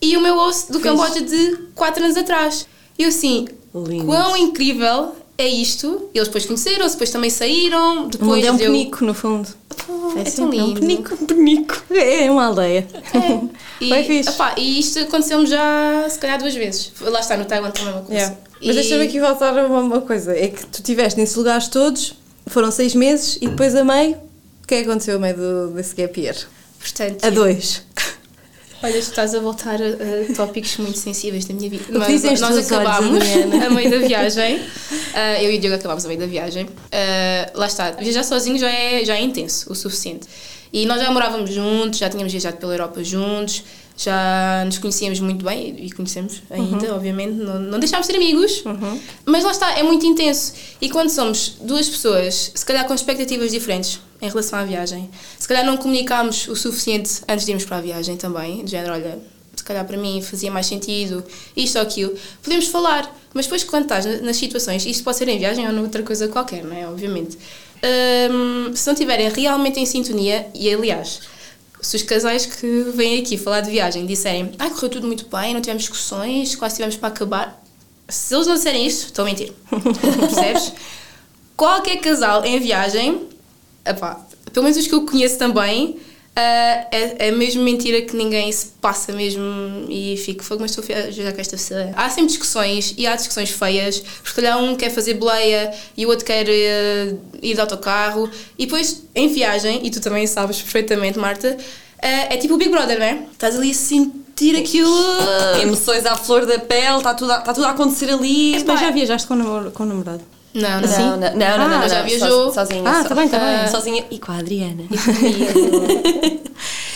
e 0.00 0.16
o 0.16 0.20
meu 0.20 0.34
host 0.36 0.70
do 0.72 0.80
Camboja 0.80 1.20
de 1.20 1.56
4 1.74 2.04
anos 2.04 2.16
atrás. 2.16 2.66
E 2.98 3.02
eu 3.02 3.08
assim, 3.08 3.48
Lindo. 3.74 4.06
quão 4.06 4.36
incrível 4.36 5.12
é 5.36 5.46
isto. 5.46 6.08
Eles 6.12 6.28
depois 6.28 6.44
conheceram-se, 6.46 6.94
depois 6.94 7.10
também 7.10 7.30
saíram. 7.30 8.08
Depois 8.08 8.44
é 8.44 8.50
um 8.50 8.56
eu... 8.56 8.72
penico, 8.72 9.04
no 9.04 9.14
fundo. 9.14 9.48
Oh, 9.88 10.18
é, 10.18 10.22
assim, 10.22 10.36
tão 10.36 10.52
É 10.52 10.62
um 10.62 10.66
lindo. 10.66 10.80
penico, 10.80 11.14
um 11.14 11.26
penico. 11.26 11.82
É 11.94 12.30
uma 12.30 12.46
aldeia. 12.46 12.86
É. 13.14 13.58
E, 13.80 13.90
Bem 13.90 14.04
fixe. 14.04 14.30
epá, 14.30 14.56
e 14.58 14.80
isto 14.80 14.98
aconteceu-me 14.98 15.46
já, 15.46 16.04
se 16.10 16.18
calhar, 16.18 16.36
duas 16.36 16.52
vezes. 16.52 16.90
Lá 17.00 17.20
está, 17.20 17.36
no 17.36 17.44
Taiwan 17.44 17.70
também 17.70 17.92
uma 17.92 18.02
coisa. 18.02 18.12
Yeah. 18.20 18.36
Mas 18.60 18.74
deixa-me 18.74 19.04
aqui 19.04 19.20
voltar 19.20 19.56
a 19.56 19.66
uma, 19.68 20.00
coisa. 20.00 20.36
É 20.36 20.48
que 20.48 20.66
tu 20.66 20.78
estiveste 20.78 21.16
nesses 21.16 21.36
lugares 21.36 21.68
todos, 21.68 22.14
foram 22.48 22.72
seis 22.72 22.92
meses, 22.96 23.38
e 23.40 23.46
depois 23.46 23.76
a 23.76 23.84
meio, 23.84 24.16
que 24.68 24.74
é 24.74 24.82
que 24.82 24.88
aconteceu 24.88 25.16
a 25.16 25.18
meio 25.18 25.34
do, 25.34 25.68
desse 25.72 25.94
gap 25.96 26.20
year? 26.20 26.36
Portanto, 26.78 27.24
A 27.24 27.30
dois. 27.30 27.82
olha, 28.82 28.92
tu 28.92 28.98
estás 28.98 29.34
a 29.34 29.40
voltar 29.40 29.80
a, 29.80 29.86
a 29.86 30.34
tópicos 30.36 30.76
muito 30.76 30.98
sensíveis 30.98 31.46
da 31.46 31.54
minha 31.54 31.70
vida. 31.70 31.84
Nós 31.88 32.24
olhos, 32.42 32.70
acabámos 32.70 33.24
a 33.66 33.70
meio 33.70 33.90
da 33.90 34.06
viagem. 34.06 34.62
Ah, 35.14 35.42
eu 35.42 35.50
e 35.50 35.56
o 35.56 35.60
Diogo 35.60 35.76
acabámos 35.76 36.04
a 36.04 36.08
meio 36.08 36.20
da 36.20 36.26
viagem. 36.26 36.68
Ah, 36.92 37.50
lá 37.54 37.66
está, 37.66 37.92
viajar 37.92 38.22
sozinho 38.22 38.58
já 38.58 38.70
é, 38.70 39.04
já 39.06 39.16
é 39.16 39.22
intenso, 39.22 39.72
o 39.72 39.74
suficiente. 39.74 40.28
E 40.70 40.84
nós 40.84 41.00
já 41.00 41.10
morávamos 41.10 41.50
juntos, 41.50 41.98
já 41.98 42.10
tínhamos 42.10 42.30
viajado 42.30 42.58
pela 42.58 42.74
Europa 42.74 43.02
juntos, 43.02 43.64
já 43.96 44.62
nos 44.66 44.76
conhecíamos 44.76 45.18
muito 45.18 45.42
bem 45.42 45.76
e 45.78 45.90
conhecemos 45.90 46.42
ainda, 46.50 46.94
obviamente. 46.94 47.32
Não, 47.32 47.58
não 47.58 47.78
deixámos 47.78 48.06
de 48.06 48.12
ser 48.12 48.18
amigos, 48.18 48.62
mas 49.24 49.44
lá 49.44 49.50
está, 49.50 49.78
é 49.78 49.82
muito 49.82 50.04
intenso. 50.04 50.52
E 50.78 50.90
quando 50.90 51.08
somos 51.08 51.56
duas 51.62 51.88
pessoas, 51.88 52.52
se 52.54 52.66
calhar 52.66 52.86
com 52.86 52.92
expectativas 52.92 53.50
diferentes 53.50 53.98
em 54.20 54.28
relação 54.28 54.58
à 54.58 54.64
viagem, 54.64 55.08
se 55.38 55.46
calhar 55.46 55.64
não 55.64 55.76
comunicámos 55.76 56.48
o 56.48 56.56
suficiente 56.56 57.20
antes 57.28 57.44
de 57.46 57.52
irmos 57.52 57.64
para 57.64 57.76
a 57.76 57.80
viagem 57.80 58.16
também, 58.16 58.64
de 58.64 58.70
género, 58.72 58.94
olha, 58.94 59.18
se 59.54 59.62
calhar 59.64 59.84
para 59.84 59.96
mim 59.96 60.20
fazia 60.22 60.50
mais 60.50 60.66
sentido 60.66 61.24
isto 61.56 61.76
ou 61.76 61.82
aquilo, 61.82 62.14
podemos 62.42 62.66
falar, 62.68 63.14
mas 63.34 63.46
depois 63.46 63.62
quando 63.64 63.82
estás 63.84 64.04
na- 64.06 64.18
nas 64.22 64.36
situações, 64.36 64.84
isto 64.86 65.04
pode 65.04 65.16
ser 65.18 65.28
em 65.28 65.38
viagem 65.38 65.66
ou 65.66 65.72
noutra 65.72 66.02
coisa 66.02 66.26
qualquer, 66.28 66.64
não 66.64 66.76
é? 66.76 66.86
Obviamente. 66.88 67.38
Hum, 68.30 68.72
se 68.74 68.86
não 68.86 68.92
estiverem 68.94 69.28
realmente 69.30 69.78
em 69.78 69.86
sintonia, 69.86 70.48
e 70.54 70.72
aliás, 70.72 71.20
Se 71.80 71.94
os 71.94 72.02
casais 72.02 72.44
que 72.44 72.66
vêm 72.92 73.20
aqui 73.20 73.38
falar 73.38 73.60
de 73.60 73.70
viagem 73.70 74.04
disserem 74.04 74.50
ah, 74.58 74.68
correu 74.68 74.88
tudo 74.88 75.06
muito 75.06 75.26
bem, 75.28 75.54
não 75.54 75.60
tivemos 75.60 75.84
discussões, 75.84 76.56
quase 76.56 76.74
tivemos 76.74 76.96
para 76.96 77.06
acabar. 77.08 77.62
Se 78.08 78.34
eles 78.34 78.48
não 78.48 78.54
disserem 78.56 78.84
isto, 78.84 79.04
estão 79.04 79.24
a 79.24 79.28
mentir. 79.28 79.52
Percebes? 80.18 80.72
Qualquer 81.56 81.98
casal 81.98 82.44
em 82.44 82.58
viagem, 82.58 83.28
epá, 83.88 84.26
pelo 84.52 84.64
menos 84.64 84.78
os 84.78 84.86
que 84.86 84.94
eu 84.94 85.04
conheço 85.04 85.38
também, 85.38 85.98
Uh, 86.38 86.86
é, 86.92 87.26
é 87.26 87.30
mesmo 87.32 87.64
mentira 87.64 88.00
que 88.02 88.16
ninguém 88.16 88.52
se 88.52 88.66
passa 88.80 89.10
mesmo 89.12 89.42
e 89.88 90.16
fica 90.18 90.44
fogo, 90.44 90.60
mas 90.60 90.70
estou 90.70 90.84
a 90.96 91.10
já 91.10 91.32
que 91.32 91.40
esta 91.40 91.56
pessoa. 91.56 91.90
Há 91.96 92.08
sempre 92.08 92.26
discussões 92.26 92.94
e 92.96 93.08
há 93.08 93.16
discussões 93.16 93.50
feias, 93.50 93.98
porque 93.98 94.28
se 94.28 94.34
calhar 94.36 94.56
um 94.62 94.76
quer 94.76 94.90
fazer 94.90 95.14
boleia 95.14 95.74
e 95.96 96.06
o 96.06 96.08
outro 96.08 96.24
quer 96.24 96.46
uh, 96.46 97.18
ir 97.42 97.54
de 97.54 97.60
autocarro, 97.60 98.30
e 98.56 98.66
depois 98.66 99.02
em 99.16 99.26
viagem, 99.26 99.84
e 99.84 99.90
tu 99.90 100.00
também 100.00 100.28
sabes 100.28 100.62
perfeitamente, 100.62 101.18
Marta, 101.18 101.56
uh, 101.56 101.58
é 102.00 102.36
tipo 102.36 102.54
o 102.54 102.56
Big 102.56 102.70
Brother, 102.70 103.00
não 103.00 103.06
é? 103.06 103.20
Estás 103.32 103.56
ali 103.56 103.72
a 103.72 103.74
sentir 103.74 104.54
aquilo. 104.54 104.94
Emoções 105.60 106.06
à 106.06 106.14
flor 106.14 106.46
da 106.46 106.60
pele, 106.60 106.98
está 106.98 107.14
tudo, 107.14 107.32
a, 107.32 107.38
está 107.38 107.52
tudo 107.52 107.66
a 107.66 107.70
acontecer 107.70 108.12
ali. 108.12 108.64
Mas 108.64 108.78
já 108.78 108.92
viajaste 108.92 109.26
com 109.26 109.70
com 109.72 109.82
o 109.82 109.86
namorado? 109.86 110.37
Não, 110.54 110.80
não. 110.80 110.88
Não, 110.88 111.16
não, 111.16 111.18
não, 111.18 111.36
não, 111.36 111.46
Ah, 111.46 111.78
não, 111.80 111.88
já 111.88 112.00
não, 112.00 112.06
viajou? 112.08 112.52
sozinha. 112.52 112.82
Ah, 112.84 113.02
só- 113.02 113.08
tá 113.10 113.14
bem, 113.14 113.28
tá 113.28 113.38
bem. 113.38 113.48
ah, 113.48 113.68
Sozinha 113.68 114.04
e 114.10 114.18
com 114.18 114.32
a 114.32 114.38
Adriana. 114.38 114.84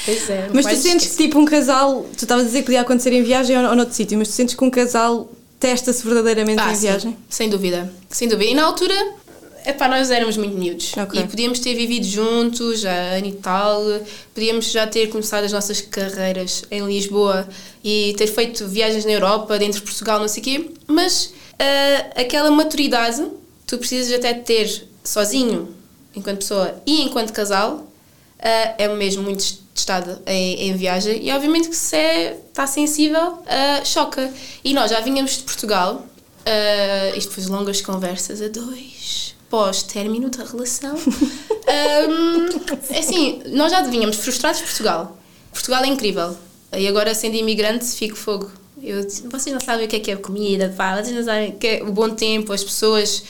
Pois 0.04 0.28
é. 0.30 0.48
Mas 0.52 0.66
tu 0.66 0.76
sentes 0.76 1.08
que 1.14 1.16
tipo 1.24 1.38
um 1.38 1.44
casal, 1.44 2.04
tu 2.16 2.24
estavas 2.24 2.44
a 2.44 2.46
dizer 2.46 2.58
que 2.60 2.64
podia 2.66 2.80
acontecer 2.80 3.12
em 3.12 3.22
viagem 3.22 3.56
ou, 3.56 3.68
ou 3.70 3.76
noutro 3.76 3.94
sítio, 3.94 4.18
mas 4.18 4.28
tu 4.28 4.32
sentes 4.34 4.54
que 4.54 4.64
um 4.64 4.70
casal 4.70 5.30
testa-se 5.60 6.04
verdadeiramente 6.04 6.60
Ah, 6.60 6.72
em 6.72 6.74
sim, 6.74 6.80
viagem? 6.88 7.16
Sem 7.28 7.48
dúvida. 7.48 7.92
Sem 8.10 8.26
dúvida. 8.28 8.50
E 8.50 8.54
na 8.54 8.64
altura, 8.64 8.94
epá, 9.64 9.86
nós 9.86 10.10
éramos 10.10 10.36
muito 10.36 10.58
miúdos. 10.58 10.92
Ok. 10.96 11.20
E 11.20 11.24
podíamos 11.28 11.60
ter 11.60 11.74
vivido 11.76 12.04
juntos, 12.04 12.80
já 12.80 12.90
ano 12.92 13.26
e 13.28 13.32
tal. 13.34 13.80
Podíamos 14.34 14.72
já 14.72 14.88
ter 14.88 15.06
começado 15.08 15.44
as 15.44 15.52
nossas 15.52 15.80
carreiras 15.80 16.64
em 16.68 16.84
Lisboa 16.84 17.46
e 17.84 18.12
ter 18.18 18.26
feito 18.26 18.66
viagens 18.66 19.04
na 19.04 19.12
Europa, 19.12 19.56
dentro 19.56 19.78
de 19.78 19.84
Portugal, 19.86 20.18
não 20.18 20.26
sei 20.26 20.40
o 20.40 20.44
quê. 20.44 20.70
Mas 20.88 21.32
ah, 21.60 22.20
aquela 22.20 22.50
maturidade, 22.50 23.24
tu 23.72 23.78
precisas 23.78 24.12
até 24.12 24.34
ter 24.34 24.86
sozinho, 25.02 25.74
enquanto 26.14 26.40
pessoa 26.40 26.74
e 26.84 27.00
enquanto 27.00 27.32
casal, 27.32 27.86
ah, 28.38 28.74
é 28.76 28.86
mesmo 28.88 29.22
muito 29.22 29.42
testado 29.74 30.20
em, 30.26 30.68
em 30.68 30.76
viagem 30.76 31.24
e 31.24 31.32
obviamente 31.32 31.70
que 31.70 31.76
se 31.76 31.96
é, 31.96 32.38
está 32.50 32.66
sensível, 32.66 33.42
ah, 33.46 33.82
choca. 33.82 34.30
E 34.62 34.74
nós 34.74 34.90
já 34.90 35.00
vinhamos 35.00 35.38
de 35.38 35.44
Portugal, 35.44 36.04
ah, 36.44 37.16
isto 37.16 37.32
foi 37.32 37.44
longas 37.46 37.80
conversas 37.80 38.42
a 38.42 38.48
dois, 38.48 39.34
pós-término 39.48 40.28
da 40.28 40.44
relação. 40.44 40.94
Ahm, 41.64 42.48
é 42.90 42.98
assim, 42.98 43.40
nós 43.46 43.72
já 43.72 43.80
vínhamos 43.80 44.16
frustrados 44.16 44.60
de 44.60 44.66
Portugal. 44.66 45.16
Portugal 45.50 45.82
é 45.82 45.86
incrível. 45.86 46.36
E 46.76 46.86
agora, 46.86 47.14
sendo 47.14 47.36
imigrante, 47.36 47.86
fico 47.86 48.16
fogo. 48.16 48.50
Eu, 48.82 49.02
vocês 49.30 49.54
não 49.54 49.60
sabem 49.60 49.86
o 49.86 49.88
que 49.88 49.96
é 49.96 50.00
que 50.00 50.10
é 50.10 50.16
comida, 50.16 50.74
pá, 50.76 51.00
vocês 51.00 51.14
não 51.14 51.24
sabem 51.24 51.50
o 51.50 51.52
que 51.52 51.66
é 51.66 51.82
o 51.82 51.92
bom 51.92 52.10
tempo, 52.10 52.52
as 52.52 52.64
pessoas, 52.64 53.22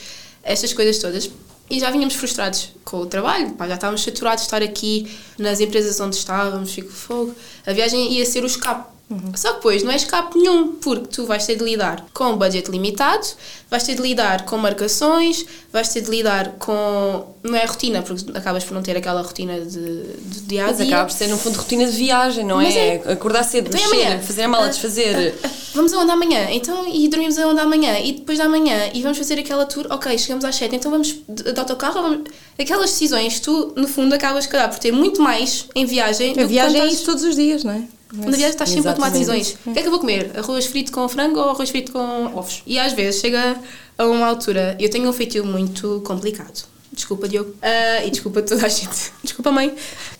estas 0.43 0.73
coisas 0.73 0.99
todas. 0.99 1.29
E 1.69 1.79
já 1.79 1.89
vínhamos 1.89 2.15
frustrados 2.15 2.69
com 2.83 2.97
o 2.97 3.05
trabalho, 3.05 3.53
pá, 3.53 3.67
já 3.67 3.75
estávamos 3.75 4.03
saturados 4.03 4.43
de 4.43 4.47
estar 4.47 4.61
aqui 4.61 5.09
nas 5.39 5.59
empresas 5.59 5.99
onde 5.99 6.15
estávamos, 6.15 6.73
fico 6.73 6.91
fogo. 6.91 7.33
A 7.65 7.71
viagem 7.71 8.13
ia 8.13 8.25
ser 8.25 8.43
o 8.43 8.47
escape. 8.47 8.92
Só 9.35 9.49
que 9.49 9.55
depois 9.57 9.83
não 9.83 9.91
é 9.91 9.95
escape 9.95 10.35
nenhum, 10.39 10.69
porque 10.73 11.07
tu 11.07 11.25
vais 11.27 11.45
ter 11.45 11.55
de 11.55 11.63
lidar 11.63 12.03
com 12.15 12.31
um 12.31 12.35
budget 12.37 12.71
limitado, 12.71 13.27
vais 13.69 13.83
ter 13.83 13.93
de 13.95 14.01
lidar 14.01 14.43
com 14.45 14.57
marcações, 14.57 15.45
vais 15.71 15.87
ter 15.89 16.01
de 16.01 16.09
lidar 16.09 16.53
com. 16.57 17.23
Não 17.43 17.55
é 17.55 17.63
rotina, 17.65 18.01
porque 18.01 18.23
acabas 18.35 18.63
por 18.63 18.73
não 18.73 18.81
ter 18.81 18.97
aquela 18.97 19.21
rotina 19.21 19.59
de, 19.61 20.03
de 20.17 20.41
dia 20.41 20.63
a 20.63 20.67
Mas 20.67 20.77
dia. 20.77 20.87
acaba 20.87 21.05
por 21.05 21.13
ser, 21.13 21.27
no 21.27 21.37
fundo, 21.37 21.57
rotina 21.57 21.85
de 21.85 21.91
viagem, 21.91 22.43
não 22.43 22.55
Mas 22.57 22.75
é? 22.75 22.95
Acordar 23.11 23.43
cedo, 23.43 23.67
Então 23.67 23.79
é 23.79 23.83
mexer, 23.87 24.05
amanhã. 24.07 24.19
fazer 24.21 24.41
a 24.43 24.47
mala, 24.47 24.65
Ah, 24.65 24.69
desfazer. 24.69 25.35
Vamos 25.75 25.93
aonde 25.93 26.11
amanhã? 26.11 26.47
Então, 26.49 26.87
e 26.91 27.07
dormimos 27.07 27.37
aonde 27.37 27.59
amanhã? 27.59 27.99
E 27.99 28.13
depois 28.13 28.39
da 28.39 28.49
manhã? 28.49 28.89
E 28.95 29.01
vamos 29.03 29.17
fazer 29.19 29.37
aquela 29.37 29.65
tour? 29.65 29.85
Ok, 29.91 30.17
chegamos 30.17 30.43
às 30.45 30.55
7, 30.55 30.75
então 30.75 30.89
vamos 30.89 31.15
de, 31.29 31.51
de 31.51 31.59
autocarro? 31.59 32.01
Vamos... 32.01 32.21
Aquelas 32.57 32.89
decisões, 32.91 33.39
tu, 33.39 33.73
no 33.75 33.87
fundo, 33.87 34.15
acabas, 34.15 34.47
calhar, 34.47 34.69
por 34.69 34.79
ter 34.79 34.91
muito 34.91 35.21
mais 35.21 35.67
em 35.75 35.85
viagem. 35.85 36.33
A 36.39 36.45
viagem 36.45 36.81
é 36.81 36.87
isso 36.87 37.05
todos 37.05 37.23
os 37.23 37.35
dias, 37.35 37.63
não 37.63 37.73
é? 37.73 37.83
Na 38.13 38.31
viagem 38.31 38.49
estás 38.49 38.69
sempre 38.69 38.89
a 38.89 38.93
tomar 38.93 39.09
decisões. 39.09 39.57
O 39.65 39.73
que 39.73 39.79
é 39.79 39.81
que 39.81 39.87
eu 39.87 39.91
vou 39.91 39.99
comer? 39.99 40.31
Arroz 40.37 40.65
frito 40.67 40.91
com 40.91 41.09
frango 41.09 41.39
ou 41.39 41.49
arroz 41.49 41.69
frito 41.69 41.91
com 41.91 42.25
ovos? 42.35 42.61
E 42.65 42.77
às 42.77 42.93
vezes 42.93 43.19
chega 43.19 43.57
a 43.97 44.05
uma 44.05 44.27
altura, 44.27 44.77
eu 44.79 44.89
tenho 44.89 45.09
um 45.09 45.13
feitio 45.13 45.43
muito 45.43 46.01
complicado. 46.05 46.65
Desculpa, 46.91 47.27
Diogo. 47.27 47.55
Ah, 47.61 48.05
e 48.05 48.11
desculpa 48.11 48.41
toda 48.43 48.65
a 48.65 48.69
gente. 48.69 49.11
Desculpa, 49.23 49.51
mãe. 49.51 49.73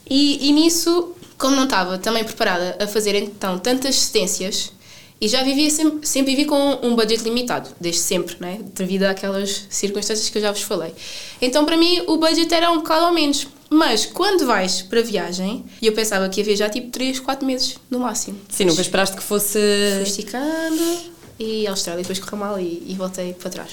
E, 0.10 0.50
e 0.50 0.52
nisso, 0.52 1.14
como 1.38 1.56
não 1.56 1.66
estava 1.66 2.00
também 2.00 2.24
preparada 2.24 2.78
a 2.80 2.88
fazer 2.88 3.16
então 3.16 3.60
tantas 3.60 3.96
cedências, 3.96 4.74
e 5.22 5.28
já 5.28 5.42
vivia 5.42 5.70
sempre, 5.70 6.06
sempre 6.06 6.36
vivi 6.36 6.46
com 6.46 6.80
um 6.84 6.96
budget 6.96 7.24
limitado, 7.24 7.70
desde 7.80 8.02
sempre, 8.02 8.36
né? 8.42 8.60
devido 8.76 9.04
àquelas 9.04 9.68
circunstâncias 9.70 10.30
que 10.30 10.38
eu 10.38 10.42
já 10.42 10.52
vos 10.52 10.64
falei. 10.64 10.94
Então, 11.42 11.64
para 11.64 11.78
mim, 11.78 12.04
o 12.08 12.18
budget 12.18 12.54
era 12.54 12.70
um 12.70 12.78
bocado 12.78 13.06
ao 13.06 13.14
menos. 13.14 13.48
Mas 13.76 14.06
quando 14.06 14.46
vais 14.46 14.84
para 14.84 15.02
viagem, 15.02 15.66
e 15.82 15.88
eu 15.88 15.94
pensava 15.94 16.30
que 16.30 16.40
ia 16.42 16.46
viajar 16.46 16.70
tipo 16.70 16.90
3, 16.92 17.20
4 17.20 17.44
meses 17.46 17.76
no 17.90 18.00
máximo. 18.00 18.40
Sim, 18.50 18.66
nunca 18.66 18.82
esperaste 18.82 19.16
que 19.18 19.24
fosse. 19.24 19.58
Fui 19.96 20.04
esticando 20.04 20.98
e 21.40 21.66
Austrália 21.66 22.04
depois 22.04 22.20
correu 22.20 22.38
mal 22.38 22.60
e, 22.60 22.84
e 22.88 22.94
voltei 22.96 23.34
para 23.34 23.50
trás. 23.50 23.72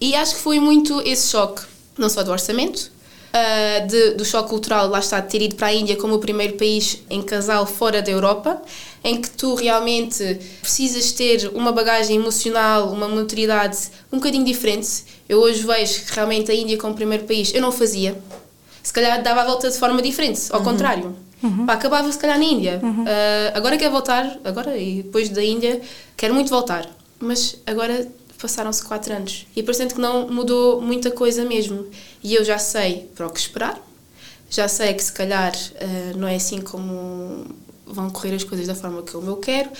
E 0.00 0.14
acho 0.14 0.36
que 0.36 0.40
foi 0.40 0.60
muito 0.60 1.00
esse 1.02 1.28
choque, 1.30 1.62
não 1.98 2.08
só 2.08 2.22
do 2.22 2.30
orçamento, 2.30 2.92
ah, 3.32 3.80
de- 3.80 4.12
do 4.12 4.24
choque 4.24 4.48
cultural, 4.50 4.88
lá 4.88 5.00
está, 5.00 5.18
de 5.18 5.28
ter 5.28 5.42
ido 5.42 5.56
para 5.56 5.66
a 5.66 5.74
Índia 5.74 5.96
como 5.96 6.14
o 6.14 6.18
primeiro 6.20 6.54
país 6.54 6.98
em 7.10 7.20
casal 7.20 7.66
fora 7.66 8.00
da 8.00 8.10
Europa, 8.10 8.62
em 9.02 9.20
que 9.20 9.30
tu 9.30 9.56
realmente 9.56 10.38
precisas 10.60 11.10
ter 11.10 11.50
uma 11.54 11.72
bagagem 11.72 12.14
emocional, 12.16 12.90
uma 12.92 13.08
maturidade 13.08 13.76
um 14.12 14.18
bocadinho 14.18 14.44
diferente. 14.44 14.88
Eu 15.28 15.40
hoje 15.40 15.64
vejo 15.66 16.04
que 16.04 16.12
realmente 16.14 16.50
a 16.52 16.54
Índia 16.54 16.78
como 16.78 16.94
primeiro 16.94 17.24
país 17.24 17.52
eu 17.52 17.60
não 17.60 17.72
fazia. 17.72 18.16
Se 18.82 18.92
calhar 18.92 19.22
dava 19.22 19.42
a 19.42 19.44
volta 19.44 19.70
de 19.70 19.78
forma 19.78 20.00
diferente, 20.02 20.42
ao 20.50 20.62
contrário. 20.62 21.14
Pá, 21.66 21.72
acabava 21.74 22.10
se 22.12 22.18
calhar 22.18 22.38
na 22.38 22.44
Índia. 22.44 22.80
Ah, 23.06 23.52
agora 23.56 23.76
quero 23.76 23.92
voltar, 23.92 24.38
agora 24.44 24.76
e 24.76 25.02
depois 25.02 25.28
da 25.28 25.42
Índia, 25.42 25.80
quero 26.16 26.34
muito 26.34 26.50
voltar. 26.50 26.88
Mas 27.18 27.56
agora 27.66 28.08
passaram-se 28.40 28.82
quatro 28.82 29.14
anos 29.14 29.46
e 29.54 29.62
parecendo 29.62 29.94
que 29.94 30.00
não 30.00 30.28
mudou 30.28 30.80
muita 30.80 31.10
coisa 31.10 31.44
mesmo. 31.44 31.86
E 32.22 32.34
eu 32.34 32.44
já 32.44 32.58
sei 32.58 33.10
para 33.14 33.26
o 33.26 33.30
que 33.30 33.38
esperar, 33.38 33.78
já 34.48 34.66
sei 34.68 34.94
que 34.94 35.02
se 35.02 35.12
calhar 35.12 35.52
ah, 35.80 36.16
não 36.16 36.28
é 36.28 36.36
assim 36.36 36.60
como 36.60 37.46
vão 37.86 38.08
correr 38.10 38.34
as 38.34 38.44
coisas 38.44 38.66
da 38.66 38.74
forma 38.74 39.02
que 39.02 39.14
eu 39.14 39.36
quero, 39.36 39.70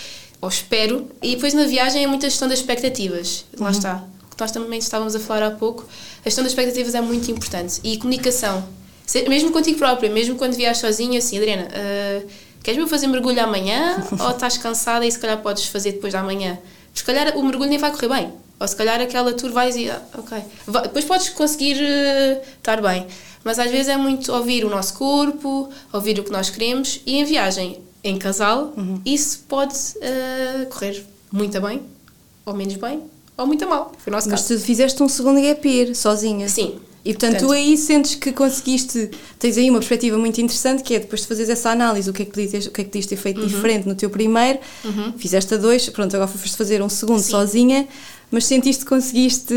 ou 0.41 0.49
espero. 0.49 1.09
E 1.23 1.35
depois 1.35 1.55
na 1.55 1.65
viagem 1.65 2.05
é 2.05 2.07
muita 2.07 2.29
gestão 2.29 2.49
das 2.49 2.59
expectativas. 2.59 3.45
Lá 3.59 3.71
está. 3.71 4.05
O 4.27 4.35
que 4.35 4.41
nós 4.41 4.51
também 4.51 4.79
estávamos 4.79 5.15
a 5.15 5.21
falar 5.21 5.47
há 5.47 5.51
pouco. 5.51 5.85
A 6.21 6.25
gestão 6.25 6.43
das 6.43 6.53
expectativas 6.53 6.95
é 6.95 7.01
muito 7.01 7.31
importante. 7.31 7.81
E 7.85 7.99
comunicação. 7.99 8.67
Mesmo 9.29 9.51
contigo 9.51 9.79
própria, 9.79 10.09
mesmo 10.11 10.37
quando 10.37 10.55
viajas 10.55 10.79
sozinha, 10.79 11.19
assim, 11.19 11.37
Adriana, 11.39 11.69
ah, 11.73 12.23
queres-me 12.63 12.89
fazer 12.89 13.07
mergulho 13.07 13.43
amanhã? 13.43 14.05
ou 14.21 14.31
estás 14.31 14.57
cansada 14.59 15.05
e 15.07 15.11
se 15.11 15.19
calhar 15.19 15.39
podes 15.43 15.65
fazer 15.67 15.93
depois 15.93 16.13
da 16.13 16.23
manhã? 16.23 16.59
Se 16.95 17.05
calhar 17.05 17.37
o 17.37 17.43
mergulho 17.43 17.71
nem 17.71 17.79
vai 17.79 17.91
correr 17.91 18.09
bem. 18.09 18.33
Ou 18.59 18.69
se 18.69 18.77
calhar 18.77 19.01
aquela 19.01 19.33
tour 19.33 19.51
vais 19.53 19.75
e. 19.77 19.89
ah, 19.91 20.03
ok. 20.19 20.39
Va- 20.67 20.83
Depois 20.83 21.05
podes 21.07 21.31
conseguir 21.31 21.77
eh, 21.81 22.43
estar 22.59 22.81
bem. 22.83 23.07
Mas 23.43 23.59
às 23.59 23.71
vezes 23.71 23.89
é 23.89 23.97
muito 23.97 24.31
ouvir 24.35 24.67
o 24.67 24.69
nosso 24.69 24.93
corpo, 24.95 25.71
ouvir 25.93 26.19
o 26.19 26.25
que 26.25 26.31
nós 26.31 26.51
queremos 26.51 27.01
e 27.07 27.17
em 27.17 27.25
viagem, 27.25 27.79
em 28.05 28.19
casal, 28.19 28.75
isso 29.03 29.45
pode 29.49 29.75
eh, 30.03 30.67
correr 30.69 31.03
muito 31.33 31.59
bem, 31.59 31.81
ou 32.45 32.53
menos 32.53 32.75
bem, 32.75 33.03
ou 33.39 33.47
muito 33.47 33.67
mal. 33.67 33.93
Foi 33.97 34.13
o 34.13 34.15
nosso 34.17 34.29
Mas 34.29 34.43
caso. 34.43 34.59
tu 34.59 34.61
fizeste 34.63 35.03
um 35.03 35.09
segundo 35.09 35.41
gap 35.41 35.67
year, 35.67 35.95
sozinha. 35.95 36.47
Sim. 36.51 36.79
E 37.03 37.13
portanto, 37.15 37.39
tu 37.39 37.47
Portanto- 37.47 37.53
aí 37.53 37.77
sentes 37.79 38.15
que 38.15 38.31
conseguiste, 38.33 39.11
tens 39.39 39.57
aí 39.57 39.71
uma 39.71 39.79
perspectiva 39.79 40.19
muito 40.19 40.39
interessante 40.41 40.83
que 40.83 40.95
é 40.95 40.99
depois 40.99 41.23
de 41.23 41.29
fazeres 41.29 41.49
essa 41.49 41.71
análise, 41.71 42.11
o 42.11 42.13
que 42.13 42.23
é 42.23 42.25
que 42.27 42.31
podias, 42.33 42.67
o 42.67 42.71
que 42.71 42.81
é 42.83 42.85
que 42.85 42.91
podias 42.91 43.07
ter 43.07 43.17
feito 43.17 43.47
diferente 43.47 43.89
no 43.89 43.95
teu 43.95 44.11
primeiro, 44.11 44.59
fizeste 45.17 45.55
a 45.55 45.57
dois, 45.57 45.89
pronto, 45.89 46.15
agora 46.15 46.31
foste 46.31 46.57
fazer 46.57 46.83
um 46.83 46.89
segundo 46.91 47.21
Sim. 47.21 47.31
sozinha, 47.31 47.89
mas 48.31 48.45
sentiste 48.45 48.85
que 48.85 48.89
conseguiste 48.89 49.55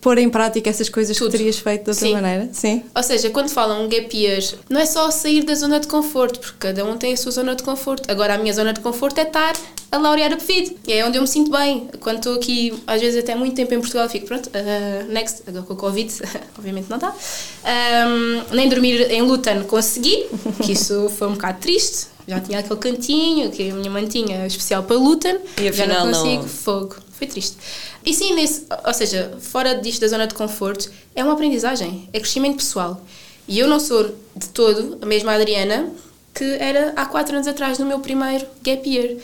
pôr 0.00 0.18
em 0.18 0.30
prática 0.30 0.70
essas 0.70 0.88
coisas 0.88 1.16
Tudo. 1.16 1.30
que 1.30 1.38
terias 1.38 1.58
feito 1.58 1.84
de 1.84 1.90
outra 1.90 2.06
Sim. 2.06 2.12
maneira? 2.14 2.48
Sim. 2.52 2.82
Ou 2.94 3.02
seja, 3.02 3.30
quando 3.30 3.48
falam 3.48 3.88
gap 3.88 4.16
year, 4.16 4.42
não 4.68 4.80
é 4.80 4.86
só 4.86 5.10
sair 5.10 5.44
da 5.44 5.54
zona 5.54 5.78
de 5.78 5.86
conforto, 5.86 6.40
porque 6.40 6.56
cada 6.58 6.84
um 6.84 6.96
tem 6.96 7.12
a 7.12 7.16
sua 7.16 7.32
zona 7.32 7.54
de 7.54 7.62
conforto. 7.62 8.10
Agora, 8.10 8.34
a 8.34 8.38
minha 8.38 8.52
zona 8.52 8.72
de 8.72 8.80
conforto 8.80 9.18
é 9.18 9.22
estar 9.22 9.54
a 9.90 9.98
laurear 9.98 10.32
a 10.32 10.36
PVD. 10.36 10.76
E 10.86 10.92
é 10.92 11.06
onde 11.06 11.18
eu 11.18 11.22
me 11.22 11.28
sinto 11.28 11.50
bem. 11.50 11.88
Quando 12.00 12.16
estou 12.16 12.34
aqui, 12.34 12.72
às 12.86 13.00
vezes 13.00 13.22
até 13.22 13.34
muito 13.34 13.54
tempo 13.54 13.74
em 13.74 13.78
Portugal, 13.78 14.08
fico 14.08 14.26
pronto, 14.26 14.48
uh, 14.48 15.12
next, 15.12 15.42
agora 15.46 15.64
com 15.64 15.74
o 15.74 15.76
Covid, 15.76 16.12
obviamente 16.58 16.88
não 16.88 16.98
dá. 16.98 17.12
Um, 17.12 18.54
nem 18.54 18.68
dormir 18.68 19.10
em 19.10 19.22
Luton 19.22 19.64
consegui, 19.64 20.26
que 20.64 20.72
isso 20.72 21.10
foi 21.10 21.28
um 21.28 21.32
bocado 21.32 21.60
triste. 21.60 22.08
Já 22.26 22.40
tinha 22.40 22.58
aquele 22.58 22.80
cantinho 22.80 23.50
que 23.50 23.70
a 23.70 23.74
minha 23.74 23.90
mãe 23.90 24.06
tinha 24.06 24.46
especial 24.46 24.82
para 24.82 24.96
Luton. 24.96 25.36
E 25.58 25.64
já 25.64 25.84
afinal 25.84 26.06
não 26.06 26.12
não. 26.12 26.22
consigo. 26.22 26.48
Fogo. 26.48 26.96
Foi 27.16 27.26
triste. 27.26 27.56
E 28.04 28.12
sim, 28.12 28.34
nesse, 28.34 28.66
ou 28.84 28.94
seja, 28.94 29.36
fora 29.40 29.74
disto 29.74 30.00
da 30.00 30.08
zona 30.08 30.26
de 30.26 30.34
conforto, 30.34 30.90
é 31.14 31.22
uma 31.22 31.32
aprendizagem, 31.32 32.08
é 32.12 32.18
crescimento 32.18 32.56
pessoal. 32.56 33.00
E 33.46 33.58
eu 33.58 33.68
não 33.68 33.78
sou 33.78 34.14
de 34.34 34.48
todo 34.48 34.98
a 35.00 35.06
mesma 35.06 35.32
Adriana 35.32 35.92
que 36.34 36.44
era 36.58 36.92
há 36.96 37.06
quatro 37.06 37.36
anos 37.36 37.46
atrás, 37.46 37.78
no 37.78 37.86
meu 37.86 38.00
primeiro 38.00 38.44
gap 38.62 38.88
year. 38.88 39.16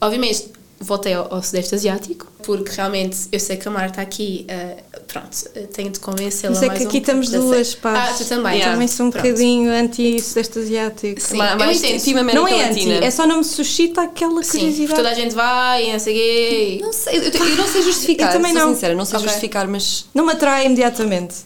Obviamente, 0.00 0.50
voltei 0.80 1.12
ao, 1.12 1.32
ao 1.32 1.42
Sudeste 1.42 1.74
Asiático, 1.74 2.26
porque 2.42 2.72
realmente 2.72 3.28
eu 3.30 3.38
sei 3.38 3.56
que 3.56 3.68
a 3.68 3.70
Marta 3.70 4.00
aqui, 4.00 4.46
uh, 4.48 5.00
pronto, 5.14 5.34
uh, 5.56 5.66
tenho 5.68 5.90
de 5.90 6.00
convencê-la 6.00 6.52
Mas 6.54 6.62
é 6.62 6.66
que 6.66 6.72
um 6.72 6.74
aqui 6.74 6.84
pouco, 6.84 6.96
estamos 6.98 7.30
duas, 7.30 7.74
pá. 7.74 8.08
Ah, 8.10 8.14
tu 8.16 8.24
também. 8.24 8.54
Yeah. 8.54 8.72
Também 8.72 8.88
sou 8.88 9.06
um 9.06 9.10
Pronto. 9.10 9.24
bocadinho 9.24 9.70
anti-sudeste 9.72 10.58
asiático. 10.58 11.20
Sim, 11.20 11.36
Ma- 11.36 11.52
eu 11.52 11.58
mais 11.58 11.82
entendo. 11.82 12.02
Team 12.04 12.22
Não 12.34 12.48
é 12.48 12.68
anti, 12.68 12.90
é 12.92 13.10
só 13.10 13.26
não 13.26 13.38
me 13.38 13.44
suscita 13.44 14.02
aquela 14.02 14.42
Sim, 14.42 14.58
curiosidade. 14.58 14.94
toda 14.96 15.10
a 15.10 15.14
gente 15.14 15.34
vai 15.34 15.88
e 15.88 15.92
não 15.92 15.98
sei 15.98 16.14
quê. 16.14 16.78
Não 16.82 16.92
sei, 16.92 17.18
eu, 17.18 17.22
eu 17.22 17.56
não 17.56 17.66
sei 17.68 17.82
justificar. 17.82 18.28
Eu 18.28 18.32
também 18.32 18.52
não. 18.52 18.74
sincera, 18.74 18.94
não 18.94 19.04
sei 19.04 19.16
Ok. 19.18 19.28
justificar, 19.28 19.68
mas. 19.68 20.06
Não 20.12 20.26
me 20.26 20.32
atrai 20.32 20.66
imediatamente. 20.66 21.36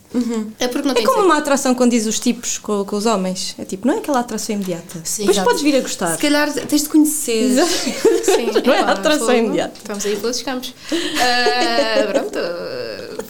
É 0.58 0.66
porque 0.68 0.88
não 0.88 0.94
É 0.94 1.02
como 1.02 1.24
uma 1.24 1.36
atração 1.36 1.74
quando 1.74 1.90
diz 1.90 2.06
os 2.06 2.18
tipos 2.18 2.56
com, 2.58 2.84
com 2.84 2.96
os 2.96 3.04
homens. 3.06 3.54
É 3.58 3.64
tipo, 3.64 3.86
não 3.86 3.94
é 3.94 3.98
aquela 3.98 4.20
atração 4.20 4.54
imediata. 4.54 5.00
Sim, 5.04 5.22
Depois 5.22 5.36
exato. 5.36 5.48
podes 5.48 5.62
vir 5.62 5.76
a 5.76 5.80
gostar. 5.80 6.12
Se 6.12 6.18
calhar 6.18 6.50
tens 6.52 6.82
de 6.84 6.88
conhecer. 6.88 7.64
Sim, 7.66 8.46
Não 8.64 8.72
é 8.74 8.80
epá, 8.80 8.92
atração 8.92 9.34
imediata. 9.34 9.74
Estamos 9.78 10.06
aí 10.06 10.16
pelos 10.16 10.42
campos. 10.42 10.74
Ah, 11.20 12.06
pronto. 12.10 12.38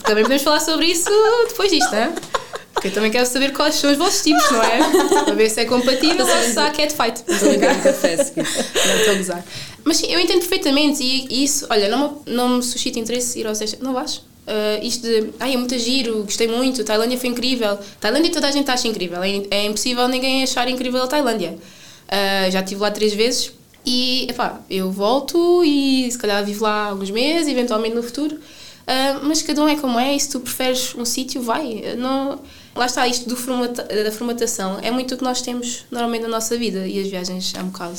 Também 0.03 0.23
podemos 0.23 0.43
falar 0.43 0.59
sobre 0.59 0.87
isso 0.87 1.09
depois 1.47 1.71
disto, 1.71 1.91
não 1.91 1.99
é? 1.99 2.13
Porque 2.73 2.87
eu 2.87 2.93
também 2.93 3.11
quero 3.11 3.25
saber 3.25 3.51
quais 3.51 3.75
são 3.75 3.91
os 3.91 3.97
vossos 3.97 4.23
tipos, 4.23 4.49
não 4.51 4.63
é? 4.63 4.79
Para 5.25 5.33
ver 5.33 5.49
se 5.49 5.61
é 5.61 5.65
compatível 5.65 6.25
ou 6.25 6.41
se 6.43 6.57
há 6.57 6.71
catfight. 6.71 7.23
Não 8.37 8.95
estou 8.95 9.13
a 9.13 9.17
gozar. 9.17 9.45
Mas 9.83 9.97
sim, 9.97 10.07
eu 10.11 10.19
entendo 10.19 10.39
perfeitamente 10.39 11.03
e, 11.03 11.27
e 11.29 11.43
isso, 11.43 11.67
olha, 11.69 11.89
não 11.89 12.23
me, 12.25 12.33
não 12.33 12.49
me 12.57 12.63
suscita 12.63 12.99
interesse 12.99 13.39
ir 13.39 13.47
ao 13.47 13.53
Sudeste. 13.53 13.77
Não 13.81 13.93
vais? 13.93 14.21
Ah, 14.49 14.79
isto 14.81 15.03
de, 15.03 15.29
ai, 15.39 15.53
é 15.53 15.57
muito 15.57 15.77
giro, 15.77 16.23
gostei 16.23 16.47
muito, 16.47 16.83
Tailândia 16.83 17.17
foi 17.19 17.29
incrível. 17.29 17.77
Tailândia 17.99 18.31
toda 18.31 18.47
a 18.47 18.51
gente 18.51 18.69
acha 18.69 18.87
incrível, 18.87 19.21
é, 19.21 19.43
é 19.51 19.65
impossível 19.65 20.07
ninguém 20.07 20.41
achar 20.41 20.67
incrível 20.67 21.03
a 21.03 21.07
Tailândia. 21.07 21.55
Ah, 22.07 22.49
já 22.49 22.61
estive 22.61 22.81
lá 22.81 22.89
três 22.89 23.13
vezes 23.13 23.51
e, 23.85 24.25
epá, 24.27 24.59
eu 24.67 24.91
volto 24.91 25.63
e 25.63 26.09
se 26.11 26.17
calhar 26.17 26.43
vivo 26.43 26.63
lá 26.63 26.87
alguns 26.87 27.11
meses, 27.11 27.47
eventualmente 27.47 27.95
no 27.95 28.01
futuro. 28.01 28.39
Ah, 28.91 29.19
mas 29.21 29.43
cada 29.43 29.63
um 29.63 29.67
é 29.67 29.75
como 29.75 29.99
é 29.99 30.15
e 30.15 30.19
se 30.19 30.29
tu 30.29 30.39
preferes 30.39 30.95
um 30.95 31.05
sítio, 31.05 31.43
vai. 31.43 31.95
Não, 31.95 32.39
lá 32.75 32.87
está, 32.87 33.07
isto 33.07 33.29
do 33.29 33.35
formata, 33.35 33.83
da 33.83 34.11
formatação 34.11 34.79
é 34.81 34.89
muito 34.89 35.13
o 35.13 35.17
que 35.17 35.23
nós 35.23 35.43
temos 35.43 35.85
normalmente 35.91 36.23
na 36.23 36.29
nossa 36.29 36.57
vida 36.57 36.87
e 36.87 36.99
as 36.99 37.07
viagens 37.07 37.53
é 37.55 37.61
um 37.61 37.67
bocado. 37.67 37.93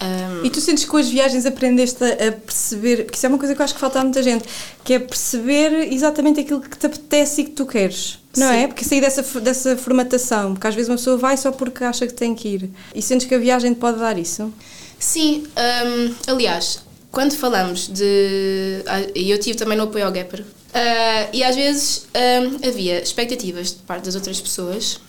Ah, 0.00 0.40
E 0.42 0.48
tu 0.48 0.58
sentes 0.58 0.84
que 0.84 0.90
com 0.90 0.96
as 0.96 1.08
viagens 1.08 1.44
aprendeste 1.44 2.02
a 2.02 2.32
perceber, 2.32 3.04
porque 3.04 3.16
isso 3.18 3.26
é 3.26 3.28
uma 3.28 3.36
coisa 3.36 3.54
que 3.54 3.60
eu 3.60 3.64
acho 3.64 3.74
que 3.74 3.80
falta 3.80 4.00
a 4.00 4.04
muita 4.04 4.22
gente, 4.22 4.44
que 4.82 4.94
é 4.94 4.98
perceber 4.98 5.92
exatamente 5.92 6.40
aquilo 6.40 6.62
que 6.62 6.78
te 6.78 6.86
apetece 6.86 7.42
e 7.42 7.44
que 7.44 7.50
tu 7.50 7.66
queres. 7.66 8.18
Não 8.38 8.48
Sim. 8.48 8.56
é? 8.56 8.66
Porque 8.68 8.84
sair 8.86 9.02
dessa, 9.02 9.22
dessa 9.40 9.76
formatação, 9.76 10.54
porque 10.54 10.66
às 10.66 10.74
vezes 10.74 10.88
uma 10.88 10.96
pessoa 10.96 11.18
vai 11.18 11.36
só 11.36 11.52
porque 11.52 11.84
acha 11.84 12.06
que 12.06 12.14
tem 12.14 12.34
que 12.34 12.48
ir. 12.48 12.70
E 12.94 13.02
sentes 13.02 13.26
que 13.26 13.34
a 13.34 13.38
viagem 13.38 13.74
te 13.74 13.80
pode 13.80 13.98
dar 13.98 14.18
isso? 14.18 14.50
Sim, 14.98 15.46
hum, 15.58 16.14
aliás, 16.26 16.80
quando 17.10 17.34
falamos 17.34 17.88
de. 17.88 18.82
ah, 18.86 19.00
E 19.14 19.30
eu 19.30 19.38
tive 19.38 19.56
também 19.58 19.76
no 19.78 19.84
apoio 19.84 20.04
ao 20.06 20.12
Gapper. 20.12 20.44
ah, 20.74 21.28
e 21.32 21.42
às 21.44 21.54
vezes 21.56 22.06
hum, 22.14 22.58
havia 22.68 23.00
expectativas 23.02 23.68
de 23.72 23.76
parte 23.82 24.04
das 24.04 24.14
outras 24.14 24.40
pessoas 24.40 25.00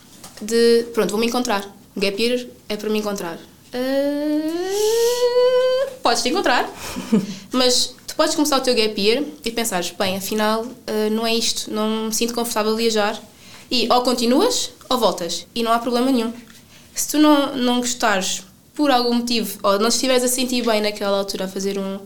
de. 0.42 0.86
Pronto, 0.94 1.12
vou-me 1.12 1.28
encontrar. 1.28 1.64
O 1.96 2.00
Gap 2.00 2.22
Year 2.22 2.46
é 2.70 2.78
para 2.78 2.90
me 2.90 3.00
encontrar. 3.00 3.38
Ah, 4.58 5.88
podes 6.02 6.22
te 6.24 6.30
encontrar, 6.30 6.70
mas 7.52 7.96
tu 8.06 8.16
podes 8.16 8.36
começar 8.36 8.58
o 8.58 8.62
teu 8.62 8.74
Gap 8.76 9.00
Year 9.00 9.24
e 9.44 9.52
pensares: 9.52 9.92
bem, 9.98 10.16
afinal, 10.18 10.66
ah, 10.88 11.10
não 11.12 11.26
é 11.26 11.34
isto, 11.36 11.72
não 11.74 12.06
me 12.08 12.14
sinto 12.14 12.34
confortável 12.34 12.74
a 12.74 12.76
viajar. 12.76 13.22
E 13.70 13.88
ou 13.92 14.02
continuas 14.02 14.70
ou 14.90 14.98
voltas. 14.98 15.46
E 15.54 15.62
não 15.62 15.74
há 15.74 15.80
problema 15.80 16.10
nenhum. 16.10 16.32
Se 16.96 17.10
tu 17.10 17.18
não, 17.20 17.54
não 17.56 17.80
gostares 17.82 18.44
por 18.78 18.92
algum 18.92 19.16
motivo, 19.16 19.58
ou 19.64 19.80
não 19.80 19.88
estiveres 19.88 20.24
a 20.24 20.28
sentir 20.28 20.64
bem 20.64 20.80
naquela 20.80 21.18
altura 21.18 21.46
a 21.46 21.48
fazer 21.48 21.80
um, 21.80 21.98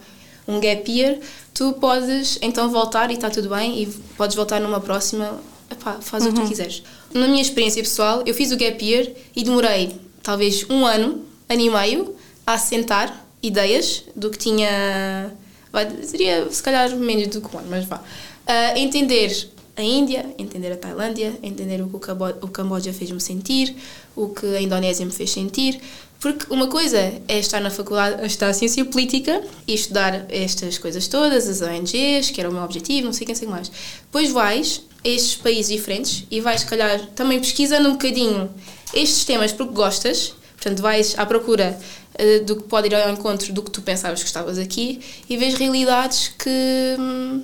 um 0.47 0.57
gap 0.61 0.89
year, 0.89 1.19
tu 1.53 1.73
podes 1.73 2.39
então 2.41 2.69
voltar 2.69 3.11
e 3.11 3.15
está 3.15 3.29
tudo 3.29 3.49
bem 3.49 3.83
e 3.83 3.87
podes 4.15 4.37
voltar 4.37 4.61
numa 4.61 4.79
próxima, 4.79 5.37
epá, 5.69 5.97
faz 5.99 6.25
o 6.25 6.29
que 6.29 6.39
tu 6.39 6.47
quiseres. 6.47 6.81
Na 7.13 7.27
minha 7.27 7.41
experiência 7.41 7.83
pessoal, 7.83 8.23
eu 8.25 8.33
fiz 8.33 8.53
o 8.53 8.57
gap 8.57 8.83
year 8.83 9.11
e 9.35 9.43
demorei 9.43 9.97
talvez 10.23 10.65
um 10.69 10.85
ano, 10.85 11.25
ano 11.49 11.61
e 11.61 11.69
meio, 11.69 12.15
a 12.47 12.53
assentar 12.53 13.25
ideias 13.43 14.05
do 14.15 14.29
que 14.29 14.37
tinha, 14.37 15.29
vai, 15.73 15.85
diria 15.85 16.49
se 16.49 16.63
calhar 16.63 16.95
menos 16.95 17.27
do 17.27 17.41
que 17.41 17.53
um 17.53 17.59
ano, 17.59 17.67
mas 17.69 17.83
vá, 17.83 18.01
a 18.47 18.79
entender 18.79 19.49
a 19.75 19.81
Índia, 19.81 20.25
entender 20.37 20.71
a 20.71 20.77
Tailândia, 20.77 21.33
entender 21.43 21.81
o 21.81 21.89
que 21.99 22.11
o 22.41 22.47
Camboja 22.47 22.93
fez-me 22.93 23.19
sentir, 23.19 23.75
o 24.15 24.29
que 24.29 24.45
a 24.55 24.61
Indonésia 24.61 25.05
me 25.05 25.11
fez 25.11 25.31
sentir. 25.31 25.81
Porque 26.21 26.45
uma 26.53 26.67
coisa 26.67 26.99
é 27.27 27.39
estar 27.39 27.59
na 27.59 27.71
faculdade 27.71 28.23
estudar 28.27 28.53
Ciência 28.53 28.85
Política 28.85 29.41
e 29.67 29.73
estudar 29.73 30.27
estas 30.29 30.77
coisas 30.77 31.07
todas, 31.07 31.49
as 31.49 31.61
ONGs, 31.61 32.29
que 32.29 32.39
era 32.39 32.47
o 32.47 32.53
meu 32.53 32.61
objetivo, 32.61 33.07
não 33.07 33.13
sei 33.13 33.25
quem 33.25 33.33
sei 33.33 33.47
mais. 33.47 33.71
Depois 34.03 34.31
vais 34.31 34.83
a 35.03 35.09
estes 35.09 35.35
países 35.35 35.71
diferentes 35.71 36.23
e 36.29 36.39
vais, 36.39 36.61
se 36.61 36.67
calhar, 36.67 37.07
também 37.15 37.39
pesquisando 37.39 37.89
um 37.89 37.93
bocadinho 37.93 38.53
estes 38.93 39.25
temas 39.25 39.51
porque 39.51 39.73
gostas, 39.73 40.35
portanto, 40.57 40.79
vais 40.79 41.17
à 41.17 41.25
procura 41.25 41.79
eh, 42.13 42.39
do 42.41 42.55
que 42.55 42.63
pode 42.63 42.87
ir 42.87 42.93
ao 42.93 43.09
encontro 43.09 43.51
do 43.51 43.63
que 43.63 43.71
tu 43.71 43.81
pensavas 43.81 44.21
que 44.21 44.27
estavas 44.27 44.59
aqui 44.59 45.01
e 45.27 45.35
vês 45.35 45.55
realidades 45.55 46.27
que. 46.37 46.97
hum, 46.99 47.43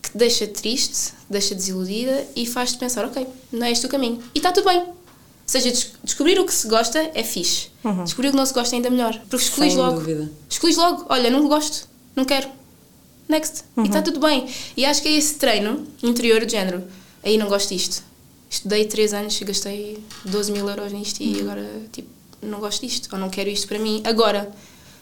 que 0.00 0.16
deixa 0.16 0.46
triste, 0.46 1.12
deixa 1.28 1.54
desiludida 1.54 2.26
e 2.34 2.46
faz-te 2.46 2.78
pensar, 2.78 3.04
ok, 3.04 3.26
não 3.52 3.66
é 3.66 3.72
este 3.72 3.84
o 3.84 3.88
caminho. 3.90 4.22
E 4.34 4.38
está 4.38 4.50
tudo 4.52 4.64
bem. 4.64 4.97
Ou 5.48 5.52
seja, 5.52 5.70
des- 5.70 5.92
descobrir 6.04 6.38
o 6.38 6.44
que 6.44 6.52
se 6.52 6.68
gosta 6.68 7.10
é 7.14 7.24
fixe. 7.24 7.68
Descobrir 8.04 8.28
o 8.28 8.30
que 8.32 8.36
não 8.36 8.44
se 8.44 8.52
gosta 8.52 8.74
é 8.74 8.76
ainda 8.76 8.90
melhor. 8.90 9.18
Porque 9.30 9.36
escolhes 9.46 9.72
Sem 9.72 9.82
logo. 9.82 9.98
dúvida. 10.00 10.30
Escolhes 10.48 10.76
logo, 10.76 11.06
olha, 11.08 11.30
não 11.30 11.48
gosto, 11.48 11.88
não 12.14 12.24
quero. 12.26 12.48
Next. 13.26 13.64
E 13.78 13.82
está 13.82 14.02
tudo 14.02 14.20
bem. 14.20 14.46
E 14.76 14.84
acho 14.84 15.00
que 15.02 15.08
é 15.08 15.12
esse 15.12 15.34
treino 15.36 15.86
interior 16.02 16.44
de 16.44 16.52
género. 16.52 16.84
Aí 17.22 17.38
não 17.38 17.48
gosto 17.48 17.70
disto. 17.70 18.02
Estudei 18.50 18.84
3 18.84 19.14
anos 19.14 19.40
e 19.40 19.44
gastei 19.44 19.98
12 20.24 20.52
mil 20.52 20.68
euros 20.68 20.92
nisto 20.92 21.20
e 21.22 21.40
agora, 21.40 21.66
tipo, 21.92 22.08
não 22.42 22.60
gosto 22.60 22.86
disto. 22.86 23.08
Ou 23.12 23.18
não 23.18 23.28
quero 23.30 23.48
isto 23.48 23.66
para 23.68 23.78
mim 23.78 24.02
agora. 24.04 24.50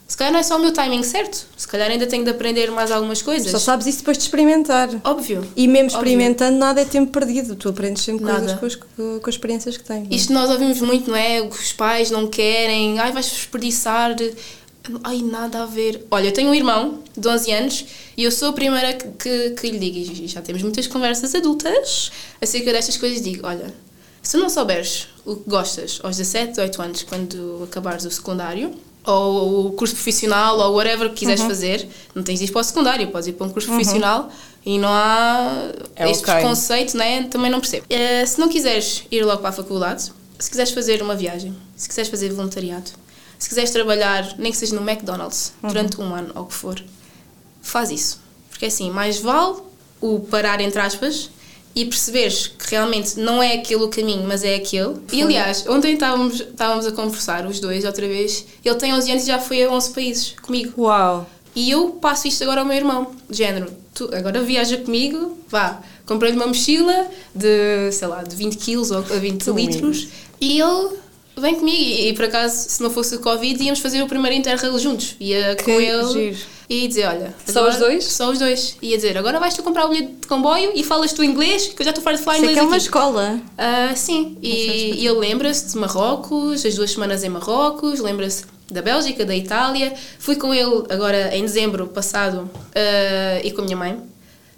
Se 0.07 0.17
calhar 0.17 0.33
não 0.33 0.39
é 0.39 0.43
só 0.43 0.57
o 0.57 0.61
meu 0.61 0.73
timing 0.73 1.03
certo. 1.03 1.47
Se 1.57 1.67
calhar 1.67 1.91
ainda 1.91 2.07
tenho 2.07 2.23
de 2.23 2.31
aprender 2.31 2.71
mais 2.71 2.93
algumas 2.93 3.23
coisas. 3.23 3.51
Só 3.51 3.59
sabes 3.59 3.87
isso 3.89 3.99
depois 3.99 4.17
de 4.17 4.23
experimentar. 4.23 4.89
Óbvio. 5.03 5.45
E 5.57 5.67
mesmo 5.67 5.87
Óbvio. 5.87 5.99
experimentando, 5.99 6.57
nada 6.59 6.81
é 6.81 6.85
tempo 6.85 7.11
perdido. 7.11 7.57
Tu 7.57 7.69
aprendes 7.69 8.05
sempre 8.05 8.25
Nada. 8.25 8.57
coisas 8.57 8.57
com 8.57 8.67
as, 8.67 9.21
com, 9.21 9.29
as 9.29 9.35
experiências 9.35 9.77
que 9.77 9.83
tens. 9.85 10.09
é? 10.09 10.15
Isto 10.15 10.33
nós 10.33 10.49
ouvimos 10.49 10.81
muito, 10.81 11.11
não 11.11 11.17
é? 11.17 11.43
Os 11.43 11.73
pais 11.73 12.11
não 12.11 12.29
querem, 12.29 13.01
ai, 13.01 13.11
vais 13.11 13.27
desperdiçar. 13.29 14.15
Ai, 15.03 15.23
nada 15.23 15.65
a 15.65 15.67
ver. 15.67 16.07
Olha, 16.09 16.29
eu 16.29 16.33
tenho 16.33 16.51
um 16.51 16.55
irmão 16.55 17.01
de 17.17 17.27
11 17.29 17.53
anos 17.53 17.85
e 18.17 18.23
eu 18.23 18.31
sou 18.31 18.51
a 18.51 18.53
primeira 18.53 18.93
que, 18.93 19.09
que, 19.09 19.51
que 19.51 19.71
lhe 19.71 19.79
digo, 19.91 20.23
e 20.23 20.29
já 20.29 20.41
temos 20.41 20.63
muitas 20.63 20.87
conversas 20.87 21.35
adultas 21.35 22.13
acerca 22.41 22.73
destas 22.73 22.97
coisas. 22.97 23.21
Digo: 23.21 23.45
olha, 23.45 23.75
se 24.23 24.37
não 24.37 24.49
souberes 24.49 25.09
o 25.25 25.35
que 25.35 25.51
gostas 25.51 25.99
aos 26.05 26.17
17, 26.17 26.51
18 26.53 26.83
anos, 26.83 27.03
quando 27.03 27.63
acabares 27.65 28.05
o 28.05 28.11
secundário, 28.13 28.73
ou 29.07 29.67
o 29.69 29.73
curso 29.73 29.95
profissional, 29.95 30.59
ou 30.59 30.75
whatever 30.75 31.09
que 31.11 31.17
quiseres 31.17 31.43
fazer, 31.43 31.89
não 32.15 32.23
tens 32.23 32.39
de 32.41 32.47
ir 32.47 32.51
para 32.51 32.61
o 32.61 32.65
secundário, 32.65 33.07
podes 33.09 33.29
ir 33.29 33.33
para 33.35 33.47
um 33.47 33.51
curso 33.51 33.69
profissional 33.69 34.29
e 34.65 34.79
não 34.79 34.89
há 34.89 35.71
É 35.95 36.11
este 36.11 36.25
ok. 36.25 36.35
preconceito, 36.35 36.97
né? 36.97 37.23
também 37.31 37.51
não 37.51 37.61
percebo. 37.61 37.87
Eh, 37.89 38.27
se 38.27 38.39
não 38.41 38.49
quiseres 38.49 39.05
ir 39.11 39.25
logo 39.25 39.39
para 39.39 39.51
a 39.51 39.53
faculdade, 39.53 40.13
se 40.39 40.51
quiseres 40.51 40.73
fazer 40.73 41.01
uma 41.03 41.15
viagem, 41.15 41.55
se 41.77 41.89
quiseres 41.89 42.11
fazer 42.11 42.33
voluntariado, 42.33 42.91
se 43.39 43.49
quiseres 43.49 43.71
trabalhar, 43.71 44.35
nem 44.39 44.51
que 44.51 44.59
seja 44.59 44.75
no 44.75 44.83
McDonald's, 44.89 45.53
durante 45.63 46.01
um 46.01 46.15
ano 46.15 46.33
ou 46.35 46.43
o 46.43 46.47
que 46.47 46.55
for, 46.55 46.83
faz 47.63 47.91
isso. 47.91 48.21
Porque 48.51 48.67
assim, 48.67 48.91
mais 48.91 49.19
vale 49.19 49.57
o 50.01 50.21
parar, 50.21 50.61
entre 50.61 50.81
aspas, 50.81 51.31
e 51.77 51.85
perceberes 51.85 52.47
que 52.47 52.71
realmente 52.71 53.21
não 53.21 53.43
é 53.43 53.53
aquele 53.53 53.83
o 53.83 53.89
caminho, 53.89 54.25
mas 54.27 54.43
é 54.43 54.55
aquele. 54.55 54.95
E 55.13 55.23
aliás, 55.23 55.67
ontem 55.69 55.93
estávamos, 55.93 56.41
estávamos 56.41 56.87
a 56.87 56.93
conversar, 56.93 57.47
os 57.47 57.61
dois, 57.61 57.85
outra 57.85 58.09
vez. 58.09 58.47
Ele 58.65 58.75
tem 58.77 58.95
11 58.95 59.11
anos 59.11 59.25
e 59.25 59.27
já 59.27 59.39
foi 59.39 59.63
a 59.63 59.71
11 59.71 59.91
países 59.91 60.35
comigo. 60.41 60.73
Uau! 60.83 61.29
E 61.55 61.71
eu 61.71 61.91
passo 61.91 62.27
isto 62.27 62.43
agora 62.43 62.61
ao 62.61 62.67
meu 62.67 62.77
irmão, 62.77 63.13
de 63.29 63.37
género, 63.37 63.71
tu 63.95 64.09
agora 64.15 64.43
viaja 64.43 64.79
comigo, 64.79 65.39
vá, 65.49 65.83
comprei-lhe 66.07 66.37
uma 66.37 66.47
mochila 66.47 67.09
de, 67.35 67.93
sei 67.93 68.09
lá, 68.09 68.23
de 68.23 68.35
20 68.35 68.57
quilos 68.57 68.91
ou 68.91 69.03
20 69.03 69.51
litros 69.51 70.09
e 70.41 70.61
ele 70.61 70.97
vem 71.37 71.55
comigo 71.57 71.79
e, 71.79 72.09
e, 72.09 72.13
por 72.15 72.25
acaso, 72.25 72.69
se 72.69 72.83
não 72.83 72.91
fosse 72.91 73.17
o 73.17 73.21
Covid, 73.21 73.63
íamos 73.63 73.81
fazer 73.81 74.03
o 74.03 74.07
primeiro 74.07 74.37
Interrail 74.37 74.79
juntos. 74.79 75.15
Ia 75.21 75.57
com 75.57 75.79
ele 75.81 76.13
giro. 76.13 76.56
E 76.69 76.83
ia 76.83 76.89
dizer, 76.89 77.07
olha... 77.07 77.35
Só 77.47 77.69
os 77.69 77.77
dois? 77.77 78.05
Só 78.05 78.31
os 78.31 78.39
dois. 78.39 78.77
Ia 78.83 78.97
dizer, 78.97 79.17
agora 79.17 79.39
vais-tu 79.39 79.63
comprar 79.63 79.87
o 79.87 79.89
bilhete 79.89 80.13
de 80.21 80.27
comboio 80.27 80.73
e 80.75 80.83
falas 80.83 81.13
tu 81.13 81.23
inglês, 81.23 81.69
que 81.69 81.81
eu 81.81 81.85
já 81.85 81.91
estou 81.91 82.03
farta 82.03 82.19
de 82.19 82.25
falar 82.25 82.39
Isso 82.39 82.47
é 82.47 82.51
inglês 82.51 82.59
que 82.59 82.65
é 82.65 82.69
uma 82.69 82.77
escola. 82.77 83.41
Ah, 83.57 83.93
sim, 83.95 84.37
e, 84.43 85.03
e 85.03 85.07
ele 85.07 85.19
lembra-se 85.19 85.73
de 85.73 85.79
Marrocos, 85.79 86.67
as 86.67 86.75
duas 86.75 86.91
semanas 86.91 87.23
em 87.23 87.29
Marrocos, 87.29 88.01
lembra-se 88.01 88.45
da 88.71 88.83
Bélgica, 88.83 89.25
da 89.25 89.37
Itália. 89.37 89.95
Fui 90.19 90.35
com 90.35 90.53
ele 90.53 90.85
agora 90.91 91.37
em 91.37 91.43
dezembro 91.43 91.87
passado 91.87 92.51
ah, 92.75 93.41
e 93.45 93.53
com 93.53 93.63
a 93.63 93.65
minha 93.65 93.77
mãe. 93.77 94.01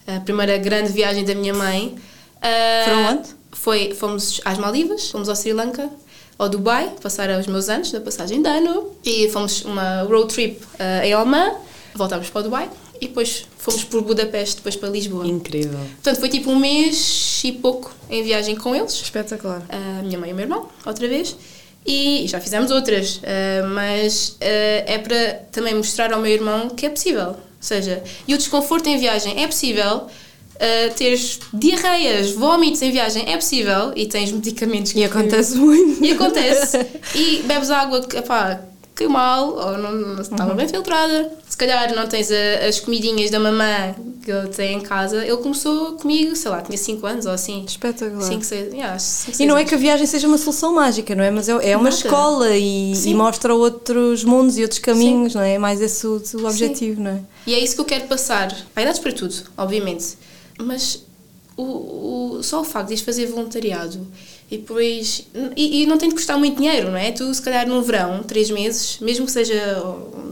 A 0.07 0.21
primeira 0.21 0.57
grande 0.57 0.91
viagem 0.91 1.25
da 1.25 1.35
minha 1.35 1.53
mãe. 1.53 1.95
Ah, 2.41 2.85
Foram 2.85 3.05
onde? 3.05 3.29
Foi, 3.53 3.95
fomos 3.95 4.41
às 4.45 4.57
Maldivas, 4.57 5.11
fomos 5.11 5.29
ao 5.29 5.37
Sri 5.37 5.53
Lanka, 5.53 5.91
ao 6.39 6.49
Dubai, 6.49 6.93
passar 7.03 7.29
os 7.39 7.47
meus 7.47 7.69
anos 7.69 7.91
da 7.91 8.01
passagem 8.01 8.41
de 8.41 8.49
ano. 8.49 8.93
E 9.05 9.29
fomos 9.29 9.63
uma 9.65 10.03
road 10.03 10.33
trip 10.33 10.63
uh, 10.63 11.05
em 11.05 11.15
Oman, 11.17 11.53
voltámos 11.95 12.31
para 12.31 12.41
o 12.41 12.45
Dubai 12.45 12.71
e 13.01 13.09
depois 13.09 13.47
fomos 13.57 13.85
por 13.85 14.03
Budapeste, 14.03 14.57
depois 14.57 14.77
para 14.77 14.89
Lisboa. 14.89 15.27
Incrível. 15.27 15.79
Portanto, 15.95 16.19
foi 16.21 16.29
tipo 16.29 16.51
um 16.51 16.59
mês 16.59 17.41
e 17.45 17.53
pouco 17.53 17.93
em 18.11 18.23
viagem 18.23 18.57
com 18.57 18.75
eles. 18.75 18.93
Espetacular. 18.95 19.63
A 19.69 20.03
minha 20.03 20.19
mãe 20.19 20.31
e 20.31 20.33
o 20.33 20.37
meu 20.37 20.45
irmão, 20.45 20.69
outra 20.85 21.07
vez. 21.09 21.37
E 21.87 22.27
já 22.27 22.41
fizemos 22.41 22.71
outras, 22.71 23.17
uh, 23.17 23.67
mas 23.73 24.31
uh, 24.31 24.37
é 24.41 24.99
para 24.99 25.35
também 25.53 25.75
mostrar 25.75 26.13
ao 26.13 26.21
meu 26.21 26.31
irmão 26.31 26.69
que 26.71 26.85
é 26.87 26.91
possível. 26.91 27.29
Ou 27.29 27.37
seja, 27.61 28.03
e 28.27 28.35
o 28.35 28.39
desconforto 28.39 28.89
em 28.89 28.99
viagem 28.99 29.43
é 29.43 29.47
possível. 29.47 30.07
Uh, 30.57 30.93
teres 30.97 31.39
diarreias, 31.55 32.33
vómitos 32.33 32.83
em 32.83 32.91
viagem 32.91 33.33
é 33.33 33.37
possível 33.37 33.93
e 33.95 34.07
tens 34.07 34.33
medicamentos 34.33 34.91
que 34.91 34.99
E 34.99 35.05
acontece 35.05 35.55
muito. 35.57 36.05
e 36.05 36.11
acontece. 36.11 36.85
e 37.15 37.43
bebes 37.45 37.71
água 37.71 38.03
que, 38.05 38.17
epá, 38.17 38.61
caiu 38.99 39.11
mal 39.11 39.51
ou 39.55 39.79
não, 39.79 39.93
não 39.93 40.21
estava 40.23 40.55
bem 40.55 40.69
filtrada. 40.69 41.31
Se 41.49 41.57
calhar 41.57 41.95
não 41.95 42.07
tens 42.09 42.31
a- 42.31 42.67
as 42.69 42.81
comidinhas 42.81 43.31
da 43.31 43.39
mamã 43.39 43.95
que 44.23 44.31
ele 44.31 44.49
tem 44.49 44.77
em 44.77 44.81
casa. 44.81 45.25
Ele 45.25 45.37
começou 45.39 45.93
comigo, 45.93 46.35
sei 46.37 46.51
lá, 46.51 46.61
tinha 46.61 46.77
5 46.77 47.07
anos 47.07 47.25
ou 47.27 47.33
assim. 47.33 47.65
Espetacular. 47.67 48.21
5, 48.23 48.45
6, 48.45 48.73
yeah, 48.75 48.99
cinco, 48.99 49.31
E 49.33 49.37
seis 49.37 49.49
não 49.49 49.57
é 49.57 49.61
anos. 49.61 49.69
que 49.71 49.75
a 49.75 49.79
viagem 49.79 50.07
seja 50.07 50.27
uma 50.29 50.37
solução 50.39 50.75
mágica, 50.75 51.15
não 51.15 51.25
é? 51.25 51.31
Mas 51.31 51.49
é, 51.49 51.53
é 51.71 51.77
uma 51.77 51.85
Nada. 51.91 51.97
escola 51.97 52.57
e, 52.57 52.95
Sim. 52.97 53.11
e 53.11 53.15
mostra 53.15 53.55
outros 53.55 54.25
mundos 54.25 54.59
e 54.59 54.63
outros 54.63 54.81
caminhos, 54.81 55.35
não 55.35 55.43
é? 55.43 55.55
É 55.55 55.59
mais 55.59 55.81
esse 55.81 56.07
o, 56.07 56.21
o 56.35 56.47
objetivo, 56.47 57.01
não 57.01 57.11
é? 57.13 57.21
E 57.47 57.55
é 57.55 57.59
isso 57.61 57.75
que 57.75 57.81
eu 57.81 57.85
quero 57.87 58.07
passar. 58.07 58.55
Há 58.77 58.83
idades 58.83 58.99
para 59.01 59.13
tudo, 59.13 59.35
obviamente. 59.57 60.17
Mas 60.61 61.03
o, 61.57 61.63
o, 62.37 62.43
só 62.43 62.61
o 62.61 62.65
facto 62.65 62.89
de 62.95 63.03
fazer 63.03 63.27
voluntariado 63.27 64.07
e 64.51 64.57
depois. 64.57 65.27
E, 65.55 65.83
e 65.83 65.87
não 65.87 65.99
tem 65.99 66.09
de 66.09 66.15
custar 66.15 66.39
muito 66.39 66.57
dinheiro, 66.57 66.91
não 66.91 66.97
é? 66.97 67.13
Tu, 67.13 67.33
se 67.35 67.43
calhar, 67.43 67.69
no 67.69 67.83
verão, 67.83 68.23
três 68.23 68.51
meses, 68.51 68.99
mesmo 69.01 69.27
que 69.27 69.33
seja 69.33 69.83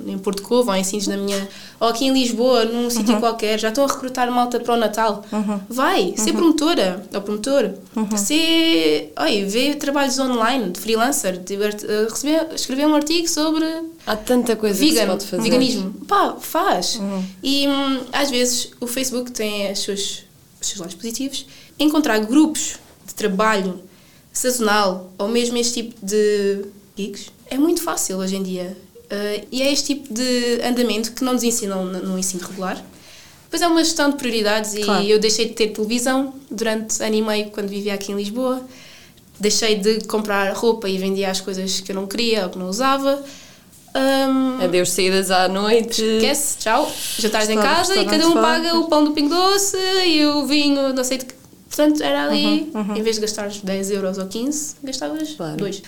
em 0.06 0.16
Porto 0.18 0.42
Covo 0.42 0.70
ou 0.70 0.76
em 0.76 0.82
Sines 0.82 1.06
na 1.06 1.16
minha. 1.16 1.48
ou 1.78 1.88
aqui 1.88 2.06
em 2.06 2.12
Lisboa, 2.12 2.64
num 2.64 2.88
sítio 2.88 3.18
qualquer, 3.20 3.58
já 3.58 3.68
estão 3.68 3.84
a 3.84 3.86
recrutar 3.86 4.30
malta 4.30 4.58
para 4.58 4.74
o 4.74 4.76
Natal. 4.76 5.22
Vai, 5.68 6.14
ser 6.16 6.32
promotora 6.32 7.04
ou 7.12 7.20
promotor. 7.20 7.72
Ser. 8.16 9.12
Olha, 9.16 9.46
ver 9.46 9.74
trabalhos 9.74 10.18
online 10.18 10.70
de 10.70 10.80
freelancer, 10.80 11.38
de, 11.38 11.54
eh, 11.54 12.06
receber, 12.08 12.48
escrever 12.54 12.86
um 12.86 12.94
artigo 12.94 13.28
sobre 13.28 13.66
Há 14.06 14.16
tanta 14.16 14.56
coisa 14.56 14.78
que 14.78 14.88
se 14.88 14.94
Vegan, 14.94 15.08
pode 15.08 15.26
fazer. 15.26 15.42
veganismo. 15.42 15.92
Pá, 16.08 16.36
faz. 16.40 16.98
E 17.42 17.68
hum, 17.68 18.00
às 18.12 18.30
vezes 18.30 18.70
o 18.80 18.86
Facebook 18.86 19.30
tem 19.30 19.66
as 19.68 19.80
suas, 19.80 20.24
os 20.60 20.68
seus 20.68 20.80
lados 20.80 20.94
positivos. 20.94 21.44
Encontrar 21.78 22.18
grupos 22.20 22.78
de 23.06 23.14
trabalho 23.14 23.80
sazonal 24.36 25.10
ou 25.18 25.28
mesmo 25.28 25.56
este 25.56 25.82
tipo 25.82 25.94
de 26.04 26.66
gigs 26.96 27.30
é 27.50 27.56
muito 27.56 27.82
fácil 27.82 28.18
hoje 28.18 28.36
em 28.36 28.42
dia. 28.42 28.76
Uh, 29.04 29.46
e 29.50 29.62
é 29.62 29.72
este 29.72 29.94
tipo 29.94 30.12
de 30.12 30.60
andamento 30.62 31.12
que 31.12 31.24
não 31.24 31.32
nos 31.32 31.42
ensinam 31.42 31.84
no, 31.84 32.02
no 32.02 32.18
ensino 32.18 32.46
regular. 32.46 32.82
Depois 33.44 33.62
é 33.62 33.66
uma 33.68 33.82
gestão 33.82 34.10
de 34.10 34.16
prioridades 34.16 34.74
e 34.74 34.82
Claro. 34.82 35.04
eu 35.04 35.18
deixei 35.18 35.46
de 35.46 35.54
ter 35.54 35.68
televisão 35.68 36.34
durante 36.50 37.02
ano 37.02 37.14
e 37.14 37.22
meio 37.22 37.50
quando 37.50 37.68
vivia 37.68 37.94
aqui 37.94 38.12
em 38.12 38.16
Lisboa. 38.16 38.60
Deixei 39.38 39.76
de 39.76 40.00
comprar 40.06 40.52
roupa 40.54 40.88
e 40.88 40.98
vendia 40.98 41.30
as 41.30 41.40
coisas 41.40 41.80
que 41.80 41.92
eu 41.92 41.96
não 41.96 42.06
queria 42.06 42.44
ou 42.44 42.50
que 42.50 42.58
não 42.58 42.68
usava. 42.68 43.22
Hum, 43.94 44.62
Adeus 44.62 44.90
saídas 44.90 45.30
à 45.30 45.48
noite. 45.48 46.02
Esquece, 46.02 46.58
tchau. 46.58 46.92
Jantares 47.18 47.48
em 47.48 47.56
casa 47.56 47.96
e 47.96 48.04
cada 48.04 48.28
um 48.28 48.34
paga 48.34 48.76
o 48.76 48.88
pão 48.88 49.04
do 49.04 49.12
Pingo 49.12 49.34
Doce 49.34 49.78
e 50.04 50.26
o 50.26 50.44
vinho, 50.46 50.92
não 50.92 51.04
sei 51.04 51.18
de 51.18 51.24
que. 51.26 51.35
Portanto, 51.76 52.02
era 52.02 52.24
ali, 52.24 52.72
em 52.96 53.02
vez 53.02 53.16
de 53.16 53.22
gastares 53.22 53.60
10 53.60 53.90
euros 53.90 54.16
ou 54.16 54.26
15, 54.26 54.76
gastavas 54.82 55.34
Claro. 55.34 55.56
2. 55.58 55.82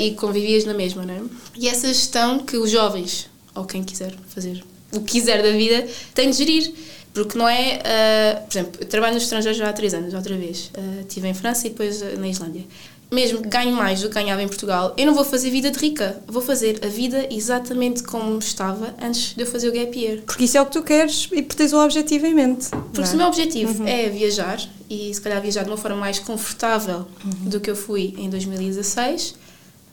e 0.00 0.10
convivias 0.12 0.64
na 0.64 0.74
mesma, 0.74 1.04
não 1.04 1.14
é? 1.14 1.20
E 1.56 1.68
essa 1.68 1.86
gestão 1.86 2.40
que 2.40 2.56
os 2.56 2.68
jovens, 2.68 3.28
ou 3.54 3.64
quem 3.64 3.84
quiser 3.84 4.12
fazer 4.28 4.64
o 4.92 5.00
que 5.00 5.12
quiser 5.12 5.40
da 5.40 5.52
vida, 5.52 5.86
tem 6.12 6.30
de 6.30 6.36
gerir. 6.36 6.72
Porque 7.12 7.36
não 7.36 7.48
é. 7.48 7.80
ah, 7.84 8.40
por 8.42 8.52
exemplo, 8.52 8.72
eu 8.80 8.86
trabalho 8.86 9.14
no 9.14 9.20
estrangeiro 9.20 9.56
já 9.56 9.68
há 9.68 9.72
3 9.72 9.94
anos, 9.94 10.14
outra 10.14 10.36
vez. 10.36 10.70
Ah, 10.76 11.00
estive 11.00 11.28
em 11.28 11.34
França 11.34 11.66
e 11.66 11.70
depois 11.70 12.00
na 12.18 12.28
Islândia. 12.28 12.64
Mesmo 13.10 13.42
que 13.42 13.48
ganhe 13.48 13.72
mais 13.72 14.00
do 14.00 14.08
que 14.08 14.14
ganhava 14.14 14.40
em 14.40 14.46
Portugal, 14.46 14.94
eu 14.96 15.04
não 15.06 15.14
vou 15.14 15.24
fazer 15.24 15.50
vida 15.50 15.70
de 15.72 15.78
rica. 15.80 16.20
Vou 16.28 16.40
fazer 16.40 16.78
a 16.84 16.86
vida 16.86 17.26
exatamente 17.28 18.04
como 18.04 18.38
estava 18.38 18.94
antes 19.02 19.34
de 19.34 19.42
eu 19.42 19.46
fazer 19.46 19.68
o 19.68 19.72
gap 19.72 19.98
year. 19.98 20.20
Porque 20.24 20.44
isso 20.44 20.56
é 20.56 20.62
o 20.62 20.66
que 20.66 20.72
tu 20.72 20.82
queres 20.82 21.28
e 21.32 21.42
porque 21.42 21.56
tens 21.56 21.72
um 21.72 21.80
objetivo 21.80 22.26
em 22.26 22.34
mente. 22.34 22.68
Porque 22.92 23.06
se 23.06 23.12
é? 23.12 23.14
o 23.14 23.18
meu 23.18 23.26
objetivo 23.26 23.84
é 23.84 24.08
viajar, 24.08 24.60
e 24.90 25.14
se 25.14 25.20
calhar 25.20 25.40
viajar 25.40 25.62
de 25.62 25.70
uma 25.70 25.76
forma 25.78 25.96
mais 25.96 26.18
confortável 26.18 27.06
do 27.24 27.60
que 27.60 27.70
eu 27.70 27.76
fui 27.76 28.12
em 28.18 28.28
2016, 28.28 29.36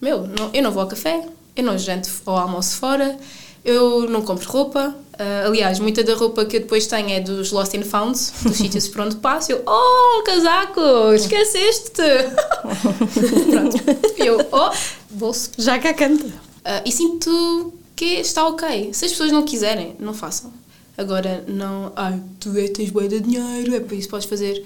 meu, 0.02 0.26
não- 0.28 0.50
eu 0.54 0.62
não 0.64 0.72
vou 0.72 0.82
ao 0.82 0.88
café, 0.90 1.26
eu 1.56 1.64
não 1.64 1.78
janto 1.78 2.10
ou 2.26 2.36
almoço 2.36 2.78
fora, 2.78 3.18
eu 3.64 4.10
não 4.10 4.22
compro 4.24 4.50
roupa. 4.52 4.96
Ah, 5.20 5.44
aliás, 5.48 5.80
muita 5.80 6.04
da 6.04 6.14
roupa 6.16 6.46
que 6.46 6.58
eu 6.58 6.62
depois 6.62 6.86
tenho 6.88 7.10
é 7.10 7.20
dos 7.20 7.52
Lost 7.52 7.74
and 7.76 7.84
Founds, 7.84 8.34
dos 8.44 8.58
sítios 8.58 8.88
por 8.88 9.02
onde 9.02 9.16
passo. 9.18 9.52
Eu, 9.52 9.64
oh, 9.66 10.20
um 10.20 10.24
casaco, 10.24 10.82
esqueceste-te! 11.14 12.02
Pronto. 13.52 13.78
Eu, 14.18 14.48
oh, 14.52 14.72
bolso. 15.12 15.52
Já 15.58 15.80
cá 15.80 15.94
canta. 15.94 16.28
Ah, 16.64 16.82
e 16.86 16.92
sinto 16.92 17.74
que 17.96 18.06
está 18.20 18.48
ok. 18.48 18.92
Se 18.94 19.06
as 19.06 19.12
pessoas 19.12 19.32
não 19.32 19.44
quiserem, 19.44 19.96
não 20.00 20.14
façam. 20.14 20.52
Agora, 20.98 21.44
não. 21.48 21.92
Ai, 21.96 22.20
tu 22.40 22.56
é, 22.58 22.68
tens 22.68 22.90
bué 22.92 23.08
de 23.08 23.20
dinheiro, 23.20 23.76
é 23.76 23.80
por 23.80 23.94
isso 23.96 24.08
que 24.08 24.12
podes 24.12 24.28
fazer. 24.28 24.64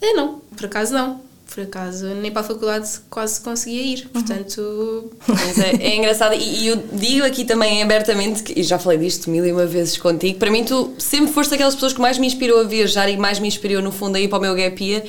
É, 0.00 0.12
não. 0.12 0.40
Por 0.56 0.66
acaso, 0.66 0.94
não. 0.94 1.20
Por 1.52 1.64
acaso, 1.64 2.06
nem 2.06 2.30
para 2.30 2.42
a 2.42 2.44
faculdade 2.44 2.88
quase 3.10 3.40
conseguia 3.40 3.82
ir. 3.82 4.08
Portanto. 4.08 5.10
Mas 5.26 5.58
é, 5.58 5.70
é 5.82 5.96
engraçado 5.96 6.34
e, 6.34 6.62
e 6.62 6.68
eu 6.68 6.76
digo 6.92 7.24
aqui 7.24 7.44
também 7.44 7.82
abertamente, 7.82 8.42
que, 8.42 8.60
e 8.60 8.62
já 8.62 8.78
falei 8.78 8.98
disto 8.98 9.28
mil 9.28 9.44
e 9.44 9.52
uma 9.52 9.66
vezes 9.66 9.96
contigo, 9.96 10.38
para 10.38 10.50
mim 10.50 10.64
tu 10.64 10.94
sempre 10.96 11.32
foste 11.32 11.54
aquelas 11.54 11.74
pessoas 11.74 11.92
que 11.92 12.00
mais 12.00 12.18
me 12.18 12.26
inspirou 12.26 12.60
a 12.60 12.64
viajar 12.64 13.08
e 13.08 13.16
mais 13.16 13.40
me 13.40 13.48
inspirou 13.48 13.82
no 13.82 13.90
fundo 13.90 14.16
a 14.16 14.20
ir 14.20 14.28
para 14.28 14.38
o 14.38 14.40
meu 14.40 14.54
gap 14.54 14.82
year, 14.84 15.02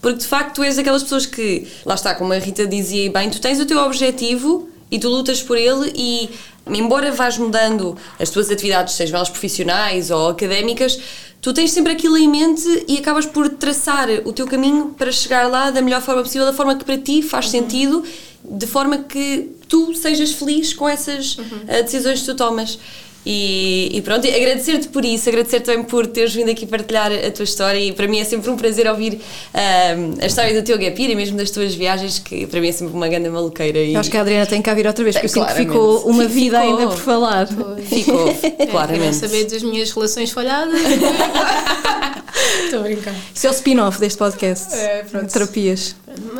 porque 0.00 0.18
de 0.18 0.26
facto 0.26 0.56
tu 0.56 0.62
és 0.62 0.76
daquelas 0.76 1.02
pessoas 1.02 1.26
que, 1.26 1.66
lá 1.84 1.96
está, 1.96 2.14
como 2.14 2.32
a 2.32 2.38
Rita 2.38 2.64
dizia 2.64 3.10
bem, 3.10 3.28
tu 3.28 3.40
tens 3.40 3.58
o 3.58 3.66
teu 3.66 3.78
objetivo 3.80 4.68
e 4.90 4.98
tu 5.00 5.08
lutas 5.08 5.42
por 5.42 5.58
ele 5.58 5.92
e 5.96 6.30
embora 6.70 7.12
vás 7.12 7.38
mudando 7.38 7.96
as 8.18 8.30
tuas 8.30 8.50
atividades, 8.50 8.94
sejam 8.94 9.16
elas 9.16 9.28
profissionais 9.28 10.10
ou 10.10 10.28
académicas, 10.28 10.98
tu 11.40 11.52
tens 11.52 11.70
sempre 11.70 11.92
aquilo 11.92 12.16
em 12.16 12.28
mente 12.28 12.84
e 12.86 12.98
acabas 12.98 13.26
por 13.26 13.48
traçar 13.48 14.08
o 14.24 14.32
teu 14.32 14.46
caminho 14.46 14.94
para 14.96 15.10
chegar 15.12 15.48
lá 15.48 15.70
da 15.70 15.80
melhor 15.80 16.02
forma 16.02 16.22
possível, 16.22 16.46
da 16.46 16.52
forma 16.52 16.76
que 16.76 16.84
para 16.84 16.98
ti 16.98 17.22
faz 17.22 17.48
sentido, 17.48 18.04
de 18.44 18.66
forma 18.66 18.98
que 18.98 19.50
tu 19.68 19.94
sejas 19.94 20.32
feliz 20.32 20.72
com 20.72 20.88
essas 20.88 21.36
uh, 21.36 21.82
decisões 21.82 22.20
que 22.20 22.26
tu 22.26 22.34
tomas. 22.34 22.78
E, 23.26 23.90
e 23.92 24.00
pronto, 24.00 24.26
agradecer-te 24.26 24.88
por 24.88 25.04
isso, 25.04 25.28
agradecer 25.28 25.60
também 25.60 25.84
por 25.84 26.06
teres 26.06 26.32
vindo 26.34 26.50
aqui 26.50 26.64
partilhar 26.64 27.12
a 27.12 27.30
tua 27.30 27.42
história 27.44 27.78
e 27.78 27.92
para 27.92 28.08
mim 28.08 28.18
é 28.20 28.24
sempre 28.24 28.48
um 28.48 28.56
prazer 28.56 28.88
ouvir 28.88 29.20
um, 29.54 30.22
a 30.22 30.26
história 30.26 30.54
do 30.58 30.64
teu 30.64 30.78
gap 30.78 30.98
year 30.98 31.12
e 31.12 31.14
mesmo 31.14 31.36
das 31.36 31.50
tuas 31.50 31.74
viagens, 31.74 32.18
que 32.18 32.46
para 32.46 32.58
mim 32.60 32.68
é 32.68 32.72
sempre 32.72 32.94
uma 32.94 33.06
grande 33.06 33.28
maluqueira. 33.28 33.80
E 33.80 33.92
Eu 33.92 34.00
acho 34.00 34.10
que 34.10 34.16
a 34.16 34.22
Adriana 34.22 34.46
tem 34.46 34.62
que 34.62 34.74
vir 34.74 34.86
outra 34.86 35.04
vez, 35.04 35.14
porque 35.16 35.26
eu 35.26 35.30
sinto 35.30 35.46
que 35.46 35.54
ficou 35.54 35.98
uma 36.08 36.22
Fico- 36.22 36.34
vida 36.34 36.60
ficou. 36.62 36.78
ainda 36.78 36.90
por 36.90 36.98
falar. 36.98 37.46
ficou, 37.86 38.28
É, 38.58 38.66
claramente. 38.66 39.16
saber 39.16 39.44
das 39.44 39.62
minhas 39.62 39.90
relações 39.90 40.30
falhadas? 40.30 40.80
Estou 42.64 42.80
a 42.80 42.82
brincar. 42.82 43.14
Isso 43.34 43.46
é 43.46 43.50
o 43.50 43.52
spin-off 43.52 43.98
deste 44.00 44.16
podcast. 44.18 44.74
É, 44.74 45.04
pronto. 45.10 45.30
Terapias. 45.30 45.96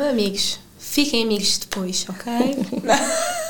Amigos, 0.09 0.59
fiquem 0.79 1.23
amigos 1.23 1.57
depois, 1.59 2.05
ok? 2.09 2.31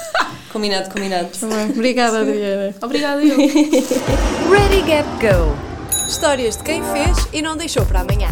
Combinado, 0.51 0.89
combinado. 0.89 1.29
Tá 1.39 1.47
bem. 1.47 1.69
Obrigada, 1.69 2.21
Adriana. 2.21 2.75
Obrigada, 2.81 3.23
eu. 3.23 3.37
Ready, 4.49 4.81
Gap, 4.87 5.07
Go! 5.21 6.07
Histórias 6.07 6.57
de 6.57 6.63
quem 6.63 6.81
fez 6.83 7.27
e 7.31 7.41
não 7.41 7.55
deixou 7.55 7.85
para 7.85 8.01
amanhã. 8.01 8.29